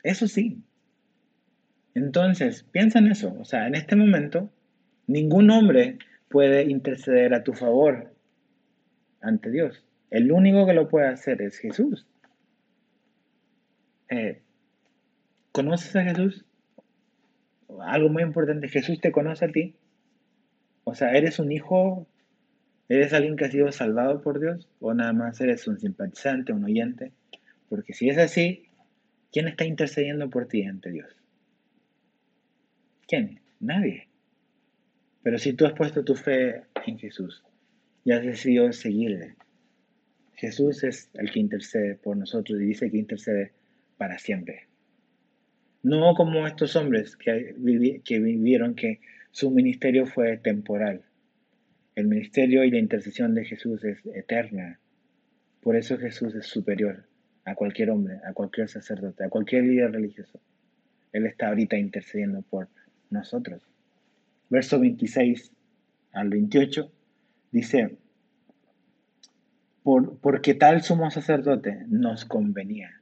Eso 0.02 0.26
sí, 0.26 0.58
Entonces, 1.94 2.64
piensa 2.70 2.98
en 2.98 3.08
eso. 3.08 3.36
O 3.38 3.44
sea, 3.44 3.66
en 3.66 3.74
este 3.74 3.96
momento, 3.96 4.50
ningún 5.06 5.50
hombre 5.50 5.98
puede 6.28 6.64
interceder 6.64 7.34
a 7.34 7.44
tu 7.44 7.52
favor 7.52 8.14
ante 9.20 9.50
Dios. 9.50 9.84
El 10.10 10.32
único 10.32 10.66
que 10.66 10.74
lo 10.74 10.88
puede 10.88 11.08
hacer 11.08 11.42
es 11.42 11.58
Jesús. 11.58 12.06
Eh, 14.08 14.42
¿Conoces 15.52 15.94
a 15.96 16.04
Jesús? 16.04 16.44
Algo 17.80 18.08
muy 18.08 18.22
importante, 18.22 18.68
Jesús 18.68 19.00
te 19.00 19.12
conoce 19.12 19.46
a 19.46 19.48
ti. 19.48 19.74
O 20.84 20.94
sea, 20.94 21.12
¿eres 21.12 21.38
un 21.38 21.52
hijo? 21.52 22.06
¿Eres 22.88 23.12
alguien 23.12 23.36
que 23.36 23.46
ha 23.46 23.50
sido 23.50 23.70
salvado 23.72 24.20
por 24.20 24.40
Dios? 24.40 24.68
¿O 24.80 24.92
nada 24.92 25.12
más 25.12 25.40
eres 25.40 25.66
un 25.68 25.78
simpatizante, 25.78 26.52
un 26.52 26.64
oyente? 26.64 27.12
Porque 27.68 27.94
si 27.94 28.10
es 28.10 28.18
así, 28.18 28.66
¿quién 29.30 29.48
está 29.48 29.64
intercediendo 29.64 30.28
por 30.28 30.46
ti 30.46 30.64
ante 30.64 30.90
Dios? 30.90 31.21
¿Quién? 33.06 33.40
Nadie. 33.60 34.08
Pero 35.22 35.38
si 35.38 35.52
tú 35.52 35.66
has 35.66 35.72
puesto 35.72 36.04
tu 36.04 36.14
fe 36.14 36.62
en 36.86 36.98
Jesús 36.98 37.44
y 38.04 38.12
has 38.12 38.24
decidido 38.24 38.72
seguirle, 38.72 39.36
Jesús 40.34 40.82
es 40.82 41.10
el 41.14 41.30
que 41.30 41.38
intercede 41.38 41.94
por 41.94 42.16
nosotros 42.16 42.60
y 42.60 42.64
dice 42.64 42.90
que 42.90 42.98
intercede 42.98 43.52
para 43.96 44.18
siempre. 44.18 44.66
No 45.82 46.14
como 46.14 46.46
estos 46.46 46.74
hombres 46.76 47.16
que, 47.16 47.54
que 48.04 48.18
vivieron 48.18 48.74
que 48.74 49.00
su 49.30 49.50
ministerio 49.50 50.06
fue 50.06 50.36
temporal. 50.38 51.02
El 51.94 52.08
ministerio 52.08 52.64
y 52.64 52.70
la 52.70 52.78
intercesión 52.78 53.34
de 53.34 53.44
Jesús 53.44 53.84
es 53.84 54.04
eterna. 54.14 54.80
Por 55.60 55.76
eso 55.76 55.98
Jesús 55.98 56.34
es 56.34 56.46
superior 56.46 57.06
a 57.44 57.54
cualquier 57.54 57.90
hombre, 57.90 58.18
a 58.24 58.32
cualquier 58.32 58.68
sacerdote, 58.68 59.24
a 59.24 59.28
cualquier 59.28 59.64
líder 59.64 59.92
religioso. 59.92 60.40
Él 61.12 61.26
está 61.26 61.48
ahorita 61.48 61.76
intercediendo 61.76 62.42
por 62.42 62.62
nosotros. 62.62 62.81
Verso 64.50 64.80
26 64.80 65.50
al 66.12 66.28
28 66.28 66.90
dice, 67.50 67.96
por, 69.82 70.18
porque 70.18 70.54
tal 70.54 70.82
sumo 70.82 71.10
sacerdote 71.10 71.84
nos 71.88 72.24
convenía. 72.24 73.00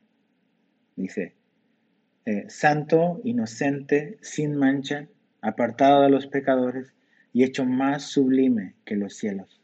Dice, 0.96 1.34
eh, 2.26 2.44
santo, 2.48 3.20
inocente, 3.24 4.18
sin 4.20 4.56
mancha, 4.56 5.08
apartado 5.40 6.02
de 6.02 6.11
los 6.11 6.26
pecadores 6.26 6.92
y 7.32 7.44
hecho 7.44 7.64
más 7.64 8.04
sublime 8.04 8.74
que 8.84 8.96
los 8.96 9.16
cielos. 9.16 9.61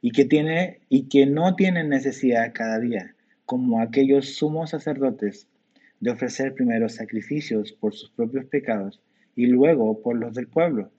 Y 0.00 0.10
que, 0.12 0.24
tiene, 0.24 0.80
y 0.88 1.08
que 1.08 1.26
no 1.26 1.56
tiene 1.56 1.84
necesidad 1.84 2.52
cada 2.52 2.78
día, 2.78 3.14
como 3.46 3.80
aquellos 3.80 4.36
sumos 4.36 4.70
sacerdotes, 4.70 5.48
de 6.00 6.10
ofrecer 6.10 6.54
primero 6.54 6.88
sacrificios 6.88 7.72
por 7.72 7.94
sus 7.94 8.10
propios 8.10 8.44
pecados 8.46 9.00
y 9.36 9.46
luego 9.46 10.00
por 10.02 10.16
los 10.16 10.34
del 10.34 10.48
pueblo. 10.48 10.90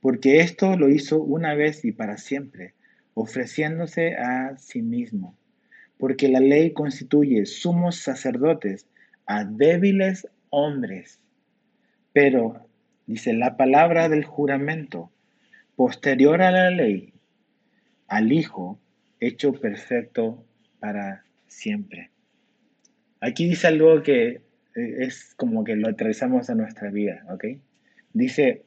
Porque 0.00 0.40
esto 0.40 0.76
lo 0.76 0.88
hizo 0.88 1.22
una 1.22 1.54
vez 1.54 1.84
y 1.84 1.92
para 1.92 2.18
siempre, 2.18 2.74
ofreciéndose 3.14 4.16
a 4.16 4.56
sí 4.58 4.82
mismo. 4.82 5.36
Porque 5.96 6.28
la 6.28 6.40
ley 6.40 6.72
constituye 6.72 7.46
sumos 7.46 7.96
sacerdotes 7.96 8.86
a 9.26 9.44
débiles 9.44 10.26
hombres. 10.50 11.20
Pero, 12.12 12.66
dice 13.06 13.32
la 13.32 13.56
palabra 13.56 14.08
del 14.08 14.24
juramento, 14.24 15.10
posterior 15.76 16.42
a 16.42 16.50
la 16.50 16.70
ley, 16.70 17.12
al 18.08 18.32
Hijo, 18.32 18.78
hecho 19.20 19.52
perfecto 19.52 20.44
para 20.80 21.24
siempre. 21.46 22.10
Aquí 23.20 23.48
dice 23.48 23.68
algo 23.68 24.02
que 24.02 24.40
es 24.74 25.34
como 25.36 25.64
que 25.64 25.76
lo 25.76 25.88
atravesamos 25.88 26.48
a 26.50 26.54
nuestra 26.54 26.90
vida, 26.90 27.24
¿ok? 27.30 27.44
Dice, 28.12 28.64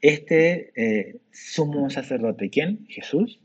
este 0.00 0.72
eh, 0.74 1.20
sumo 1.30 1.88
sacerdote, 1.90 2.50
¿quién? 2.50 2.86
Jesús, 2.88 3.40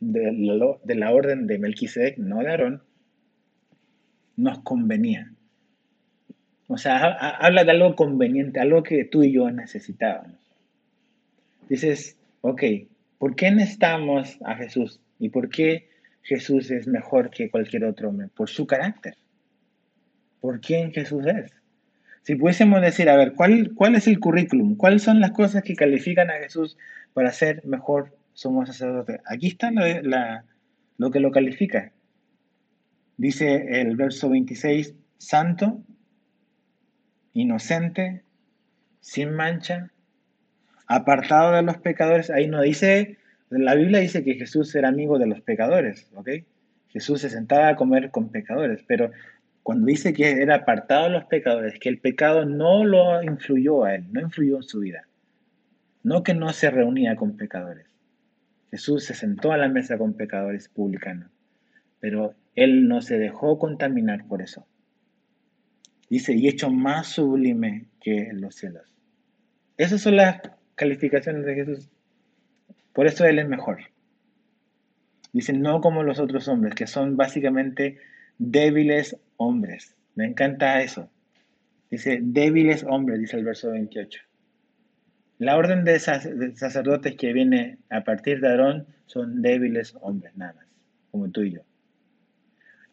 de 0.00 0.94
la 0.94 1.10
orden 1.12 1.46
de 1.46 1.58
Melquisedec, 1.58 2.18
no 2.18 2.40
de 2.40 2.50
Aarón, 2.50 2.82
nos 4.36 4.60
convenía. 4.60 5.32
O 6.66 6.76
sea, 6.76 7.12
habla 7.36 7.64
de 7.64 7.70
algo 7.70 7.94
conveniente, 7.94 8.58
algo 8.58 8.82
que 8.82 9.04
tú 9.04 9.22
y 9.22 9.32
yo 9.32 9.50
necesitábamos. 9.50 10.38
Dices, 11.68 12.16
ok, 12.40 12.62
¿por 13.18 13.36
qué 13.36 13.50
necesitamos 13.50 14.38
a 14.44 14.56
Jesús? 14.56 15.00
¿Y 15.18 15.28
por 15.28 15.50
qué 15.50 15.90
Jesús 16.22 16.70
es 16.70 16.88
mejor 16.88 17.30
que 17.30 17.50
cualquier 17.50 17.84
otro 17.84 18.08
hombre? 18.08 18.28
Por 18.34 18.48
su 18.48 18.66
carácter 18.66 19.14
por 20.42 20.60
quién 20.60 20.92
Jesús 20.92 21.24
es. 21.24 21.52
Si 22.22 22.34
pudiésemos 22.34 22.82
decir, 22.82 23.08
a 23.08 23.16
ver, 23.16 23.32
¿cuál, 23.32 23.72
¿cuál 23.74 23.94
es 23.94 24.06
el 24.06 24.20
currículum? 24.20 24.76
¿Cuáles 24.76 25.02
son 25.02 25.20
las 25.20 25.30
cosas 25.30 25.62
que 25.62 25.74
califican 25.74 26.30
a 26.30 26.34
Jesús 26.34 26.76
para 27.14 27.32
ser 27.32 27.64
mejor 27.64 28.18
somos 28.34 28.68
sacerdote? 28.68 29.20
Aquí 29.24 29.48
está 29.48 29.70
lo 30.98 31.10
que 31.10 31.20
lo 31.20 31.30
califica. 31.30 31.92
Dice 33.16 33.80
el 33.80 33.96
verso 33.96 34.28
26, 34.28 34.94
santo, 35.16 35.80
inocente, 37.32 38.24
sin 39.00 39.34
mancha, 39.34 39.90
apartado 40.88 41.52
de 41.52 41.62
los 41.62 41.78
pecadores. 41.78 42.30
Ahí 42.30 42.48
no 42.48 42.60
dice, 42.62 43.18
la 43.48 43.76
Biblia 43.76 44.00
dice 44.00 44.24
que 44.24 44.34
Jesús 44.34 44.74
era 44.74 44.88
amigo 44.88 45.18
de 45.18 45.26
los 45.26 45.40
pecadores, 45.40 46.10
¿ok? 46.14 46.30
Jesús 46.88 47.20
se 47.20 47.30
sentaba 47.30 47.68
a 47.68 47.76
comer 47.76 48.10
con 48.10 48.30
pecadores, 48.30 48.84
pero 48.86 49.10
cuando 49.62 49.86
dice 49.86 50.12
que 50.12 50.30
era 50.30 50.56
apartado 50.56 51.04
de 51.04 51.10
los 51.10 51.24
pecadores, 51.24 51.78
que 51.78 51.88
el 51.88 51.98
pecado 51.98 52.44
no 52.44 52.84
lo 52.84 53.22
influyó 53.22 53.84
a 53.84 53.94
él, 53.94 54.12
no 54.12 54.20
influyó 54.20 54.56
en 54.56 54.62
su 54.62 54.80
vida. 54.80 55.06
No 56.02 56.22
que 56.22 56.34
no 56.34 56.52
se 56.52 56.70
reunía 56.70 57.14
con 57.14 57.36
pecadores. 57.36 57.86
Jesús 58.70 59.04
se 59.04 59.14
sentó 59.14 59.52
a 59.52 59.58
la 59.58 59.68
mesa 59.68 59.98
con 59.98 60.14
pecadores 60.14 60.68
publicanos, 60.68 61.30
pero 62.00 62.34
él 62.54 62.88
no 62.88 63.00
se 63.02 63.18
dejó 63.18 63.58
contaminar 63.58 64.26
por 64.26 64.42
eso. 64.42 64.66
Dice, 66.08 66.34
y 66.34 66.48
hecho 66.48 66.70
más 66.70 67.06
sublime 67.06 67.86
que 68.00 68.30
los 68.32 68.56
cielos. 68.56 68.92
Esas 69.78 70.00
son 70.00 70.16
las 70.16 70.42
calificaciones 70.74 71.46
de 71.46 71.54
Jesús. 71.54 71.88
Por 72.92 73.06
eso 73.06 73.24
Él 73.24 73.38
es 73.38 73.48
mejor. 73.48 73.78
Dice, 75.32 75.54
no 75.54 75.80
como 75.80 76.02
los 76.02 76.18
otros 76.18 76.48
hombres, 76.48 76.74
que 76.74 76.86
son 76.86 77.16
básicamente 77.16 77.98
débiles 78.38 79.16
hombres. 79.36 79.94
Me 80.14 80.26
encanta 80.26 80.82
eso. 80.82 81.08
Dice, 81.90 82.20
débiles 82.22 82.84
hombres, 82.84 83.20
dice 83.20 83.36
el 83.36 83.44
verso 83.44 83.70
28. 83.70 84.20
La 85.38 85.56
orden 85.56 85.84
de, 85.84 85.98
sacerdotes 85.98 87.16
que 87.16 87.32
viene 87.32 87.78
a 87.90 88.04
partir 88.04 88.40
de 88.40 88.48
Aarón 88.48 88.86
son 89.06 89.42
débiles 89.42 89.94
hombres, 90.00 90.32
nada 90.36 90.52
más, 90.54 90.66
como 91.10 91.28
tú 91.30 91.42
y 91.42 91.52
yo. 91.52 91.60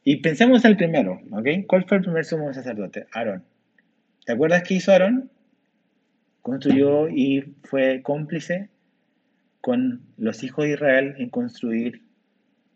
Y 0.04 0.18
pensemos 0.18 0.66
el 0.66 0.76
primero, 0.76 1.22
¿ok? 1.32 1.48
¿Cuál 1.68 1.86
fue 1.86 1.98
el 1.98 2.04
primer 2.04 2.26
sumo 2.26 2.52
sacerdote? 2.54 3.06
Aarón. 3.12 3.44
¿Te 4.26 4.34
acuerdas 4.34 4.64
qué 4.64 4.74
hizo 4.74 4.92
Aarón? 4.92 5.30
Construyó 6.42 7.08
y 7.08 7.54
fue 7.64 8.02
cómplice 8.02 8.70
con 9.62 10.02
los 10.18 10.44
hijos 10.44 10.66
de 10.66 10.72
Israel 10.72 11.16
en 11.20 11.30
construir 11.30 12.02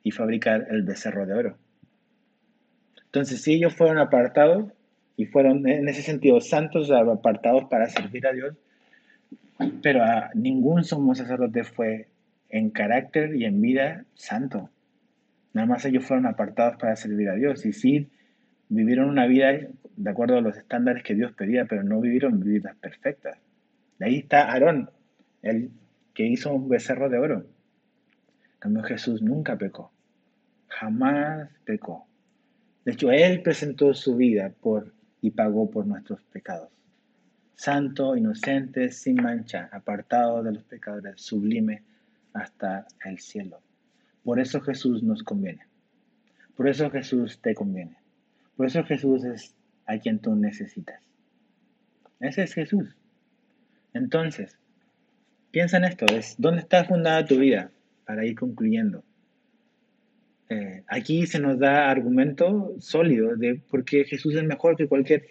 y 0.03 0.11
fabricar 0.11 0.67
el 0.69 0.83
becerro 0.83 1.25
de 1.25 1.33
oro. 1.33 1.57
Entonces, 3.13 3.43
si 3.43 3.53
ellos 3.53 3.75
fueron 3.75 3.99
apartados 3.99 4.71
y 5.17 5.27
fueron 5.27 5.67
en 5.67 5.87
ese 5.87 6.01
sentido 6.01 6.41
santos, 6.41 6.89
apartados 6.89 7.65
para 7.65 7.87
servir 7.87 8.25
a 8.25 8.33
Dios, 8.33 8.55
pero 9.83 10.01
a 10.01 10.31
ningún 10.33 10.83
sumo 10.83 11.13
sacerdote 11.13 11.63
fue 11.63 12.07
en 12.49 12.71
carácter 12.71 13.35
y 13.35 13.45
en 13.45 13.61
vida 13.61 14.05
santo. 14.15 14.71
Nada 15.53 15.67
más 15.67 15.85
ellos 15.85 16.03
fueron 16.03 16.25
apartados 16.25 16.77
para 16.77 16.95
servir 16.95 17.29
a 17.29 17.35
Dios. 17.35 17.63
Y 17.67 17.73
sí, 17.73 18.09
vivieron 18.69 19.09
una 19.09 19.27
vida 19.27 19.59
de 19.95 20.09
acuerdo 20.09 20.39
a 20.39 20.41
los 20.41 20.57
estándares 20.57 21.03
que 21.03 21.13
Dios 21.13 21.33
pedía, 21.33 21.65
pero 21.65 21.83
no 21.83 22.01
vivieron 22.01 22.39
vidas 22.39 22.75
perfectas. 22.77 23.37
De 23.99 24.07
ahí 24.07 24.17
está 24.17 24.51
Aarón, 24.51 24.89
el 25.43 25.69
que 26.15 26.25
hizo 26.25 26.51
un 26.51 26.67
becerro 26.67 27.11
de 27.11 27.19
oro. 27.19 27.45
Cambio 28.57 28.81
Jesús 28.81 29.21
nunca 29.21 29.55
pecó. 29.55 29.91
Jamás 30.67 31.47
pecó. 31.63 32.07
De 32.85 32.91
hecho, 32.91 33.11
Él 33.11 33.41
presentó 33.41 33.93
su 33.93 34.15
vida 34.15 34.53
por 34.61 34.93
y 35.21 35.31
pagó 35.31 35.69
por 35.69 35.87
nuestros 35.87 36.21
pecados. 36.23 36.69
Santo, 37.55 38.17
inocente, 38.17 38.91
sin 38.91 39.15
mancha, 39.15 39.69
apartado 39.71 40.43
de 40.43 40.51
los 40.51 40.63
pecadores, 40.63 41.21
sublime 41.21 41.83
hasta 42.33 42.85
el 43.05 43.19
cielo. 43.19 43.61
Por 44.23 44.39
eso 44.39 44.59
Jesús 44.59 45.01
nos 45.01 45.23
conviene. 45.23 45.65
Por 46.55 46.67
eso 46.67 46.89
Jesús 46.89 47.39
te 47.41 47.55
conviene. 47.55 47.97
Por 48.57 48.65
eso 48.65 48.83
Jesús 48.83 49.23
es 49.23 49.55
a 49.85 49.97
quien 49.97 50.19
tú 50.19 50.35
necesitas. 50.35 51.01
Ese 52.19 52.43
es 52.43 52.53
Jesús. 52.53 52.95
Entonces, 53.93 54.57
piensa 55.51 55.77
en 55.77 55.85
esto, 55.85 56.05
es 56.07 56.35
dónde 56.37 56.61
está 56.61 56.83
fundada 56.83 57.25
tu 57.25 57.37
vida 57.37 57.71
para 58.05 58.25
ir 58.25 58.37
concluyendo. 58.37 59.03
Eh, 60.53 60.83
aquí 60.87 61.25
se 61.25 61.39
nos 61.39 61.57
da 61.57 61.89
argumento 61.89 62.75
sólido 62.79 63.35
de 63.35 63.55
por 63.55 63.83
qué 63.83 64.03
Jesús 64.05 64.35
es 64.35 64.43
mejor 64.43 64.75
que 64.75 64.87
cualquier 64.87 65.25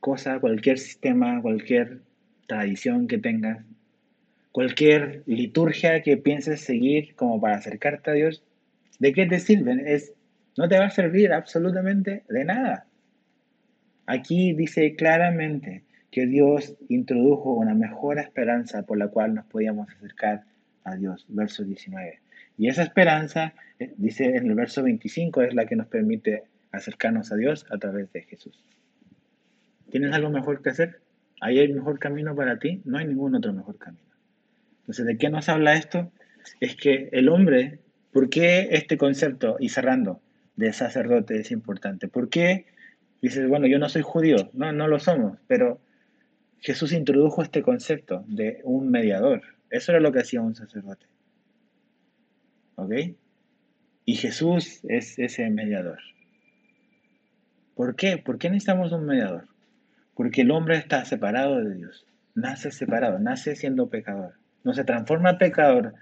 cosa, 0.00 0.40
cualquier 0.40 0.78
sistema, 0.78 1.42
cualquier 1.42 2.00
tradición 2.46 3.08
que 3.08 3.18
tengas, 3.18 3.62
cualquier 4.52 5.22
liturgia 5.26 6.02
que 6.02 6.16
pienses 6.16 6.62
seguir 6.62 7.14
como 7.14 7.38
para 7.42 7.56
acercarte 7.56 8.10
a 8.10 8.14
Dios, 8.14 8.42
¿de 8.98 9.12
qué 9.12 9.26
te 9.26 9.38
sirven? 9.38 9.86
Es, 9.86 10.14
no 10.56 10.66
te 10.66 10.78
va 10.78 10.86
a 10.86 10.90
servir 10.90 11.34
absolutamente 11.34 12.24
de 12.30 12.44
nada. 12.44 12.86
Aquí 14.06 14.54
dice 14.54 14.96
claramente 14.96 15.84
que 16.10 16.26
Dios 16.26 16.74
introdujo 16.88 17.52
una 17.52 17.74
mejor 17.74 18.18
esperanza 18.18 18.84
por 18.84 18.96
la 18.96 19.08
cual 19.08 19.34
nos 19.34 19.44
podíamos 19.44 19.90
acercar 19.90 20.44
a 20.84 20.96
Dios. 20.96 21.26
Verso 21.28 21.64
19. 21.64 22.25
Y 22.58 22.68
esa 22.68 22.82
esperanza, 22.82 23.54
eh, 23.78 23.92
dice 23.96 24.36
en 24.36 24.46
el 24.48 24.54
verso 24.54 24.82
25, 24.82 25.42
es 25.42 25.54
la 25.54 25.66
que 25.66 25.76
nos 25.76 25.86
permite 25.86 26.44
acercarnos 26.72 27.32
a 27.32 27.36
Dios 27.36 27.66
a 27.70 27.78
través 27.78 28.12
de 28.12 28.22
Jesús. 28.22 28.64
¿Tienes 29.90 30.12
algo 30.12 30.30
mejor 30.30 30.62
que 30.62 30.70
hacer? 30.70 31.00
¿Hay 31.40 31.58
el 31.58 31.74
mejor 31.74 31.98
camino 31.98 32.34
para 32.34 32.58
ti? 32.58 32.82
No 32.84 32.98
hay 32.98 33.06
ningún 33.06 33.34
otro 33.34 33.52
mejor 33.52 33.78
camino. 33.78 34.02
Entonces, 34.80 35.06
¿de 35.06 35.18
qué 35.18 35.28
nos 35.30 35.48
habla 35.48 35.74
esto? 35.74 36.10
Es 36.60 36.76
que 36.76 37.08
el 37.12 37.28
hombre, 37.28 37.80
¿por 38.12 38.30
qué 38.30 38.68
este 38.70 38.96
concepto, 38.96 39.56
y 39.60 39.68
cerrando, 39.68 40.20
de 40.56 40.72
sacerdote 40.72 41.38
es 41.38 41.50
importante? 41.50 42.08
¿Por 42.08 42.28
qué 42.30 42.66
dices, 43.20 43.48
bueno, 43.48 43.66
yo 43.66 43.78
no 43.78 43.88
soy 43.88 44.02
judío? 44.02 44.50
No, 44.54 44.72
no 44.72 44.88
lo 44.88 44.98
somos, 44.98 45.38
pero 45.46 45.80
Jesús 46.60 46.92
introdujo 46.92 47.42
este 47.42 47.62
concepto 47.62 48.24
de 48.28 48.60
un 48.64 48.90
mediador. 48.90 49.42
Eso 49.70 49.92
era 49.92 50.00
lo 50.00 50.12
que 50.12 50.20
hacía 50.20 50.40
un 50.40 50.54
sacerdote. 50.54 51.06
¿Ok? 52.76 52.92
Y 54.04 54.14
Jesús 54.14 54.80
es 54.88 55.18
ese 55.18 55.50
mediador. 55.50 55.98
¿Por 57.74 57.96
qué? 57.96 58.18
¿Por 58.18 58.38
qué 58.38 58.48
necesitamos 58.48 58.92
un 58.92 59.04
mediador? 59.04 59.48
Porque 60.14 60.42
el 60.42 60.50
hombre 60.50 60.76
está 60.76 61.04
separado 61.04 61.62
de 61.62 61.74
Dios. 61.74 62.06
Nace 62.34 62.70
separado, 62.70 63.18
nace 63.18 63.56
siendo 63.56 63.88
pecador. 63.88 64.34
No 64.64 64.72
se 64.72 64.84
transforma 64.84 65.38
pecador 65.38 65.94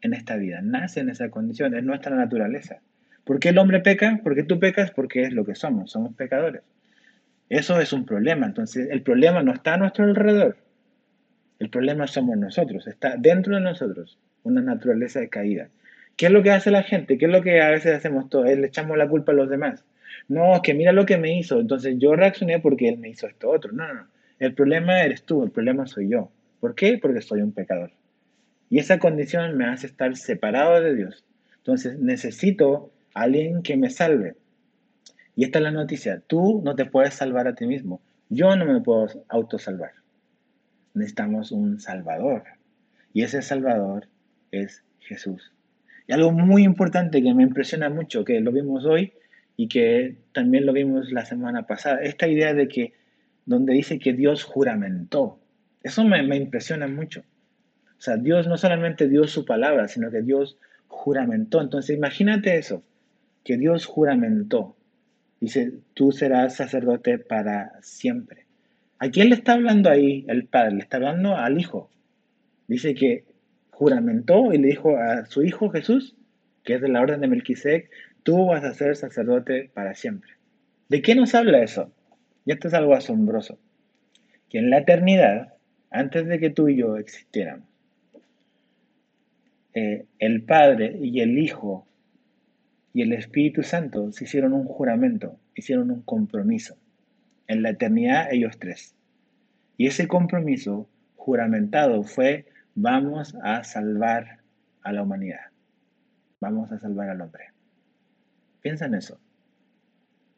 en 0.00 0.14
esta 0.14 0.36
vida, 0.36 0.60
nace 0.62 1.00
en 1.00 1.08
esa 1.08 1.30
condición, 1.30 1.74
es 1.74 1.82
nuestra 1.82 2.14
naturaleza. 2.14 2.80
¿Por 3.24 3.40
qué 3.40 3.50
el 3.50 3.58
hombre 3.58 3.80
peca? 3.80 4.20
Porque 4.22 4.44
tú 4.44 4.58
pecas 4.58 4.90
porque 4.90 5.22
es 5.22 5.32
lo 5.32 5.44
que 5.44 5.54
somos, 5.54 5.90
somos 5.90 6.14
pecadores. 6.14 6.62
Eso 7.48 7.80
es 7.80 7.92
un 7.92 8.06
problema. 8.06 8.46
Entonces, 8.46 8.88
el 8.90 9.02
problema 9.02 9.42
no 9.42 9.52
está 9.52 9.74
a 9.74 9.76
nuestro 9.78 10.04
alrededor. 10.04 10.56
El 11.58 11.70
problema 11.70 12.06
somos 12.06 12.36
nosotros, 12.36 12.86
está 12.86 13.16
dentro 13.16 13.54
de 13.56 13.60
nosotros, 13.60 14.18
una 14.44 14.60
naturaleza 14.62 15.20
de 15.20 15.28
caída. 15.28 15.68
¿Qué 16.18 16.26
es 16.26 16.32
lo 16.32 16.42
que 16.42 16.50
hace 16.50 16.72
la 16.72 16.82
gente? 16.82 17.16
¿Qué 17.16 17.26
es 17.26 17.30
lo 17.30 17.42
que 17.42 17.62
a 17.62 17.70
veces 17.70 17.94
hacemos 17.94 18.28
todos? 18.28 18.46
Le 18.46 18.66
echamos 18.66 18.98
la 18.98 19.08
culpa 19.08 19.30
a 19.30 19.36
los 19.36 19.48
demás. 19.48 19.84
No, 20.26 20.60
que 20.62 20.74
mira 20.74 20.90
lo 20.90 21.06
que 21.06 21.16
me 21.16 21.38
hizo. 21.38 21.60
Entonces 21.60 21.94
yo 21.98 22.16
reaccioné 22.16 22.58
porque 22.58 22.88
él 22.88 22.98
me 22.98 23.08
hizo 23.08 23.28
esto 23.28 23.48
otro. 23.48 23.70
No, 23.70 23.86
no, 23.86 23.94
no. 23.94 24.08
El 24.40 24.52
problema 24.52 25.00
eres 25.00 25.22
tú, 25.22 25.44
el 25.44 25.52
problema 25.52 25.86
soy 25.86 26.08
yo. 26.08 26.32
¿Por 26.58 26.74
qué? 26.74 26.98
Porque 26.98 27.20
soy 27.20 27.40
un 27.40 27.52
pecador. 27.52 27.92
Y 28.68 28.80
esa 28.80 28.98
condición 28.98 29.56
me 29.56 29.66
hace 29.66 29.86
estar 29.86 30.16
separado 30.16 30.80
de 30.80 30.96
Dios. 30.96 31.24
Entonces 31.58 32.00
necesito 32.00 32.90
alguien 33.14 33.62
que 33.62 33.76
me 33.76 33.88
salve. 33.88 34.34
Y 35.36 35.44
esta 35.44 35.60
es 35.60 35.62
la 35.62 35.70
noticia. 35.70 36.20
Tú 36.26 36.62
no 36.64 36.74
te 36.74 36.84
puedes 36.84 37.14
salvar 37.14 37.46
a 37.46 37.54
ti 37.54 37.64
mismo. 37.64 38.00
Yo 38.28 38.56
no 38.56 38.64
me 38.66 38.80
puedo 38.80 39.06
autosalvar. 39.28 39.92
Necesitamos 40.94 41.52
un 41.52 41.78
Salvador. 41.78 42.42
Y 43.12 43.22
ese 43.22 43.40
Salvador 43.40 44.08
es 44.50 44.82
Jesús. 44.98 45.52
Y 46.08 46.14
algo 46.14 46.32
muy 46.32 46.64
importante 46.64 47.22
que 47.22 47.34
me 47.34 47.42
impresiona 47.42 47.90
mucho, 47.90 48.24
que 48.24 48.40
lo 48.40 48.50
vimos 48.50 48.86
hoy 48.86 49.12
y 49.56 49.68
que 49.68 50.16
también 50.32 50.64
lo 50.64 50.72
vimos 50.72 51.12
la 51.12 51.26
semana 51.26 51.66
pasada, 51.66 52.00
esta 52.02 52.26
idea 52.26 52.54
de 52.54 52.66
que, 52.66 52.94
donde 53.44 53.74
dice 53.74 53.98
que 53.98 54.14
Dios 54.14 54.42
juramentó, 54.42 55.38
eso 55.82 56.04
me, 56.04 56.22
me 56.22 56.36
impresiona 56.36 56.88
mucho. 56.88 57.20
O 57.98 58.00
sea, 58.00 58.16
Dios 58.16 58.46
no 58.46 58.56
solamente 58.56 59.06
dio 59.06 59.26
su 59.26 59.44
palabra, 59.44 59.86
sino 59.86 60.10
que 60.10 60.22
Dios 60.22 60.56
juramentó. 60.86 61.60
Entonces, 61.60 61.94
imagínate 61.94 62.56
eso, 62.56 62.82
que 63.44 63.58
Dios 63.58 63.84
juramentó. 63.84 64.76
Dice, 65.40 65.74
tú 65.92 66.10
serás 66.10 66.56
sacerdote 66.56 67.18
para 67.18 67.72
siempre. 67.82 68.46
¿A 68.98 69.10
quién 69.10 69.28
le 69.28 69.34
está 69.34 69.52
hablando 69.52 69.90
ahí 69.90 70.24
el 70.28 70.46
Padre? 70.46 70.72
Le 70.72 70.80
está 70.80 70.96
hablando 70.96 71.36
al 71.36 71.60
Hijo. 71.60 71.90
Dice 72.66 72.94
que 72.94 73.24
juramentó 73.78 74.52
y 74.52 74.58
le 74.58 74.66
dijo 74.66 74.96
a 74.96 75.26
su 75.26 75.44
hijo 75.44 75.70
Jesús, 75.70 76.16
que 76.64 76.74
es 76.74 76.80
de 76.80 76.88
la 76.88 77.00
orden 77.00 77.20
de 77.20 77.28
Melquisedec, 77.28 77.88
tú 78.24 78.46
vas 78.46 78.64
a 78.64 78.74
ser 78.74 78.96
sacerdote 78.96 79.70
para 79.72 79.94
siempre. 79.94 80.32
¿De 80.88 81.00
qué 81.00 81.14
nos 81.14 81.32
habla 81.36 81.62
eso? 81.62 81.92
Y 82.44 82.50
esto 82.50 82.66
es 82.66 82.74
algo 82.74 82.94
asombroso. 82.94 83.56
Que 84.50 84.58
en 84.58 84.70
la 84.70 84.78
eternidad, 84.78 85.54
antes 85.92 86.26
de 86.26 86.40
que 86.40 86.50
tú 86.50 86.68
y 86.68 86.74
yo 86.74 86.96
existiéramos, 86.96 87.68
eh, 89.74 90.06
el 90.18 90.42
Padre 90.42 90.98
y 91.00 91.20
el 91.20 91.38
Hijo 91.38 91.86
y 92.92 93.02
el 93.02 93.12
Espíritu 93.12 93.62
Santo 93.62 94.10
se 94.10 94.24
hicieron 94.24 94.54
un 94.54 94.64
juramento, 94.64 95.38
hicieron 95.54 95.92
un 95.92 96.02
compromiso. 96.02 96.76
En 97.46 97.62
la 97.62 97.70
eternidad 97.70 98.32
ellos 98.32 98.58
tres. 98.58 98.96
Y 99.76 99.86
ese 99.86 100.08
compromiso 100.08 100.88
juramentado 101.14 102.02
fue 102.02 102.46
vamos 102.80 103.36
a 103.42 103.64
salvar 103.64 104.38
a 104.82 104.92
la 104.92 105.02
humanidad. 105.02 105.50
Vamos 106.40 106.70
a 106.70 106.78
salvar 106.78 107.10
al 107.10 107.20
hombre. 107.20 107.46
Piensa 108.60 108.86
en 108.86 108.94
eso. 108.94 109.18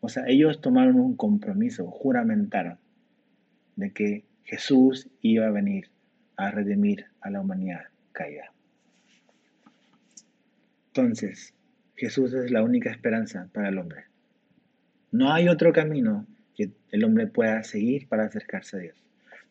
O 0.00 0.08
sea, 0.08 0.24
ellos 0.26 0.62
tomaron 0.62 0.98
un 0.98 1.16
compromiso, 1.16 1.90
juramentaron 1.90 2.78
de 3.76 3.92
que 3.92 4.24
Jesús 4.44 5.10
iba 5.20 5.46
a 5.46 5.50
venir 5.50 5.90
a 6.36 6.50
redimir 6.50 7.04
a 7.20 7.28
la 7.28 7.42
humanidad 7.42 7.82
caída. 8.12 8.50
Entonces, 10.88 11.52
Jesús 11.94 12.32
es 12.32 12.50
la 12.50 12.62
única 12.62 12.90
esperanza 12.90 13.50
para 13.52 13.68
el 13.68 13.78
hombre. 13.78 14.04
No 15.12 15.30
hay 15.30 15.48
otro 15.48 15.74
camino 15.74 16.26
que 16.56 16.72
el 16.90 17.04
hombre 17.04 17.26
pueda 17.26 17.62
seguir 17.64 18.08
para 18.08 18.24
acercarse 18.24 18.78
a 18.78 18.80
Dios. 18.80 18.96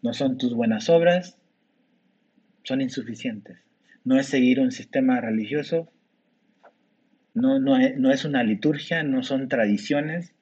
No 0.02 0.14
son 0.14 0.40
tus 0.40 0.56
buenas 0.56 0.90
obras, 0.90 1.39
son 2.70 2.82
insuficientes. 2.82 3.58
No 4.04 4.20
es 4.20 4.28
seguir 4.28 4.60
un 4.60 4.72
sistema 4.72 5.20
religioso, 5.20 5.92
no, 7.34 7.60
no, 7.60 7.78
es, 8.12 8.26
una 8.26 8.44
liturgia, 8.44 9.02
no 9.02 9.24
son 9.24 9.48
tradiciones, 9.48 10.36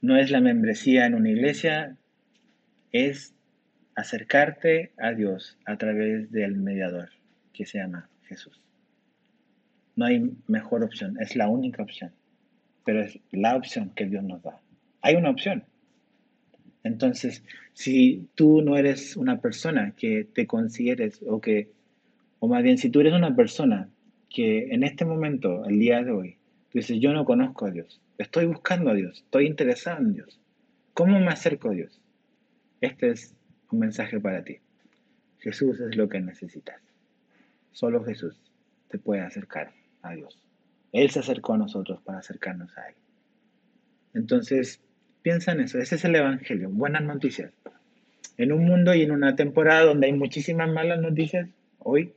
no 0.00 0.16
es 0.16 0.30
la 0.30 0.40
membresía 0.40 1.04
en 1.04 1.14
una 1.14 1.30
iglesia, 1.30 1.96
es 2.92 3.34
acercarte 3.96 4.92
a 4.98 5.14
Dios 5.14 5.58
a 5.64 5.76
través 5.78 6.30
del 6.30 6.54
mediador 6.54 7.10
que 7.52 7.66
se 7.66 7.78
llama 7.78 8.08
Jesús. 8.28 8.62
No 9.96 10.04
hay 10.04 10.36
mejor 10.46 10.84
opción, 10.84 11.16
es 11.20 11.34
la 11.34 11.48
única 11.48 11.82
opción, 11.82 12.12
pero 12.84 13.02
es 13.02 13.18
la 13.32 13.56
opción 13.56 13.90
que 13.96 14.06
Dios 14.06 14.22
nos 14.22 14.44
da. 14.44 14.60
Hay 15.00 15.16
una 15.16 15.30
opción, 15.30 15.64
entonces, 16.84 17.44
si 17.74 18.28
tú 18.34 18.62
no 18.62 18.76
eres 18.76 19.16
una 19.16 19.40
persona 19.40 19.94
que 19.96 20.24
te 20.24 20.46
consideres 20.46 21.20
o 21.26 21.40
que, 21.40 21.70
o 22.40 22.48
más 22.48 22.62
bien 22.62 22.78
si 22.78 22.90
tú 22.90 23.00
eres 23.00 23.12
una 23.12 23.36
persona 23.36 23.88
que 24.28 24.72
en 24.72 24.82
este 24.82 25.04
momento, 25.04 25.64
el 25.66 25.78
día 25.78 26.02
de 26.02 26.10
hoy, 26.10 26.36
dices, 26.72 26.98
yo 27.00 27.12
no 27.12 27.24
conozco 27.24 27.66
a 27.66 27.70
Dios, 27.70 28.00
estoy 28.18 28.46
buscando 28.46 28.90
a 28.90 28.94
Dios, 28.94 29.18
estoy 29.18 29.46
interesado 29.46 30.00
en 30.00 30.14
Dios, 30.14 30.40
¿cómo 30.94 31.20
me 31.20 31.28
acerco 31.28 31.70
a 31.70 31.74
Dios? 31.74 32.00
Este 32.80 33.10
es 33.10 33.36
un 33.70 33.78
mensaje 33.78 34.18
para 34.18 34.42
ti. 34.42 34.58
Jesús 35.38 35.80
es 35.80 35.96
lo 35.96 36.08
que 36.08 36.20
necesitas. 36.20 36.80
Solo 37.72 38.04
Jesús 38.04 38.40
te 38.88 38.98
puede 38.98 39.22
acercar 39.22 39.72
a 40.02 40.14
Dios. 40.14 40.38
Él 40.92 41.10
se 41.10 41.20
acercó 41.20 41.54
a 41.54 41.58
nosotros 41.58 42.00
para 42.02 42.18
acercarnos 42.18 42.76
a 42.76 42.88
Él. 42.88 42.94
Entonces, 44.14 44.80
Piensa 45.22 45.52
en 45.52 45.60
eso, 45.60 45.78
ese 45.78 45.94
es 45.94 46.04
el 46.04 46.16
Evangelio, 46.16 46.68
buenas 46.68 47.04
noticias. 47.04 47.52
En 48.38 48.50
un 48.52 48.64
mundo 48.64 48.92
y 48.92 49.02
en 49.02 49.12
una 49.12 49.36
temporada 49.36 49.84
donde 49.84 50.08
hay 50.08 50.12
muchísimas 50.12 50.68
malas 50.68 51.00
noticias, 51.00 51.48
hoy 51.78 52.12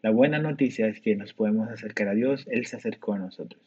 la 0.00 0.10
buena 0.10 0.38
noticia 0.38 0.86
es 0.86 1.00
que 1.00 1.14
nos 1.16 1.34
podemos 1.34 1.68
acercar 1.68 2.08
a 2.08 2.14
Dios, 2.14 2.46
Él 2.50 2.64
se 2.64 2.76
acercó 2.76 3.12
a 3.12 3.18
nosotros. 3.18 3.60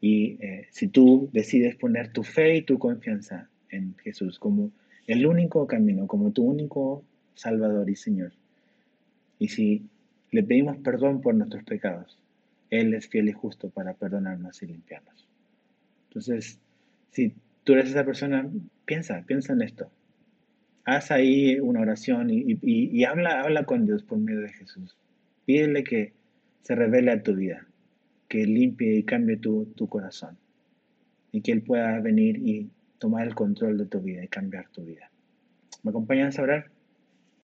Y 0.00 0.38
eh, 0.40 0.68
si 0.70 0.88
tú 0.88 1.28
decides 1.34 1.76
poner 1.76 2.10
tu 2.10 2.22
fe 2.22 2.56
y 2.56 2.62
tu 2.62 2.78
confianza 2.78 3.50
en 3.68 3.94
Jesús 3.98 4.38
como 4.38 4.70
el 5.06 5.26
único 5.26 5.66
camino, 5.66 6.06
como 6.06 6.30
tu 6.30 6.44
único 6.44 7.04
Salvador 7.34 7.90
y 7.90 7.96
Señor, 7.96 8.32
y 9.38 9.48
si 9.48 9.82
le 10.30 10.42
pedimos 10.42 10.78
perdón 10.78 11.20
por 11.20 11.34
nuestros 11.34 11.64
pecados, 11.64 12.18
Él 12.70 12.94
es 12.94 13.08
fiel 13.08 13.28
y 13.28 13.32
justo 13.32 13.68
para 13.68 13.92
perdonarnos 13.92 14.62
y 14.62 14.66
limpiarnos. 14.68 15.28
Entonces, 16.08 16.58
si 17.10 17.34
tú 17.64 17.74
eres 17.74 17.90
esa 17.90 18.04
persona, 18.04 18.48
piensa, 18.84 19.22
piensa 19.26 19.52
en 19.52 19.62
esto. 19.62 19.90
Haz 20.84 21.10
ahí 21.10 21.60
una 21.60 21.80
oración 21.80 22.28
y, 22.30 23.04
habla, 23.04 23.42
habla 23.42 23.64
con 23.64 23.86
Dios 23.86 24.02
por 24.02 24.18
medio 24.18 24.40
de 24.40 24.48
Jesús. 24.48 24.96
Pídele 25.44 25.84
que 25.84 26.12
se 26.62 26.74
revele 26.74 27.12
a 27.12 27.22
tu 27.22 27.34
vida, 27.34 27.66
que 28.28 28.46
limpie 28.46 28.96
y 28.96 29.02
cambie 29.04 29.36
tu, 29.36 29.66
tu 29.76 29.88
corazón 29.88 30.36
y 31.32 31.42
que 31.42 31.52
Él 31.52 31.62
pueda 31.62 32.00
venir 32.00 32.38
y 32.38 32.70
tomar 32.98 33.26
el 33.26 33.34
control 33.34 33.78
de 33.78 33.86
tu 33.86 34.00
vida 34.00 34.24
y 34.24 34.28
cambiar 34.28 34.68
tu 34.70 34.84
vida. 34.84 35.10
¿Me 35.82 35.90
acompañan 35.90 36.32
a 36.36 36.42
orar? 36.42 36.70